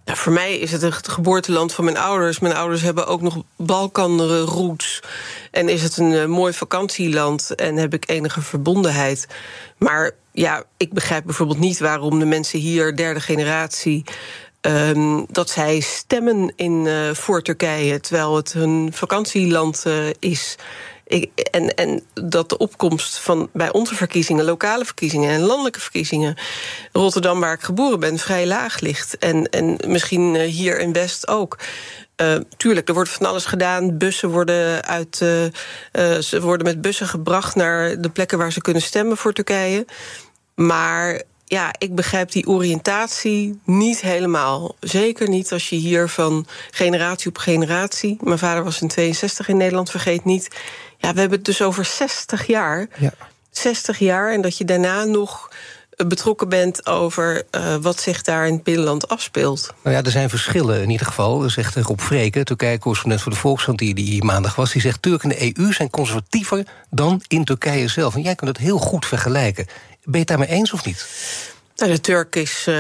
Nou, 0.05 0.19
voor 0.19 0.33
mij 0.33 0.59
is 0.59 0.73
het 0.73 0.83
het 0.83 1.09
geboorteland 1.09 1.73
van 1.73 1.85
mijn 1.85 1.97
ouders. 1.97 2.39
Mijn 2.39 2.55
ouders 2.55 2.83
hebben 2.83 3.07
ook 3.07 3.21
nog 3.21 3.43
Balkan-roots. 3.57 5.01
En 5.51 5.69
is 5.69 5.83
het 5.83 5.97
een 5.97 6.13
eh, 6.13 6.25
mooi 6.27 6.53
vakantieland 6.53 7.55
en 7.55 7.77
heb 7.77 7.95
ik 7.95 8.09
enige 8.11 8.43
verbondenheid. 8.43 9.27
Maar 9.79 10.11
ja, 10.33 10.65
ik 10.77 10.93
begrijp 10.93 11.25
bijvoorbeeld 11.25 11.59
niet 11.59 11.79
waarom 11.79 12.19
de 12.19 12.25
mensen 12.25 12.59
hier, 12.59 12.97
derde 12.97 13.21
generatie. 13.21 14.05
ehm, 14.61 15.25
dat 15.29 15.51
zij 15.51 15.81
stemmen 15.81 16.53
in, 16.57 16.87
eh, 16.87 17.15
voor 17.15 17.43
Turkije, 17.43 18.01
terwijl 18.01 18.37
het 18.37 18.53
hun 18.53 18.91
vakantieland 18.93 19.83
eh, 19.87 20.11
is. 20.19 20.57
En, 21.51 21.75
en 21.75 22.03
dat 22.15 22.49
de 22.49 22.59
opkomst 22.59 23.19
van 23.19 23.49
bij 23.53 23.73
onze 23.73 23.95
verkiezingen, 23.95 24.45
lokale 24.45 24.85
verkiezingen 24.85 25.31
en 25.31 25.41
landelijke 25.41 25.81
verkiezingen, 25.81 26.37
Rotterdam, 26.93 27.41
waar 27.41 27.55
ik 27.55 27.63
geboren 27.63 28.01
ben, 28.01 28.19
vrij 28.19 28.47
laag 28.47 28.81
ligt. 28.81 29.19
En, 29.19 29.49
en 29.49 29.79
misschien 29.87 30.37
eh, 30.37 30.51
hier 30.51 30.79
in 30.79 30.93
West 30.93 31.29
ook. 31.29 31.59
Eh, 32.17 32.35
tuurlijk, 32.57 32.89
er 32.89 32.95
wordt 32.95 33.11
van 33.11 33.27
alles 33.27 33.45
gedaan. 33.45 33.99
Bussen 33.99 34.31
worden 34.31 34.85
uit. 34.85 35.21
eh, 35.93 36.19
ze 36.19 36.41
worden 36.41 36.67
met 36.67 36.81
bussen 36.81 37.07
gebracht 37.07 37.55
naar 37.55 38.01
de 38.01 38.11
plekken 38.11 38.39
waar 38.39 38.53
ze 38.53 38.61
kunnen 38.61 38.83
stemmen 38.83 39.17
voor 39.17 39.33
Turkije. 39.33 39.87
Maar 40.55 41.23
ja, 41.53 41.75
ik 41.79 41.95
begrijp 41.95 42.33
die 42.33 42.47
oriëntatie 42.47 43.61
niet 43.65 44.01
helemaal. 44.01 44.77
Zeker 44.81 45.29
niet 45.29 45.53
als 45.53 45.69
je 45.69 45.77
hier 45.77 46.09
van 46.09 46.47
generatie 46.71 47.29
op 47.29 47.39
generatie. 47.39 48.17
Mijn 48.21 48.39
vader 48.39 48.65
was 48.65 48.81
in 48.81 48.89
62 48.89 49.49
in 49.49 49.57
Nederland, 49.57 49.91
vergeet 49.91 50.25
niet. 50.25 50.49
Ja, 51.03 51.13
we 51.13 51.21
hebben 51.21 51.39
het 51.39 51.47
dus 51.47 51.63
over 51.63 51.85
60 51.85 52.47
jaar. 52.47 52.89
Ja. 52.99 53.13
60 53.51 53.99
jaar 53.99 54.33
en 54.33 54.41
dat 54.41 54.57
je 54.57 54.65
daarna 54.65 55.05
nog 55.05 55.51
betrokken 55.97 56.49
bent 56.49 56.87
over 56.87 57.43
eh, 57.51 57.77
wat 57.81 58.01
zich 58.01 58.23
daar 58.23 58.47
in 58.47 58.53
het 58.53 58.63
binnenland 58.63 59.09
afspeelt. 59.09 59.75
Nou 59.83 59.97
ja, 59.97 60.03
er 60.03 60.11
zijn 60.11 60.29
verschillen 60.31 60.83
in 60.83 60.91
ieder 60.91 61.07
geval. 61.07 61.51
Zegt 61.51 61.77
Rob 61.77 62.01
Vreken, 62.01 62.45
Turkije-correspondent 62.45 63.23
voor 63.23 63.33
de 63.33 63.39
Volkskrant... 63.39 63.79
die, 63.79 63.95
die 63.95 64.05
hier 64.05 64.25
maandag 64.25 64.55
was, 64.55 64.73
die 64.73 64.81
zegt... 64.81 65.03
Turken 65.03 65.31
in 65.31 65.53
de 65.55 65.61
EU 65.61 65.73
zijn 65.73 65.91
conservatiever 65.91 66.67
dan 66.91 67.23
in 67.29 67.45
Turkije 67.45 67.89
zelf. 67.89 68.15
En 68.15 68.23
jij 68.23 68.35
kunt 68.35 68.51
het 68.51 68.59
heel 68.59 68.79
goed 68.79 69.07
vergelijken. 69.07 69.67
Ben 69.67 70.13
je 70.13 70.19
het 70.19 70.29
daarmee 70.29 70.49
eens 70.49 70.73
of 70.73 70.85
niet? 70.85 71.07
Nou, 71.83 71.95
de 71.95 72.01
Turk 72.01 72.37
is. 72.37 72.67
Uh, 72.69 72.75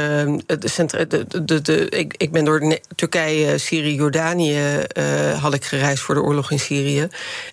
de, 0.47 1.61
de, 1.63 1.89
ik, 1.89 2.15
ik 2.17 2.33
ben 2.33 2.45
door 2.45 2.79
Turkije, 2.95 3.59
Syrië, 3.59 3.95
Jordanië. 3.95 4.85
Uh, 4.99 5.43
had 5.43 5.55
ik 5.55 5.65
gereisd 5.65 6.03
voor 6.03 6.15
de 6.15 6.23
oorlog 6.23 6.51
in 6.51 6.59
Syrië. 6.59 7.09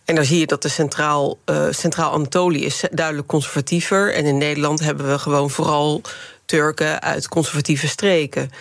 En 0.05 0.15
daar 0.15 0.25
zie 0.25 0.39
je 0.39 0.45
dat 0.45 0.61
de 0.61 0.69
Centraal, 0.69 1.37
uh, 1.45 1.65
Centraal 1.69 2.13
Anatolië 2.13 2.65
is 2.65 2.83
duidelijk 2.91 3.27
conservatiever. 3.27 4.13
En 4.13 4.25
in 4.25 4.37
Nederland 4.37 4.79
hebben 4.79 5.11
we 5.11 5.19
gewoon 5.19 5.49
vooral 5.49 6.01
Turken 6.45 7.01
uit 7.01 7.27
conservatieve 7.27 7.87
streken. 7.87 8.51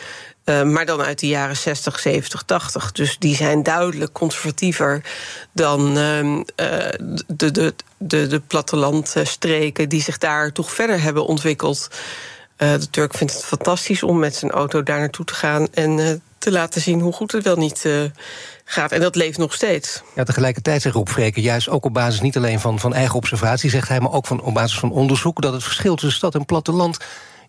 Uh, 0.45 0.63
maar 0.63 0.87
dan 0.87 1.03
uit 1.03 1.19
de 1.19 1.29
jaren 1.29 1.57
60, 1.57 1.99
70, 1.99 2.43
80. 2.43 2.93
Dus 2.93 3.19
die 3.19 3.37
zijn 3.37 3.63
duidelijk 3.63 4.13
conservatiever 4.13 5.03
dan 5.53 5.89
uh, 5.89 6.39
de, 7.27 7.51
de, 7.51 7.75
de, 7.99 8.27
de 8.27 8.41
plattelandstreken 8.41 9.89
die 9.89 10.03
zich 10.03 10.19
daar 10.19 10.53
toch 10.53 10.73
verder 10.73 11.03
hebben 11.03 11.27
ontwikkeld. 11.27 11.89
Uh, 12.59 12.73
de 12.73 12.91
Turk 12.91 13.15
vindt 13.15 13.33
het 13.33 13.45
fantastisch 13.45 14.03
om 14.03 14.19
met 14.19 14.35
zijn 14.35 14.51
auto 14.51 14.83
daar 14.83 14.99
naartoe 14.99 15.25
te 15.25 15.35
gaan 15.35 15.69
en 15.75 16.23
te 16.39 16.51
laten 16.51 16.81
zien 16.81 17.01
hoe 17.01 17.13
goed 17.13 17.33
het 17.33 17.45
wel 17.45 17.57
niet 17.57 17.89
gaat. 18.65 18.93
En 18.93 19.01
dat 19.01 19.17
leeft 19.17 19.39
nog 19.39 19.55
steeds. 19.55 20.03
Ja, 20.15 20.25
tegelijkertijd 20.25 20.83
zegt 20.83 20.95
Rob 20.95 21.09
Vreken, 21.09 21.43
juist 21.43 21.69
ook 21.69 21.85
op 21.85 21.95
basis 21.95 22.21
niet 22.21 22.37
alleen 22.37 22.61
van, 22.61 22.79
van 22.79 22.95
eigen 22.95 23.15
observatie, 23.15 23.71
zegt 23.71 23.89
hij, 23.89 24.01
maar 24.01 24.13
ook 24.13 24.27
van, 24.27 24.41
op 24.41 24.55
basis 24.55 24.79
van 24.79 24.93
onderzoek, 24.93 25.43
dat 25.43 25.53
het 25.53 25.63
verschil 25.63 25.95
tussen 25.95 26.19
stad 26.19 26.35
en 26.35 26.45
platteland 26.45 26.99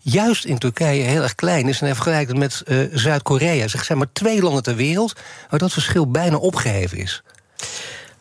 juist 0.02 0.44
in 0.44 0.58
Turkije 0.58 1.02
heel 1.02 1.22
erg 1.22 1.34
klein 1.34 1.68
is. 1.68 1.80
En 1.80 1.86
hij 1.86 1.94
vergelijkt 1.94 2.28
het 2.28 2.38
met 2.38 2.62
uh, 2.66 2.88
Zuid-Korea. 2.92 3.62
Er 3.62 3.82
zijn 3.84 3.98
maar 3.98 4.12
twee 4.12 4.42
landen 4.42 4.62
ter 4.62 4.76
wereld 4.76 5.12
waar 5.50 5.58
dat 5.58 5.72
verschil 5.72 6.10
bijna 6.10 6.36
opgeheven 6.36 6.98
is. 6.98 7.22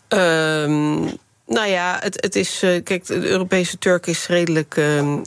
Um, 0.10 1.00
nou 1.46 1.68
ja, 1.68 1.98
het, 2.02 2.22
het 2.22 2.36
is. 2.36 2.64
Uh, 2.64 2.84
kijk, 2.84 3.06
de 3.06 3.28
Europese 3.28 3.78
Turk 3.78 4.06
is 4.06 4.28
redelijk. 4.28 4.76
Uh, 4.76 5.18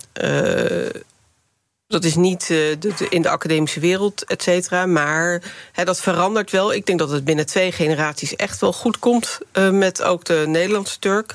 dat 1.93 2.05
is 2.05 2.14
niet 2.14 2.47
de, 2.47 2.76
de, 2.78 3.07
in 3.09 3.22
de 3.22 3.28
academische 3.28 3.80
wereld, 3.80 4.24
et 4.24 4.43
cetera. 4.43 4.86
Maar 4.86 5.43
dat 5.84 6.01
verandert 6.01 6.51
wel. 6.51 6.72
Ik 6.72 6.86
denk 6.86 6.99
dat 6.99 7.11
het 7.11 7.24
binnen 7.24 7.47
twee 7.47 7.72
generaties 7.72 8.36
echt 8.36 8.61
wel 8.61 8.72
goed 8.72 8.99
komt 8.99 9.38
met 9.70 10.03
ook 10.03 10.24
de 10.24 10.45
Nederlandse 10.47 10.99
Turk. 10.99 11.34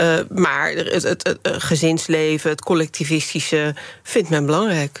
Uh, 0.00 0.18
maar 0.28 0.70
het, 0.70 1.02
het, 1.02 1.38
gezinsleven, 1.42 2.50
het 2.50 2.62
collectivistische, 2.62 3.74
vindt 4.02 4.30
men 4.30 4.46
belangrijk. 4.46 5.00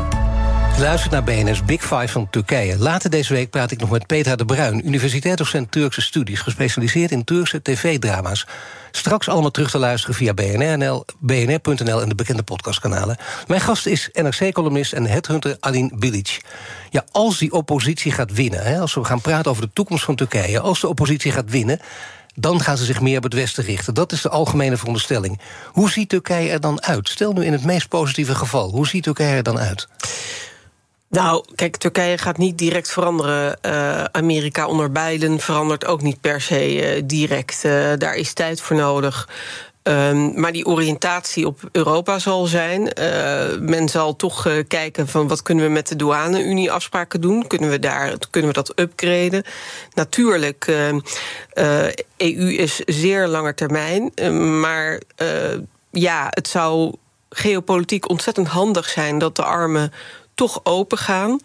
Luister 0.81 1.11
naar 1.11 1.23
BNR's 1.23 1.63
Big 1.63 1.81
Five 1.81 2.07
van 2.07 2.29
Turkije. 2.29 2.77
Later 2.77 3.09
deze 3.09 3.33
week 3.33 3.49
praat 3.49 3.71
ik 3.71 3.79
nog 3.79 3.89
met 3.89 4.07
Petra 4.07 4.35
de 4.35 4.45
Bruin... 4.45 4.87
universiteitsdocent 4.87 5.71
Turkse 5.71 6.01
studies... 6.01 6.39
gespecialiseerd 6.39 7.11
in 7.11 7.23
Turkse 7.23 7.61
tv-drama's. 7.61 8.47
Straks 8.91 9.29
allemaal 9.29 9.51
terug 9.51 9.71
te 9.71 9.77
luisteren 9.77 10.15
via 10.15 10.33
BNR.nl 10.33 11.05
BNR 11.19 12.01
en 12.01 12.09
de 12.09 12.15
bekende 12.15 12.43
podcastkanalen. 12.43 13.17
Mijn 13.47 13.61
gast 13.61 13.85
is 13.85 14.09
NRC-columnist 14.13 14.93
en 14.93 15.05
headhunter 15.05 15.57
Alin 15.59 15.91
Bilic. 15.95 16.41
Ja, 16.89 17.05
als 17.11 17.37
die 17.37 17.51
oppositie 17.51 18.11
gaat 18.11 18.33
winnen... 18.33 18.63
Hè, 18.63 18.79
als 18.79 18.93
we 18.93 19.03
gaan 19.03 19.21
praten 19.21 19.51
over 19.51 19.63
de 19.63 19.73
toekomst 19.73 20.03
van 20.03 20.15
Turkije... 20.15 20.59
als 20.59 20.79
de 20.79 20.87
oppositie 20.87 21.31
gaat 21.31 21.49
winnen 21.49 21.79
dan 22.35 22.61
gaan 22.61 22.77
ze 22.77 22.85
zich 22.85 23.01
meer 23.01 23.17
op 23.17 23.23
het 23.23 23.33
Westen 23.33 23.63
richten. 23.63 23.93
Dat 23.93 24.11
is 24.11 24.21
de 24.21 24.29
algemene 24.29 24.77
veronderstelling. 24.77 25.39
Hoe 25.65 25.89
ziet 25.89 26.09
Turkije 26.09 26.49
er 26.49 26.59
dan 26.59 26.81
uit? 26.81 27.09
Stel 27.09 27.33
nu 27.33 27.45
in 27.45 27.51
het 27.51 27.65
meest 27.65 27.87
positieve 27.87 28.35
geval. 28.35 28.69
Hoe 28.69 28.87
ziet 28.87 29.03
Turkije 29.03 29.35
er 29.35 29.43
dan 29.43 29.59
uit? 29.59 29.87
Nou, 31.11 31.43
kijk, 31.55 31.77
Turkije 31.77 32.17
gaat 32.17 32.37
niet 32.37 32.57
direct 32.57 32.91
veranderen. 32.91 33.57
Uh, 33.65 34.03
Amerika 34.03 34.67
onder 34.67 34.91
Biden 34.91 35.39
verandert 35.39 35.85
ook 35.85 36.01
niet 36.01 36.21
per 36.21 36.41
se 36.41 36.95
uh, 36.95 37.01
direct. 37.05 37.63
Uh, 37.65 37.91
daar 37.97 38.15
is 38.15 38.33
tijd 38.33 38.61
voor 38.61 38.75
nodig. 38.75 39.29
Um, 39.83 40.39
maar 40.39 40.51
die 40.51 40.65
oriëntatie 40.65 41.47
op 41.47 41.59
Europa 41.71 42.19
zal 42.19 42.45
zijn. 42.45 42.81
Men 43.59 43.89
zal 43.89 44.15
toch 44.15 44.63
kijken 44.67 45.07
van 45.07 45.27
wat 45.27 45.41
kunnen 45.41 45.65
we 45.65 45.71
met 45.71 45.87
de 45.87 45.95
douane-Unie 45.95 46.71
afspraken 46.71 47.21
doen? 47.21 47.47
Kunnen 47.47 47.69
we, 47.69 47.79
daar, 47.79 48.13
kunnen 48.29 48.49
we 48.49 48.55
dat 48.55 48.79
upgraden? 48.79 49.43
Natuurlijk, 49.93 50.65
EU 52.17 52.53
is 52.53 52.81
zeer 52.85 53.27
lange 53.27 53.53
termijn. 53.53 54.11
maar 54.59 55.01
ja, 55.91 56.27
het 56.29 56.47
zou 56.47 56.95
geopolitiek 57.29 58.09
ontzettend 58.09 58.47
handig 58.47 58.89
zijn 58.89 59.17
dat 59.17 59.35
de 59.35 59.43
armen 59.43 59.91
toch 60.33 60.59
open 60.63 60.97
gaan. 60.97 61.39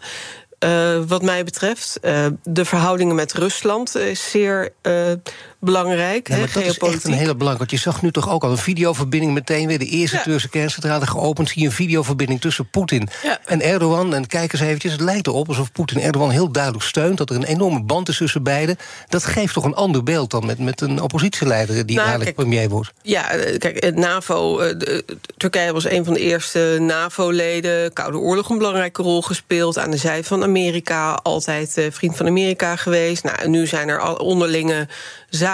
Uh, 0.59 0.99
wat 1.07 1.21
mij 1.21 1.43
betreft. 1.43 1.97
Uh, 2.01 2.25
de 2.43 2.65
verhoudingen 2.65 3.15
met 3.15 3.33
Rusland 3.33 3.95
is 3.95 4.29
zeer 4.29 4.73
uh, 4.81 5.11
belangrijk. 5.59 6.27
Ja, 6.27 6.37
maar 6.37 6.51
dat 6.53 6.63
is 6.63 6.77
echt 6.77 7.03
een 7.03 7.11
hele 7.11 7.35
belangrijk. 7.35 7.57
Want 7.57 7.71
je 7.71 7.77
zag 7.77 8.01
nu 8.01 8.11
toch 8.11 8.29
ook 8.29 8.43
al 8.43 8.51
een 8.51 8.57
videoverbinding 8.57 9.33
meteen 9.33 9.67
weer. 9.67 9.79
De 9.79 9.85
eerste 9.85 10.17
ja. 10.17 10.23
Turkse 10.23 10.49
kerncentrale 10.49 11.05
geopend. 11.05 11.49
Zie 11.49 11.61
je 11.61 11.67
een 11.67 11.73
videoverbinding 11.73 12.41
tussen 12.41 12.69
Poetin 12.69 13.09
ja. 13.23 13.39
en 13.45 13.61
Erdogan. 13.61 14.13
En 14.13 14.27
kijk 14.27 14.53
eens 14.53 14.61
eventjes, 14.61 14.91
het 14.91 15.01
lijkt 15.01 15.27
erop 15.27 15.47
alsof 15.47 15.71
Poetin 15.71 16.01
Erdogan 16.01 16.29
heel 16.29 16.51
duidelijk 16.51 16.83
steunt. 16.83 17.17
Dat 17.17 17.29
er 17.29 17.35
een 17.35 17.43
enorme 17.43 17.83
band 17.83 18.09
is 18.09 18.17
tussen 18.17 18.43
beiden. 18.43 18.77
Dat 19.09 19.25
geeft 19.25 19.53
toch 19.53 19.63
een 19.63 19.75
ander 19.75 20.03
beeld 20.03 20.31
dan 20.31 20.45
met, 20.45 20.59
met 20.59 20.81
een 20.81 21.01
oppositieleider 21.01 21.85
die 21.85 21.95
nou, 21.95 22.07
eigenlijk 22.07 22.35
kijk, 22.35 22.47
premier 22.47 22.69
wordt. 22.69 22.93
Ja, 23.01 23.21
kijk, 23.57 23.83
het 23.83 23.95
NAVO. 23.95 24.57
De, 24.57 25.05
Turkije 25.37 25.73
was 25.73 25.89
een 25.89 26.05
van 26.05 26.13
de 26.13 26.19
eerste 26.19 26.77
NAVO-leden. 26.79 27.93
Koude 27.93 28.17
Oorlog 28.17 28.49
een 28.49 28.57
belangrijke 28.57 29.01
rol 29.01 29.21
gespeeld. 29.21 29.77
Aan 29.77 29.91
de 29.91 29.97
zij 29.97 30.23
van 30.23 30.43
Amerika. 30.43 31.13
Altijd 31.23 31.87
vriend 31.91 32.17
van 32.17 32.27
Amerika 32.27 32.75
geweest. 32.75 33.23
Nou, 33.23 33.49
nu 33.49 33.67
zijn 33.67 33.89
er 33.89 33.99
al 33.99 34.15
onderlinge 34.15 34.87
zaken 35.29 35.46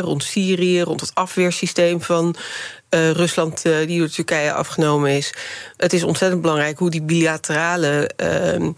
rond 0.00 0.24
Syrië, 0.24 0.82
rond 0.82 1.00
het 1.00 1.14
afweersysteem 1.14 2.02
van 2.02 2.36
uh, 2.94 3.10
Rusland, 3.10 3.64
uh, 3.66 3.86
die 3.86 3.98
door 3.98 4.08
Turkije 4.08 4.52
afgenomen 4.52 5.10
is. 5.10 5.34
Het 5.76 5.92
is 5.92 6.02
ontzettend 6.02 6.42
belangrijk 6.42 6.78
hoe 6.78 6.90
die 6.90 7.02
bilaterale. 7.02 8.10
Uh, 8.16 8.52
en, 8.52 8.74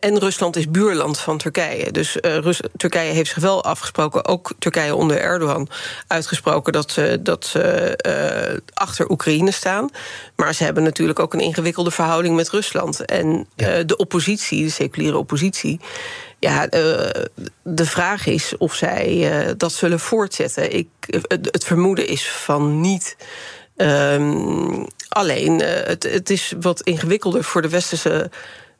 en, 0.00 0.18
Rusland 0.18 0.56
is 0.56 0.70
buurland 0.70 1.18
van 1.18 1.38
Turkije. 1.38 1.90
Dus 1.90 2.16
Rus 2.20 2.60
Turkije 2.76 3.12
heeft 3.12 3.30
zich 3.30 3.42
wel 3.42 3.64
afgesproken, 3.64 4.24
ook 4.24 4.52
Turkije 4.58 4.94
onder 4.94 5.20
Erdogan, 5.20 5.68
uitgesproken 6.06 6.72
dat 6.72 6.90
ze, 6.90 7.18
dat 7.22 7.46
ze 7.46 8.66
achter 8.74 9.10
Oekraïne 9.10 9.50
staan. 9.50 9.90
Maar 10.36 10.54
ze 10.54 10.64
hebben 10.64 10.82
natuurlijk 10.82 11.18
ook 11.18 11.34
een 11.34 11.40
ingewikkelde 11.40 11.90
verhouding 11.90 12.36
met 12.36 12.50
Rusland. 12.50 13.04
En 13.04 13.46
ja. 13.56 13.82
de 13.82 13.96
oppositie, 13.96 14.64
de 14.64 14.70
seculiere 14.70 15.18
oppositie 15.18 15.80
ja, 16.38 16.62
uh, 16.62 16.70
de 17.62 17.86
vraag 17.86 18.26
is 18.26 18.56
of 18.56 18.74
zij 18.74 19.32
uh, 19.46 19.52
dat 19.56 19.72
zullen 19.72 20.00
voortzetten. 20.00 20.76
Ik, 20.76 20.88
het, 21.28 21.64
vermoeden 21.64 22.06
is 22.06 22.28
van 22.28 22.80
niet. 22.80 23.16
Um, 23.76 24.86
alleen, 25.08 25.60
uh, 25.60 25.68
het, 25.68 26.02
het 26.02 26.30
is 26.30 26.52
wat 26.60 26.80
ingewikkelder 26.80 27.44
voor 27.44 27.62
de 27.62 27.68
westerse 27.68 28.30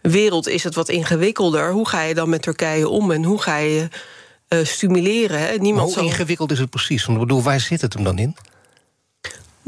wereld. 0.01 0.49
Is 0.49 0.65
het 0.65 0.75
wat 0.75 0.89
ingewikkelder? 0.89 1.73
Hoe 1.73 1.89
ga 1.89 2.03
je 2.03 2.15
dan 2.15 2.29
met 2.29 2.43
Turkije 2.43 2.89
om 2.89 3.11
en 3.11 3.25
hoe 3.25 3.43
ga 3.43 3.57
je 3.57 3.89
stimuleren? 4.63 5.41
Hè? 5.41 5.55
Niemand 5.55 5.85
hoe 5.85 5.95
zal... 5.95 6.05
ingewikkeld 6.05 6.51
is 6.51 6.59
het 6.59 6.71
precies? 6.71 7.05
Want 7.05 7.19
ik 7.19 7.27
bedoel, 7.27 7.43
waar 7.43 7.61
zit 7.61 7.81
het 7.81 7.95
hem 7.95 8.05
dan 8.05 8.19
in? 8.19 8.37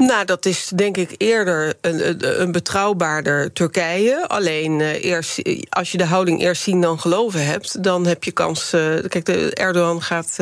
Nou, 0.07 0.25
dat 0.25 0.45
is 0.45 0.71
denk 0.75 0.97
ik 0.97 1.15
eerder 1.17 1.73
een, 1.81 2.41
een 2.41 2.51
betrouwbaarder 2.51 3.53
Turkije. 3.53 4.27
Alleen 4.27 4.79
uh, 4.79 5.03
eerst, 5.03 5.41
als 5.69 5.91
je 5.91 5.97
de 5.97 6.05
houding 6.05 6.41
eerst 6.41 6.61
zien 6.61 6.81
dan 6.81 6.99
geloven 6.99 7.45
hebt, 7.45 7.83
dan 7.83 8.05
heb 8.05 8.23
je 8.23 8.31
kans. 8.31 8.73
Uh, 8.73 8.81
kijk, 9.07 9.25
de 9.25 9.53
Erdogan 9.53 10.01
gaat, 10.01 10.37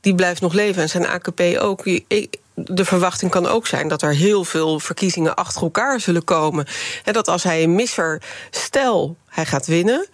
die 0.00 0.14
blijft 0.14 0.40
nog 0.40 0.52
leven 0.52 0.82
en 0.82 0.88
zijn 0.88 1.06
AKP 1.06 1.40
ook. 1.58 1.86
Ik, 1.86 2.36
de 2.54 2.84
verwachting 2.84 3.30
kan 3.30 3.46
ook 3.46 3.66
zijn 3.66 3.88
dat 3.88 4.02
er 4.02 4.14
heel 4.14 4.44
veel 4.44 4.80
verkiezingen 4.80 5.34
achter 5.34 5.62
elkaar 5.62 6.00
zullen 6.00 6.24
komen. 6.24 6.66
En 7.04 7.12
dat 7.12 7.28
als 7.28 7.42
hij 7.42 7.62
een 7.62 7.74
misser, 7.74 8.22
stel 8.50 9.16
hij 9.28 9.46
gaat 9.46 9.66
winnen, 9.66 10.06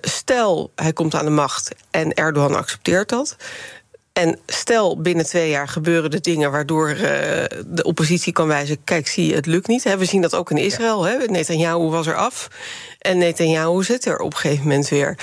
stel 0.00 0.70
hij 0.74 0.92
komt 0.92 1.14
aan 1.14 1.24
de 1.24 1.30
macht 1.30 1.70
en 1.90 2.14
Erdogan 2.14 2.56
accepteert 2.56 3.08
dat 3.08 3.36
en 4.12 4.38
stel 4.46 5.00
binnen 5.00 5.24
twee 5.24 5.50
jaar 5.50 5.68
gebeuren 5.68 6.10
de 6.10 6.20
dingen 6.20 6.50
waardoor 6.50 6.90
uh, 6.90 6.98
de 7.66 7.82
oppositie 7.82 8.32
kan 8.32 8.46
wijzen: 8.46 8.84
kijk, 8.84 9.08
zie 9.08 9.26
je, 9.26 9.34
het 9.34 9.46
lukt 9.46 9.66
niet. 9.66 9.82
we 9.82 10.04
zien 10.04 10.22
dat 10.22 10.34
ook 10.34 10.50
in 10.50 10.56
Israël. 10.56 11.08
Ja. 11.08 11.24
Netanyahu 11.26 11.88
was 11.88 12.06
er 12.06 12.16
af 12.16 12.48
en 12.98 13.18
Netanyahu 13.18 13.82
zit 13.82 14.04
er 14.04 14.18
op 14.18 14.32
een 14.32 14.38
gegeven 14.38 14.62
moment 14.62 14.88
weer. 14.88 15.18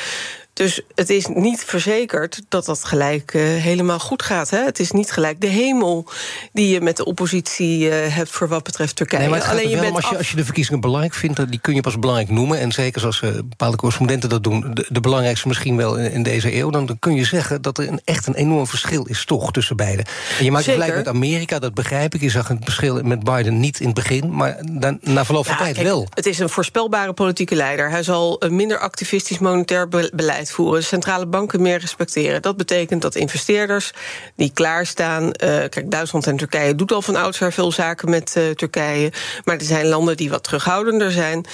Dus 0.57 0.81
het 0.95 1.09
is 1.09 1.27
niet 1.27 1.63
verzekerd 1.63 2.41
dat 2.49 2.65
dat 2.65 2.83
gelijk 2.83 3.33
uh, 3.33 3.41
helemaal 3.41 3.99
goed 3.99 4.23
gaat. 4.23 4.49
Hè? 4.49 4.63
Het 4.63 4.79
is 4.79 4.91
niet 4.91 5.11
gelijk 5.11 5.41
de 5.41 5.47
hemel 5.47 6.05
die 6.53 6.69
je 6.69 6.81
met 6.81 6.97
de 6.97 7.05
oppositie 7.05 7.79
uh, 7.79 7.93
hebt 7.93 8.29
voor 8.29 8.47
wat 8.47 8.63
betreft 8.63 8.95
Turkije. 8.95 9.21
Nee, 9.21 9.29
maar 9.29 9.43
Alleen 9.43 9.69
je 9.69 9.79
bent 9.79 9.95
als, 9.95 10.09
je, 10.09 10.17
als 10.17 10.29
je 10.29 10.35
de 10.35 10.45
verkiezingen 10.45 10.81
belangrijk 10.81 11.13
vindt, 11.13 11.51
die 11.51 11.59
kun 11.59 11.75
je 11.75 11.81
pas 11.81 11.99
belangrijk 11.99 12.29
noemen. 12.29 12.59
En 12.59 12.71
zeker 12.71 12.99
zoals 13.01 13.21
uh, 13.21 13.31
bepaalde 13.31 13.77
correspondenten 13.77 14.29
dat 14.29 14.43
doen, 14.43 14.71
de, 14.73 14.85
de, 14.89 14.99
belangrijkste 14.99 15.47
misschien 15.47 15.77
wel 15.77 15.97
in, 15.97 16.11
in 16.11 16.23
deze 16.23 16.55
eeuw. 16.55 16.69
Dan, 16.69 16.99
kun 16.99 17.15
je 17.15 17.25
zeggen 17.25 17.61
dat 17.61 17.77
er 17.77 17.87
een, 17.87 18.01
echt 18.03 18.27
een 18.27 18.35
enorm 18.35 18.67
verschil 18.67 19.05
is, 19.05 19.25
toch, 19.25 19.51
tussen 19.51 19.75
beiden. 19.75 20.05
En 20.37 20.45
je 20.45 20.51
maakt 20.51 20.65
gelijk 20.65 20.95
met 20.95 21.07
Amerika, 21.07 21.59
dat 21.59 21.73
begrijp 21.73 22.15
ik. 22.15 22.21
Je 22.21 22.29
zag 22.29 22.47
het 22.47 22.57
verschil 22.63 23.03
met 23.03 23.23
Biden 23.23 23.59
niet 23.59 23.79
in 23.79 23.85
het 23.85 23.95
begin, 23.95 24.35
maar 24.35 24.57
dan, 24.71 24.97
na 25.01 25.25
verloop 25.25 25.45
van 25.45 25.55
ja, 25.55 25.61
tijd 25.61 25.75
kijk, 25.75 25.87
wel. 25.87 26.07
Het 26.13 26.25
is 26.25 26.39
een 26.39 26.49
voorspelbare 26.49 27.13
politieke 27.13 27.55
leider. 27.55 27.89
Hij 27.89 28.03
zal 28.03 28.35
een 28.39 28.55
minder 28.55 28.79
activistisch 28.79 29.39
monetair 29.39 29.87
beleid 30.13 30.46
voeren. 30.51 30.83
Centrale 30.83 31.25
banken 31.25 31.61
meer 31.61 31.79
respecteren. 31.79 32.41
Dat 32.41 32.57
betekent 32.57 33.01
dat 33.01 33.15
investeerders 33.15 33.91
die 34.35 34.51
klaarstaan. 34.53 35.23
Uh, 35.23 35.31
kijk, 35.69 35.91
Duitsland 35.91 36.27
en 36.27 36.37
Turkije 36.37 36.75
doet 36.75 36.91
al 36.91 37.01
van 37.01 37.15
oudsher 37.15 37.53
veel 37.53 37.71
zaken 37.71 38.09
met 38.09 38.35
uh, 38.37 38.49
Turkije. 38.49 39.11
Maar 39.43 39.55
er 39.55 39.63
zijn 39.63 39.85
landen 39.85 40.17
die 40.17 40.29
wat 40.29 40.43
terughoudender 40.43 41.11
zijn. 41.11 41.45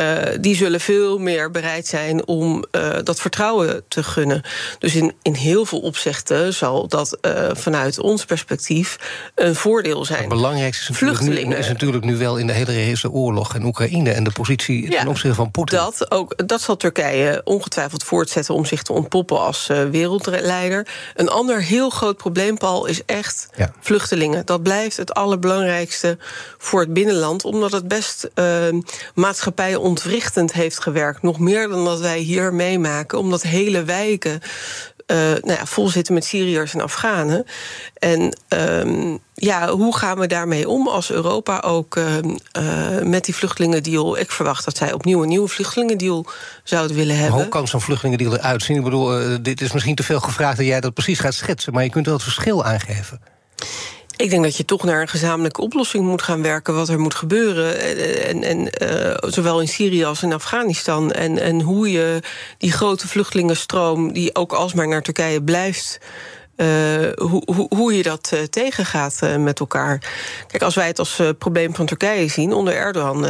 Uh, 0.00 0.22
die 0.40 0.56
zullen 0.56 0.80
veel 0.80 1.18
meer 1.18 1.50
bereid 1.50 1.86
zijn 1.86 2.26
om 2.26 2.64
dat 3.04 3.20
vertrouwen 3.20 3.84
te 3.88 4.02
gunnen. 4.02 4.42
Dus 4.78 4.94
in, 4.94 5.14
in 5.22 5.34
heel 5.34 5.64
veel 5.64 5.80
opzichten 5.80 6.54
zal 6.54 6.88
dat 6.88 7.18
vanuit 7.52 7.98
ons 7.98 8.24
perspectief 8.24 8.98
een 9.34 9.54
voordeel 9.54 10.04
zijn. 10.04 10.18
Het 10.18 10.28
belangrijkste 10.28 10.92
is 10.92 11.00
natuurlijk, 11.00 11.46
nu, 11.46 11.54
is 11.54 11.68
natuurlijk 11.68 12.04
nu 12.04 12.16
wel 12.16 12.36
in 12.36 12.46
de 12.46 12.52
hele 12.52 12.72
Russische 12.72 13.10
oorlog 13.10 13.54
in 13.54 13.64
Oekraïne 13.64 14.10
en 14.10 14.24
de 14.24 14.32
positie 14.32 14.90
ja, 14.90 14.98
ten 15.00 15.08
opzichte 15.08 15.36
van 15.36 15.50
Poetin. 15.50 15.78
Dat, 15.78 16.10
ook, 16.10 16.48
dat 16.48 16.60
zal 16.60 16.76
Turkije 16.76 17.40
ongetwijfeld 17.44 18.04
voortzetten 18.04 18.54
om 18.54 18.64
zich 18.64 18.82
te 18.82 18.92
ontpoppen 18.92 19.40
als 19.40 19.66
wereldleider. 19.90 20.86
Een 21.14 21.28
ander 21.28 21.62
heel 21.62 21.90
groot 21.90 22.16
probleem, 22.16 22.58
Paul, 22.58 22.86
is 22.86 23.04
echt 23.04 23.48
ja. 23.56 23.72
vluchtelingen. 23.80 24.46
Dat 24.46 24.62
blijft 24.62 24.96
het 24.96 25.14
allerbelangrijkste 25.14 26.18
voor 26.58 26.80
het 26.80 26.92
binnenland, 26.92 27.44
omdat 27.44 27.72
het 27.72 27.88
best 27.88 28.28
uh, 28.34 28.46
maatschappijontwrichtend 29.86 30.52
heeft 30.52 30.78
gewerkt. 30.78 31.22
Nog 31.22 31.38
meer 31.38 31.68
dan 31.68 31.84
dat 31.84 32.00
wij 32.00 32.18
hier 32.18 32.54
meemaken, 32.54 33.18
omdat 33.18 33.42
hele 33.42 33.84
wijken 33.84 34.40
uh, 35.06 35.16
nou 35.16 35.52
ja, 35.52 35.66
vol 35.66 35.88
zitten 35.88 36.14
met 36.14 36.24
Syriërs 36.24 36.74
en 36.74 36.80
Afghanen. 36.80 37.46
En 37.98 38.38
um, 38.48 39.18
ja, 39.34 39.68
hoe 39.68 39.96
gaan 39.96 40.18
we 40.18 40.26
daarmee 40.26 40.68
om 40.68 40.88
als 40.88 41.10
Europa 41.10 41.60
ook 41.60 41.96
uh, 41.96 42.16
uh, 42.16 43.02
met 43.02 43.24
die 43.24 43.34
vluchtelingendeal? 43.34 44.18
Ik 44.18 44.30
verwacht 44.30 44.64
dat 44.64 44.76
zij 44.76 44.92
opnieuw 44.92 45.22
een 45.22 45.28
nieuwe 45.28 45.48
vluchtelingendeal 45.48 46.26
zouden 46.64 46.96
willen 46.96 47.16
hebben. 47.16 47.40
hoe 47.40 47.48
kan 47.48 47.68
zo'n 47.68 47.80
vluchtelingendeal 47.80 48.36
eruit 48.36 48.62
zien? 48.62 48.76
Ik 48.76 48.84
bedoel, 48.84 49.42
dit 49.42 49.60
is 49.60 49.72
misschien 49.72 49.94
te 49.94 50.02
veel 50.02 50.20
gevraagd 50.20 50.56
dat 50.56 50.66
jij 50.66 50.80
dat 50.80 50.94
precies 50.94 51.18
gaat 51.18 51.34
schetsen, 51.34 51.72
maar 51.72 51.84
je 51.84 51.90
kunt 51.90 52.06
wel 52.06 52.14
het 52.14 52.24
verschil 52.24 52.64
aangeven. 52.64 53.20
Ik 54.16 54.30
denk 54.30 54.42
dat 54.42 54.56
je 54.56 54.64
toch 54.64 54.84
naar 54.84 55.00
een 55.00 55.08
gezamenlijke 55.08 55.60
oplossing 55.60 56.04
moet 56.04 56.22
gaan 56.22 56.42
werken... 56.42 56.74
wat 56.74 56.88
er 56.88 57.00
moet 57.00 57.14
gebeuren, 57.14 57.80
en, 58.24 58.42
en, 58.42 58.58
uh, 58.82 59.30
zowel 59.30 59.60
in 59.60 59.68
Syrië 59.68 60.04
als 60.04 60.22
in 60.22 60.32
Afghanistan. 60.32 61.12
En, 61.12 61.38
en 61.38 61.60
hoe 61.60 61.90
je 61.90 62.20
die 62.58 62.72
grote 62.72 63.08
vluchtelingenstroom... 63.08 64.12
die 64.12 64.34
ook 64.34 64.52
alsmaar 64.52 64.88
naar 64.88 65.02
Turkije 65.02 65.42
blijft... 65.42 65.98
Uh, 66.56 66.66
hoe, 67.14 67.42
hoe, 67.54 67.66
hoe, 67.68 67.96
je 67.96 68.02
dat 68.02 68.30
uh, 68.34 68.40
tegengaat 68.42 69.20
met 69.38 69.60
elkaar. 69.60 70.02
Kijk, 70.46 70.62
als 70.62 70.74
wij 70.74 70.86
het 70.86 70.98
als 70.98 71.22
probleem 71.38 71.74
van 71.74 71.86
Turkije 71.86 72.28
zien, 72.28 72.52
onder 72.52 72.74
Erdogan 72.74 73.26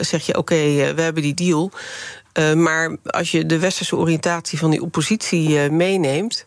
zeg 0.00 0.26
je: 0.26 0.36
oké, 0.38 0.54
we 0.94 1.02
hebben 1.02 1.22
die 1.22 1.34
deal. 1.34 1.70
maar 2.54 2.96
als 3.04 3.30
je 3.30 3.46
de 3.46 3.58
westerse 3.58 3.96
oriëntatie 3.96 4.58
van 4.58 4.70
die 4.70 4.82
oppositie 4.82 5.70
meeneemt 5.70 6.44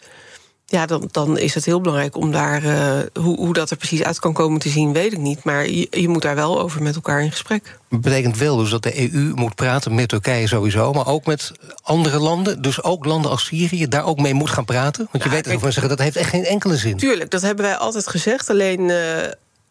ja, 0.72 0.86
dan, 0.86 1.10
dan 1.12 1.38
is 1.38 1.54
het 1.54 1.66
heel 1.66 1.82
belangrijk 1.82 2.16
om 2.16 2.32
daar. 2.32 2.64
Uh, 2.64 3.00
hoe, 3.14 3.38
hoe 3.38 3.54
dat 3.54 3.70
er 3.70 3.78
precies 3.78 4.04
uit 4.04 4.20
kan 4.20 4.34
komen 4.34 4.60
te 4.60 4.70
zien, 4.70 4.94
weet 4.94 5.12
ik 5.12 5.20
niet. 5.20 5.44
Maar 5.44 5.70
je, 5.70 5.88
je 5.90 6.08
moet 6.08 6.22
daar 6.22 6.36
wel 6.36 6.62
over 6.62 6.84
met 6.84 6.96
elkaar 6.96 7.22
in 7.22 7.32
gesprek. 7.32 7.80
Dat 7.90 8.02
betekent 8.02 8.38
wel 8.38 8.58
dus 8.58 8.70
dat 8.70 8.84
de 8.84 9.14
EU 9.14 9.32
moet 9.36 9.56
praten 9.56 9.96
met 9.96 10.10
Turkije 10.10 10.48
sowieso, 10.48 10.92
maar 10.92 11.08
ook 11.08 11.26
met 11.26 11.52
andere 11.84 12.20
landen. 12.20 12.62
Dus 12.62 12.84
ook 12.84 13.06
landen 13.06 13.32
als 13.32 13.46
Syrië, 13.46 13.88
daar 13.88 14.06
ook 14.06 14.20
mee 14.20 14.34
moet 14.34 14.50
gaan 14.50 14.66
praten. 14.66 15.08
Want 15.12 15.24
je 15.24 15.30
weet 15.30 15.44
dat 15.44 15.62
zeggen, 15.62 15.90
dat 15.90 16.00
heeft 16.00 16.16
echt 16.16 16.30
geen 16.30 16.46
enkele 16.46 16.78
zin. 16.78 16.98
Tuurlijk, 16.98 17.30
dat 17.30 17.42
hebben 17.42 17.66
wij 17.66 17.76
altijd 17.76 18.08
gezegd. 18.08 18.50
Alleen. 18.50 18.82
Uh, 18.90 18.98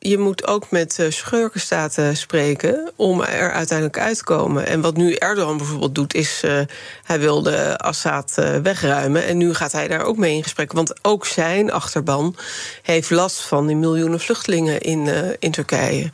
je 0.02 0.18
moet 0.18 0.46
ook 0.46 0.70
met 0.70 0.98
uh, 0.98 1.10
schurkenstaten 1.10 2.16
spreken 2.16 2.92
om 2.96 3.22
er 3.22 3.52
uiteindelijk 3.52 3.98
uit 3.98 4.16
te 4.16 4.24
komen. 4.24 4.66
En 4.66 4.80
wat 4.80 4.96
nu 4.96 5.14
Erdogan 5.14 5.56
bijvoorbeeld 5.56 5.94
doet, 5.94 6.14
is 6.14 6.42
uh, 6.44 6.60
hij 7.04 7.20
wilde 7.20 7.78
Assad 7.78 8.36
uh, 8.38 8.56
wegruimen. 8.56 9.26
En 9.26 9.36
nu 9.36 9.54
gaat 9.54 9.72
hij 9.72 9.88
daar 9.88 10.04
ook 10.04 10.16
mee 10.16 10.34
in 10.36 10.42
gesprek. 10.42 10.72
Want 10.72 11.04
ook 11.04 11.26
zijn 11.26 11.72
achterban 11.72 12.36
heeft 12.82 13.10
last 13.10 13.40
van 13.40 13.66
die 13.66 13.76
miljoenen 13.76 14.20
vluchtelingen 14.20 14.80
in, 14.80 15.08
in 15.38 15.50
Turkije. 15.50 16.10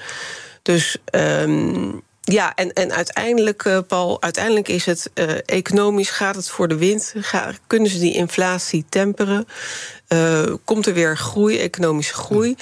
Dus. 0.63 0.97
Um, 1.11 2.05
ja, 2.29 2.55
en, 2.55 2.73
en 2.73 2.93
uiteindelijk, 2.93 3.83
Paul, 3.87 4.23
uiteindelijk 4.23 4.69
is 4.69 4.85
het 4.87 5.11
economisch 5.45 6.11
gaat 6.11 6.35
het 6.35 6.49
voor 6.49 6.69
de 6.69 6.77
wind. 6.77 7.15
Kunnen 7.67 7.91
ze 7.91 7.99
die 7.99 8.15
inflatie 8.15 8.85
temperen? 8.89 9.47
Komt 10.65 10.87
er 10.87 10.95
weer 10.95 11.17
groei, 11.17 11.59
economische 11.59 12.15
groei? 12.15 12.57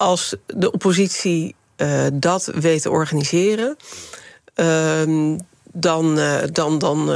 Als 0.00 0.34
de 0.46 0.72
oppositie 0.72 1.54
uh, 1.76 2.06
dat 2.12 2.50
weet 2.54 2.82
te 2.82 2.90
organiseren, 2.90 3.76
uh, 4.56 5.36
dan, 5.72 6.18
uh, 6.18 6.42
dan, 6.52 6.78
dan, 6.78 7.10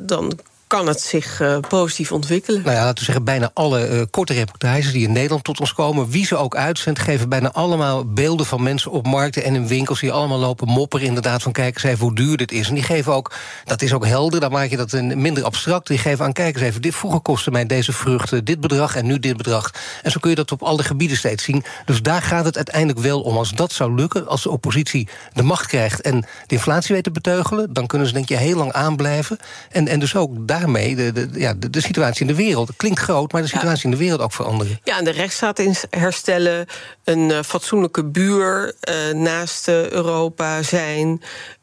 dan 0.00 0.38
kan 0.70 0.86
het 0.86 1.00
zich 1.00 1.40
uh, 1.40 1.58
positief 1.68 2.12
ontwikkelen. 2.12 2.62
Nou 2.62 2.76
ja, 2.76 2.82
laten 2.82 2.98
we 2.98 3.04
zeggen, 3.04 3.24
bijna 3.24 3.50
alle 3.54 3.88
uh, 3.88 4.02
korte 4.10 4.32
reportages 4.32 4.92
die 4.92 5.06
in 5.06 5.12
Nederland 5.12 5.44
tot 5.44 5.60
ons 5.60 5.72
komen, 5.72 6.10
wie 6.10 6.26
ze 6.26 6.36
ook 6.36 6.56
uitzendt, 6.56 6.98
geven 6.98 7.28
bijna 7.28 7.52
allemaal 7.52 8.04
beelden 8.04 8.46
van 8.46 8.62
mensen 8.62 8.90
op 8.90 9.06
markten 9.06 9.44
en 9.44 9.54
in 9.54 9.66
winkels 9.66 10.00
die 10.00 10.12
allemaal 10.12 10.38
lopen 10.38 10.68
mopperen, 10.68 11.06
inderdaad, 11.06 11.42
van 11.42 11.52
kijk 11.52 11.74
eens 11.74 11.82
even 11.82 12.04
hoe 12.04 12.14
duur 12.14 12.36
dit 12.36 12.52
is. 12.52 12.68
En 12.68 12.74
die 12.74 12.82
geven 12.82 13.12
ook, 13.12 13.32
dat 13.64 13.82
is 13.82 13.92
ook 13.92 14.06
helder, 14.06 14.40
dan 14.40 14.50
maak 14.50 14.70
je 14.70 14.76
dat 14.76 14.92
een 14.92 15.20
minder 15.20 15.44
abstract. 15.44 15.86
Die 15.86 15.98
geven 15.98 16.24
aan, 16.24 16.32
kijk 16.32 16.54
eens 16.54 16.64
even, 16.64 16.82
dit 16.82 16.94
vroeger 16.94 17.20
kostte 17.20 17.50
mij 17.50 17.66
deze 17.66 17.92
vruchten 17.92 18.44
dit 18.44 18.60
bedrag 18.60 18.96
en 18.96 19.06
nu 19.06 19.18
dit 19.18 19.36
bedrag. 19.36 19.70
En 20.02 20.10
zo 20.10 20.18
kun 20.20 20.30
je 20.30 20.36
dat 20.36 20.52
op 20.52 20.62
alle 20.62 20.82
gebieden 20.82 21.16
steeds 21.16 21.44
zien. 21.44 21.64
Dus 21.84 22.02
daar 22.02 22.22
gaat 22.22 22.44
het 22.44 22.56
uiteindelijk 22.56 22.98
wel 22.98 23.20
om. 23.20 23.36
Als 23.36 23.50
dat 23.50 23.72
zou 23.72 23.94
lukken, 23.94 24.26
als 24.26 24.42
de 24.42 24.50
oppositie 24.50 25.08
de 25.32 25.42
macht 25.42 25.66
krijgt 25.66 26.00
en 26.00 26.20
de 26.20 26.54
inflatie 26.54 26.94
weet 26.94 27.04
te 27.04 27.10
beteugelen, 27.10 27.72
dan 27.72 27.86
kunnen 27.86 28.06
ze 28.06 28.12
denk 28.12 28.28
je 28.28 28.36
heel 28.36 28.56
lang 28.56 28.72
aanblijven. 28.72 29.38
En, 29.70 29.88
en 29.88 30.00
dus 30.00 30.16
ook 30.16 30.48
daar 30.48 30.59
daarmee 30.60 30.96
de, 30.96 31.12
de, 31.12 31.28
ja, 31.32 31.54
de, 31.54 31.70
de, 31.70 31.80
situatie 31.80 32.20
in 32.20 32.26
de 32.26 32.42
wereld. 32.42 32.68
Het 32.68 32.76
klinkt 32.76 32.98
groot, 32.98 33.32
maar 33.32 33.42
de 33.42 33.48
situatie 33.48 33.84
in 33.84 33.90
de 33.90 33.96
wereld 33.96 34.20
ook 34.20 34.32
veranderen. 34.32 34.80
Ja, 34.84 34.98
en 34.98 35.04
de 35.04 35.10
rechtsstaat 35.10 35.62
herstellen, 35.90 36.66
een 37.04 37.30
uh, 37.30 37.42
fatsoenlijke 37.42 38.04
buur 38.04 38.74
uh, 38.88 39.14
naast 39.14 39.68
uh, 39.68 39.90
Europa 39.90 40.62
zijn. 40.62 41.22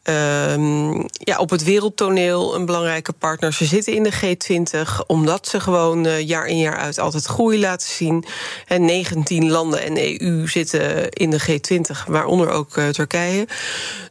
Uh, 0.09 1.03
ja, 1.09 1.37
op 1.37 1.49
het 1.49 1.63
wereldtoneel 1.63 2.55
een 2.55 2.65
belangrijke 2.65 3.13
partner. 3.13 3.53
Ze 3.53 3.65
zitten 3.65 3.93
in 3.93 4.03
de 4.03 4.13
G20 4.13 5.05
omdat 5.07 5.47
ze 5.47 5.59
gewoon 5.59 6.05
uh, 6.05 6.27
jaar 6.27 6.45
in 6.45 6.57
jaar 6.57 6.77
uit 6.77 6.99
altijd 6.99 7.25
groei 7.25 7.59
laten 7.59 7.89
zien. 7.89 8.25
En 8.67 8.85
19 8.85 9.49
landen 9.49 9.81
en 9.81 10.21
EU 10.21 10.47
zitten 10.47 11.09
in 11.09 11.29
de 11.29 11.41
G20, 11.41 12.07
waaronder 12.07 12.49
ook 12.49 12.77
uh, 12.77 12.87
Turkije. 12.87 13.47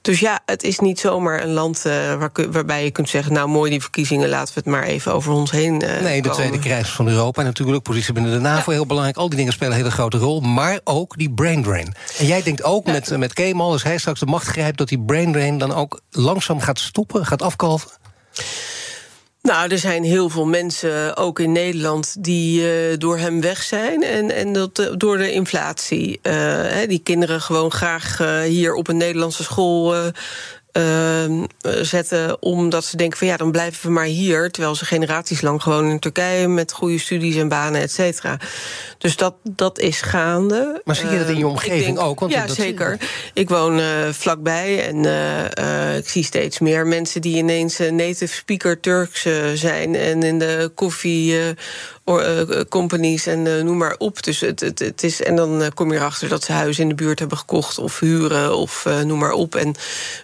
Dus 0.02 0.20
ja, 0.20 0.40
het 0.46 0.62
is 0.62 0.78
niet 0.78 1.00
zomaar 1.00 1.42
een 1.42 1.52
land 1.52 1.82
uh, 1.86 1.92
waar, 2.14 2.30
waarbij 2.50 2.84
je 2.84 2.90
kunt 2.90 3.08
zeggen: 3.08 3.32
Nou, 3.32 3.48
mooi 3.48 3.70
die 3.70 3.80
verkiezingen, 3.80 4.28
laten 4.28 4.54
we 4.54 4.60
het 4.60 4.68
maar 4.68 4.82
even 4.82 5.14
over 5.14 5.32
ons 5.32 5.50
heen. 5.50 5.76
nee, 6.02 6.22
de 6.22 6.30
tweede 6.30 6.58
crisis 6.58 6.90
van 6.90 7.08
Europa 7.08 7.42
natuurlijk, 7.42 7.82
positie 7.82 8.12
binnen 8.12 8.32
de 8.32 8.38
NAVO 8.38 8.70
ja. 8.70 8.76
heel 8.76 8.86
belangrijk. 8.86 9.16
Al 9.16 9.28
die 9.28 9.38
dingen 9.38 9.52
spelen 9.52 9.72
een 9.72 9.78
hele 9.78 9.90
grote 9.90 10.18
rol, 10.18 10.40
maar 10.40 10.80
ook 10.84 11.16
die 11.16 11.30
brain 11.30 11.62
drain. 11.62 11.94
En 12.18 12.26
jij 12.26 12.42
denkt 12.42 12.62
ook 12.62 12.86
ja. 12.86 12.92
met, 12.92 13.16
met 13.18 13.32
Kemal, 13.32 13.72
als 13.72 13.82
hij 13.82 13.98
straks 13.98 14.20
de 14.20 14.26
macht 14.26 14.46
grijpt, 14.46 14.78
dat 14.78 14.88
die 14.88 15.00
brain 15.00 15.32
drain 15.32 15.58
dan 15.58 15.74
ook 15.74 15.85
langzaam 16.10 16.60
gaat 16.60 16.78
stoppen, 16.78 17.26
gaat 17.26 17.42
afkalven? 17.42 17.90
Nou, 19.42 19.70
er 19.70 19.78
zijn 19.78 20.04
heel 20.04 20.28
veel 20.28 20.46
mensen, 20.46 21.16
ook 21.16 21.38
in 21.40 21.52
Nederland, 21.52 22.16
die 22.18 22.60
uh, 22.60 22.98
door 22.98 23.18
hem 23.18 23.40
weg 23.40 23.62
zijn. 23.62 24.02
En, 24.02 24.34
en 24.34 24.52
dat 24.52 24.78
uh, 24.78 24.86
door 24.96 25.16
de 25.16 25.32
inflatie. 25.32 26.18
Uh, 26.22 26.32
hè, 26.62 26.86
die 26.86 26.98
kinderen 26.98 27.40
gewoon 27.40 27.72
graag 27.72 28.18
hier 28.44 28.74
op 28.74 28.88
een 28.88 28.96
Nederlandse 28.96 29.42
school 29.42 29.94
uh, 30.76 31.44
zetten. 31.82 32.42
Omdat 32.42 32.84
ze 32.84 32.96
denken 32.96 33.18
van 33.18 33.26
ja, 33.26 33.36
dan 33.36 33.50
blijven 33.50 33.86
we 33.86 33.92
maar 33.92 34.04
hier. 34.04 34.50
Terwijl 34.50 34.74
ze 34.74 34.84
generaties 34.84 35.40
lang 35.40 35.62
gewoon 35.62 35.90
in 35.90 35.98
Turkije 35.98 36.48
met 36.48 36.72
goede 36.72 36.98
studies 36.98 37.36
en 37.36 37.48
banen, 37.48 37.80
et 37.80 37.92
cetera. 37.92 38.38
Dus 38.98 39.16
dat, 39.16 39.34
dat 39.42 39.78
is 39.78 40.00
gaande. 40.00 40.80
Maar 40.84 40.96
zie 40.96 41.08
je 41.08 41.18
dat 41.18 41.28
in 41.28 41.34
je 41.34 41.40
ehm, 41.40 41.50
omgeving 41.50 41.84
denk, 41.84 42.00
ook? 42.00 42.20
Want 42.20 42.32
ja, 42.32 42.46
zeker. 42.46 42.98
Ik 43.34 43.48
woon 43.48 43.78
uh, 43.78 43.86
vlakbij 44.10 44.86
en 44.86 45.04
uh, 45.04 45.96
ik 45.96 46.08
zie 46.08 46.24
steeds 46.24 46.58
meer 46.58 46.86
mensen 46.86 47.20
die 47.20 47.36
ineens 47.36 47.78
native 47.78 48.34
speaker 48.34 48.80
Turks 48.80 49.26
zijn 49.54 49.94
en 49.94 50.22
in 50.22 50.38
de 50.38 50.70
koffie 50.74 51.54
companies 52.68 53.26
en 53.26 53.46
uh, 53.46 53.62
noem 53.62 53.76
maar 53.76 53.94
op. 53.98 54.22
Dus 54.22 54.40
het, 54.40 54.60
het, 54.60 54.78
het 54.78 55.02
is, 55.02 55.22
en 55.22 55.36
dan 55.36 55.62
uh, 55.62 55.66
kom 55.74 55.92
je 55.92 55.98
erachter 55.98 56.28
dat 56.28 56.44
ze 56.44 56.52
huizen 56.52 56.82
in 56.82 56.88
de 56.88 56.94
buurt 56.94 57.18
hebben 57.18 57.38
gekocht 57.38 57.78
of 57.78 58.00
huren 58.00 58.56
of 58.56 58.88
noem 59.04 59.18
maar 59.18 59.32
op. 59.32 59.54
En 59.54 59.74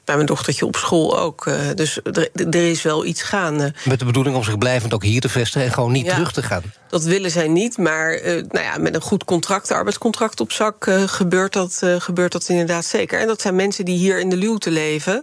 bij 0.04 0.14
mijn 0.14 0.26
dochtertje 0.26 0.66
op 0.66 0.76
school 0.76 1.18
ook. 1.18 1.50
dus 1.74 1.98
er, 2.02 2.28
er, 2.32 2.70
is 2.70 2.82
wel 2.82 3.04
iets 3.04 3.22
gaande. 3.22 3.74
Met 3.84 3.98
de 3.98 4.04
bedoeling 4.04 4.36
om 4.36 4.44
zich 4.44 4.58
blijvend 4.58 4.94
ook 4.94 5.02
hier 5.02 5.20
te 5.20 5.28
vestigen 5.28 5.66
en 5.66 5.72
gewoon 5.72 5.92
niet 5.92 6.06
ja, 6.06 6.12
terug 6.12 6.32
te 6.32 6.42
gaan. 6.42 6.62
Dat 6.92 7.04
willen 7.04 7.30
zij 7.30 7.48
niet, 7.48 7.78
maar 7.78 8.20
nou 8.24 8.64
ja, 8.64 8.78
met 8.78 8.94
een 8.94 9.00
goed 9.00 9.24
contract, 9.24 9.70
arbeidscontract 9.70 10.40
op 10.40 10.52
zak, 10.52 10.90
gebeurt, 11.06 11.52
dat, 11.52 11.82
gebeurt 11.98 12.32
dat 12.32 12.48
inderdaad 12.48 12.84
zeker. 12.84 13.20
En 13.20 13.26
dat 13.26 13.40
zijn 13.40 13.56
mensen 13.56 13.84
die 13.84 13.98
hier 13.98 14.20
in 14.20 14.28
de 14.28 14.36
luwte 14.36 14.70
leven. 14.70 15.22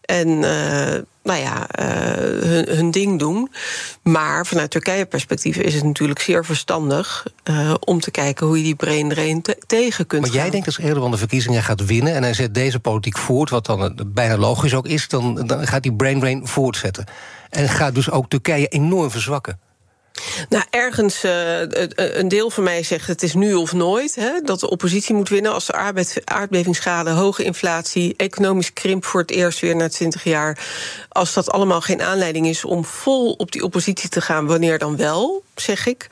En 0.00 0.38
nou 1.22 1.40
ja, 1.40 1.66
hun, 2.46 2.68
hun, 2.68 2.90
ding 2.90 3.18
doen. 3.18 3.50
Maar 4.02 4.46
vanuit 4.46 4.70
Turkije-perspectief 4.70 5.56
is 5.56 5.74
het 5.74 5.84
natuurlijk 5.84 6.20
zeer 6.20 6.44
verstandig 6.44 7.26
om 7.80 8.00
te 8.00 8.10
kijken 8.10 8.46
hoe 8.46 8.56
je 8.56 8.62
die 8.62 8.74
brain 8.74 9.08
drain 9.08 9.42
te 9.42 9.58
tegen 9.66 10.06
kunt. 10.06 10.22
Maar 10.22 10.34
jij 10.34 10.50
denkt 10.50 10.66
als 10.66 10.78
Erdogan 10.78 11.10
de 11.10 11.16
verkiezingen 11.16 11.62
gaat 11.62 11.84
winnen 11.84 12.14
en 12.14 12.22
hij 12.22 12.34
zet 12.34 12.54
deze 12.54 12.80
politiek 12.80 13.18
voort, 13.18 13.50
wat 13.50 13.66
dan 13.66 13.98
bijna 14.06 14.36
logisch 14.36 14.74
ook 14.74 14.86
is, 14.86 15.08
dan, 15.08 15.46
dan 15.46 15.66
gaat 15.66 15.82
die 15.82 15.94
brain 15.94 16.20
drain 16.20 16.46
voortzetten. 16.46 17.04
En 17.50 17.68
gaat 17.68 17.94
dus 17.94 18.10
ook 18.10 18.28
Turkije 18.28 18.66
enorm 18.66 19.10
verzwakken. 19.10 19.58
Nou, 20.48 20.64
ergens 20.70 21.24
uh, 21.24 21.60
een 21.94 22.28
deel 22.28 22.50
van 22.50 22.62
mij 22.62 22.82
zegt 22.82 23.06
het 23.06 23.22
is 23.22 23.34
nu 23.34 23.54
of 23.54 23.72
nooit. 23.72 24.14
Hè, 24.14 24.40
dat 24.40 24.60
de 24.60 24.70
oppositie 24.70 25.14
moet 25.14 25.28
winnen 25.28 25.52
als 25.52 25.66
de 25.66 26.22
aardbevingsschade, 26.24 27.10
hoge 27.10 27.44
inflatie, 27.44 28.14
economisch 28.16 28.72
krimp 28.72 29.04
voor 29.04 29.20
het 29.20 29.30
eerst 29.30 29.60
weer 29.60 29.76
na 29.76 29.88
20 29.88 30.24
jaar. 30.24 30.58
Als 31.08 31.32
dat 31.32 31.50
allemaal 31.50 31.80
geen 31.80 32.02
aanleiding 32.02 32.46
is 32.46 32.64
om 32.64 32.84
vol 32.84 33.32
op 33.32 33.52
die 33.52 33.62
oppositie 33.62 34.08
te 34.08 34.20
gaan, 34.20 34.46
wanneer 34.46 34.78
dan 34.78 34.96
wel, 34.96 35.42
zeg 35.54 35.86
ik. 35.86 36.06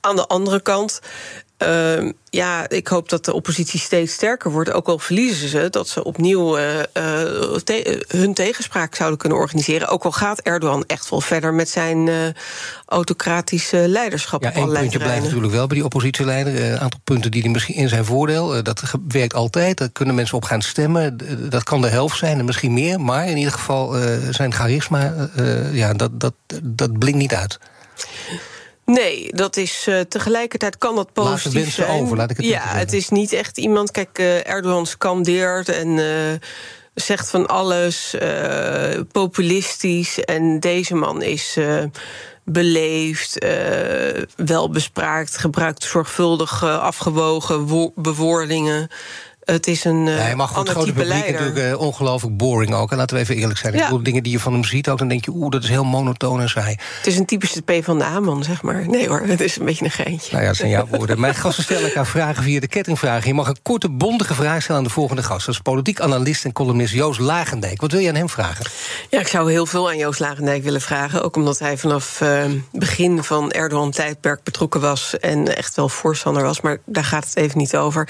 Aan 0.00 0.16
de 0.16 0.26
andere 0.26 0.60
kant 0.60 1.00
Uh, 1.62 2.10
ja, 2.30 2.68
ik 2.68 2.88
hoop 2.88 3.08
dat 3.08 3.24
de 3.24 3.32
oppositie 3.32 3.80
steeds 3.80 4.12
sterker 4.12 4.50
wordt. 4.50 4.72
Ook 4.72 4.88
al 4.88 4.98
verliezen 4.98 5.48
ze, 5.48 5.70
dat 5.70 5.88
ze 5.88 6.04
opnieuw 6.04 6.58
uh, 6.58 6.64
te 7.64 8.04
hun 8.08 8.34
tegenspraak 8.34 8.94
zouden 8.94 9.18
kunnen 9.18 9.38
organiseren. 9.38 9.88
Ook 9.88 10.04
al 10.04 10.12
gaat 10.12 10.40
Erdogan 10.40 10.84
echt 10.86 11.10
wel 11.10 11.20
verder 11.20 11.54
met 11.54 11.68
zijn 11.68 12.34
autocratische 12.86 13.88
leiderschap. 13.88 14.42
Ja, 14.42 14.52
één 14.52 14.72
puntje 14.72 14.98
blijft 14.98 15.22
natuurlijk 15.22 15.52
wel 15.52 15.66
bij 15.66 15.76
die 15.76 15.84
oppositieleider. 15.84 16.72
Een 16.72 16.78
aantal 16.78 17.00
punten 17.04 17.30
die 17.30 17.42
hij 17.42 17.50
misschien 17.50 17.74
in 17.74 17.88
zijn 17.88 18.04
voordeel. 18.04 18.62
dat 18.62 18.82
werkt 19.08 19.34
altijd. 19.34 19.78
Daar 19.78 19.90
kunnen 19.90 20.14
mensen 20.14 20.36
op 20.36 20.44
gaan 20.44 20.62
stemmen. 20.62 21.18
Dat 21.50 21.62
kan 21.62 21.80
de 21.80 21.88
helft 21.88 22.18
zijn 22.18 22.38
en 22.38 22.44
misschien 22.44 22.72
meer. 22.72 23.00
Maar 23.00 23.28
in 23.28 23.36
ieder 23.36 23.52
geval 23.52 23.94
zijn 24.30 24.52
charisma, 24.52 25.30
ja, 25.72 25.92
dat, 25.92 26.20
dat, 26.20 26.34
dat 26.62 26.98
blinkt 26.98 27.18
niet 27.18 27.34
uit. 27.34 27.58
Nee, 28.92 29.28
dat 29.32 29.56
is 29.56 29.86
uh, 29.88 30.00
tegelijkertijd 30.00 30.78
kan 30.78 30.94
dat 30.94 31.12
positief 31.12 31.64
laat 31.64 31.86
zijn. 31.86 32.02
over, 32.02 32.16
laat 32.16 32.30
ik 32.30 32.36
het 32.36 32.46
ja, 32.46 32.62
het 32.62 32.92
is 32.92 33.08
niet 33.08 33.32
echt 33.32 33.58
iemand. 33.58 33.90
Kijk, 33.90 34.18
uh, 34.18 34.48
Erdogan 34.48 34.86
scandeert 34.86 35.68
en 35.68 35.88
uh, 35.88 36.06
zegt 36.94 37.30
van 37.30 37.46
alles 37.46 38.14
populistisch. 39.12 40.24
En 40.24 40.60
deze 40.60 40.94
man 40.94 41.22
is 41.22 41.58
beleefd, 42.44 43.46
welbespraakt, 44.36 45.36
gebruikt 45.36 45.84
zorgvuldig 45.84 46.64
afgewogen 46.64 47.92
bewoordingen. 47.94 48.88
Het 49.50 49.66
is 49.66 49.84
een 49.84 50.06
uh, 50.06 50.16
ja, 50.16 50.22
hij 50.22 50.36
mag 50.36 50.54
het 50.54 50.68
grote 50.68 50.86
publiek 50.86 51.08
leider. 51.08 51.32
natuurlijk 51.32 51.58
uh, 51.58 51.80
ongelooflijk 51.80 52.36
boring 52.36 52.74
ook. 52.74 52.90
En 52.90 52.96
laten 52.96 53.16
we 53.16 53.22
even 53.22 53.36
eerlijk 53.36 53.58
zijn. 53.58 53.72
Ja. 53.72 53.78
Ik 53.78 53.84
bedoel, 53.84 54.02
dingen 54.02 54.22
die 54.22 54.32
je 54.32 54.40
van 54.40 54.52
hem 54.52 54.64
ziet 54.64 54.88
ook, 54.88 54.98
dan 54.98 55.08
denk 55.08 55.24
je... 55.24 55.30
oeh, 55.30 55.50
dat 55.50 55.62
is 55.62 55.68
heel 55.68 55.84
monotoon 55.84 56.40
en 56.40 56.48
saai. 56.48 56.78
Het 56.96 57.06
is 57.06 57.18
een 57.18 57.26
typische 57.26 57.62
P 57.62 57.72
van 57.84 57.98
de 57.98 58.04
A-man, 58.04 58.44
zeg 58.44 58.62
maar. 58.62 58.88
Nee 58.88 59.08
hoor, 59.08 59.20
het 59.20 59.40
is 59.40 59.56
een 59.56 59.64
beetje 59.64 59.84
een 59.84 59.90
geintje. 59.90 60.30
Nou 60.30 60.42
ja, 60.42 60.48
dat 60.48 60.56
zijn 60.56 60.70
jouw 60.70 60.86
woorden. 60.86 61.20
Mijn 61.20 61.34
gasten 61.34 61.64
stellen 61.64 61.84
elkaar 61.84 62.06
vragen 62.06 62.42
via 62.42 62.60
de 62.60 62.68
kettingvragen. 62.68 63.28
Je 63.28 63.34
mag 63.34 63.48
een 63.48 63.62
korte, 63.62 63.88
bondige 63.88 64.34
vraag 64.34 64.62
stellen 64.62 64.80
aan 64.80 64.86
de 64.86 64.92
volgende 64.92 65.22
gast. 65.22 65.46
Dat 65.46 65.54
is 65.54 65.60
politiek 65.60 66.00
analist 66.00 66.44
en 66.44 66.52
columnist 66.52 66.94
Joost 66.94 67.20
Lagendijk. 67.20 67.80
Wat 67.80 67.92
wil 67.92 68.00
je 68.00 68.08
aan 68.08 68.14
hem 68.14 68.28
vragen? 68.28 68.64
Ja, 69.10 69.20
ik 69.20 69.28
zou 69.28 69.50
heel 69.50 69.66
veel 69.66 69.88
aan 69.88 69.96
Joost 69.96 70.20
Lagendijk 70.20 70.62
willen 70.62 70.80
vragen. 70.80 71.22
Ook 71.22 71.36
omdat 71.36 71.58
hij 71.58 71.78
vanaf 71.78 72.20
uh, 72.20 72.44
begin 72.72 73.24
van 73.24 73.50
Erdogan-tijdperk 73.50 74.42
betrokken 74.42 74.80
was... 74.80 75.18
en 75.18 75.56
echt 75.56 75.74
wel 75.74 75.88
voorstander 75.88 76.42
was, 76.42 76.60
maar 76.60 76.78
daar 76.84 77.04
gaat 77.04 77.24
het 77.24 77.36
even 77.36 77.58
niet 77.58 77.76
over. 77.76 78.08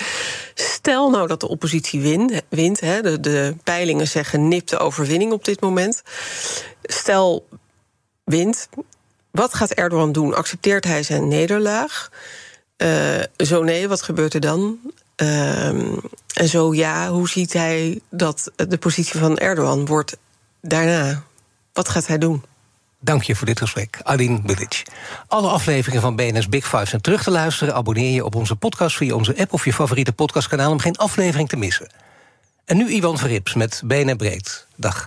Stel 0.54 1.10
nou 1.10 1.28
dat 1.30 1.40
de 1.40 1.48
oppositie 1.48 2.00
wint. 2.48 2.80
hè, 2.80 3.02
de, 3.02 3.20
de 3.20 3.54
peilingen 3.64 4.08
zeggen 4.08 4.48
nipte 4.48 4.78
overwinning 4.78 5.32
op 5.32 5.44
dit 5.44 5.60
moment. 5.60 6.02
Stel 6.82 7.48
wint. 8.24 8.68
Wat 9.30 9.54
gaat 9.54 9.70
Erdogan 9.70 10.12
doen? 10.12 10.34
Accepteert 10.34 10.84
hij 10.84 11.02
zijn 11.02 11.28
nederlaag? 11.28 12.10
Uh, 12.76 13.22
zo 13.36 13.62
nee, 13.62 13.88
wat 13.88 14.02
gebeurt 14.02 14.34
er 14.34 14.40
dan? 14.40 14.78
Uh, 15.16 15.68
en 16.34 16.48
zo 16.48 16.74
ja, 16.74 17.10
hoe 17.10 17.28
ziet 17.28 17.52
hij 17.52 18.00
dat 18.10 18.50
de 18.56 18.78
positie 18.78 19.20
van 19.20 19.38
Erdogan 19.38 19.86
wordt 19.86 20.16
daarna? 20.60 21.22
Wat 21.72 21.88
gaat 21.88 22.06
hij 22.06 22.18
doen? 22.18 22.44
Dank 23.02 23.22
je 23.22 23.36
voor 23.36 23.46
dit 23.46 23.58
gesprek, 23.58 24.00
Aline 24.02 24.40
Bilic. 24.40 24.82
Alle 25.26 25.48
afleveringen 25.48 26.00
van 26.00 26.16
BNS 26.16 26.48
Big 26.48 26.68
Five 26.68 26.86
zijn 26.86 27.00
terug 27.00 27.22
te 27.22 27.30
luisteren. 27.30 27.74
Abonneer 27.74 28.14
je 28.14 28.24
op 28.24 28.34
onze 28.34 28.56
podcast 28.56 28.96
via 28.96 29.14
onze 29.14 29.38
app 29.38 29.52
of 29.52 29.64
je 29.64 29.72
favoriete 29.72 30.12
podcastkanaal... 30.12 30.70
om 30.70 30.78
geen 30.78 30.96
aflevering 30.96 31.48
te 31.48 31.56
missen. 31.56 31.90
En 32.64 32.76
nu 32.76 32.90
Iwan 32.90 33.18
Verrips 33.18 33.54
met 33.54 33.82
BNR 33.84 34.16
Breed. 34.16 34.66
Dag. 34.76 35.06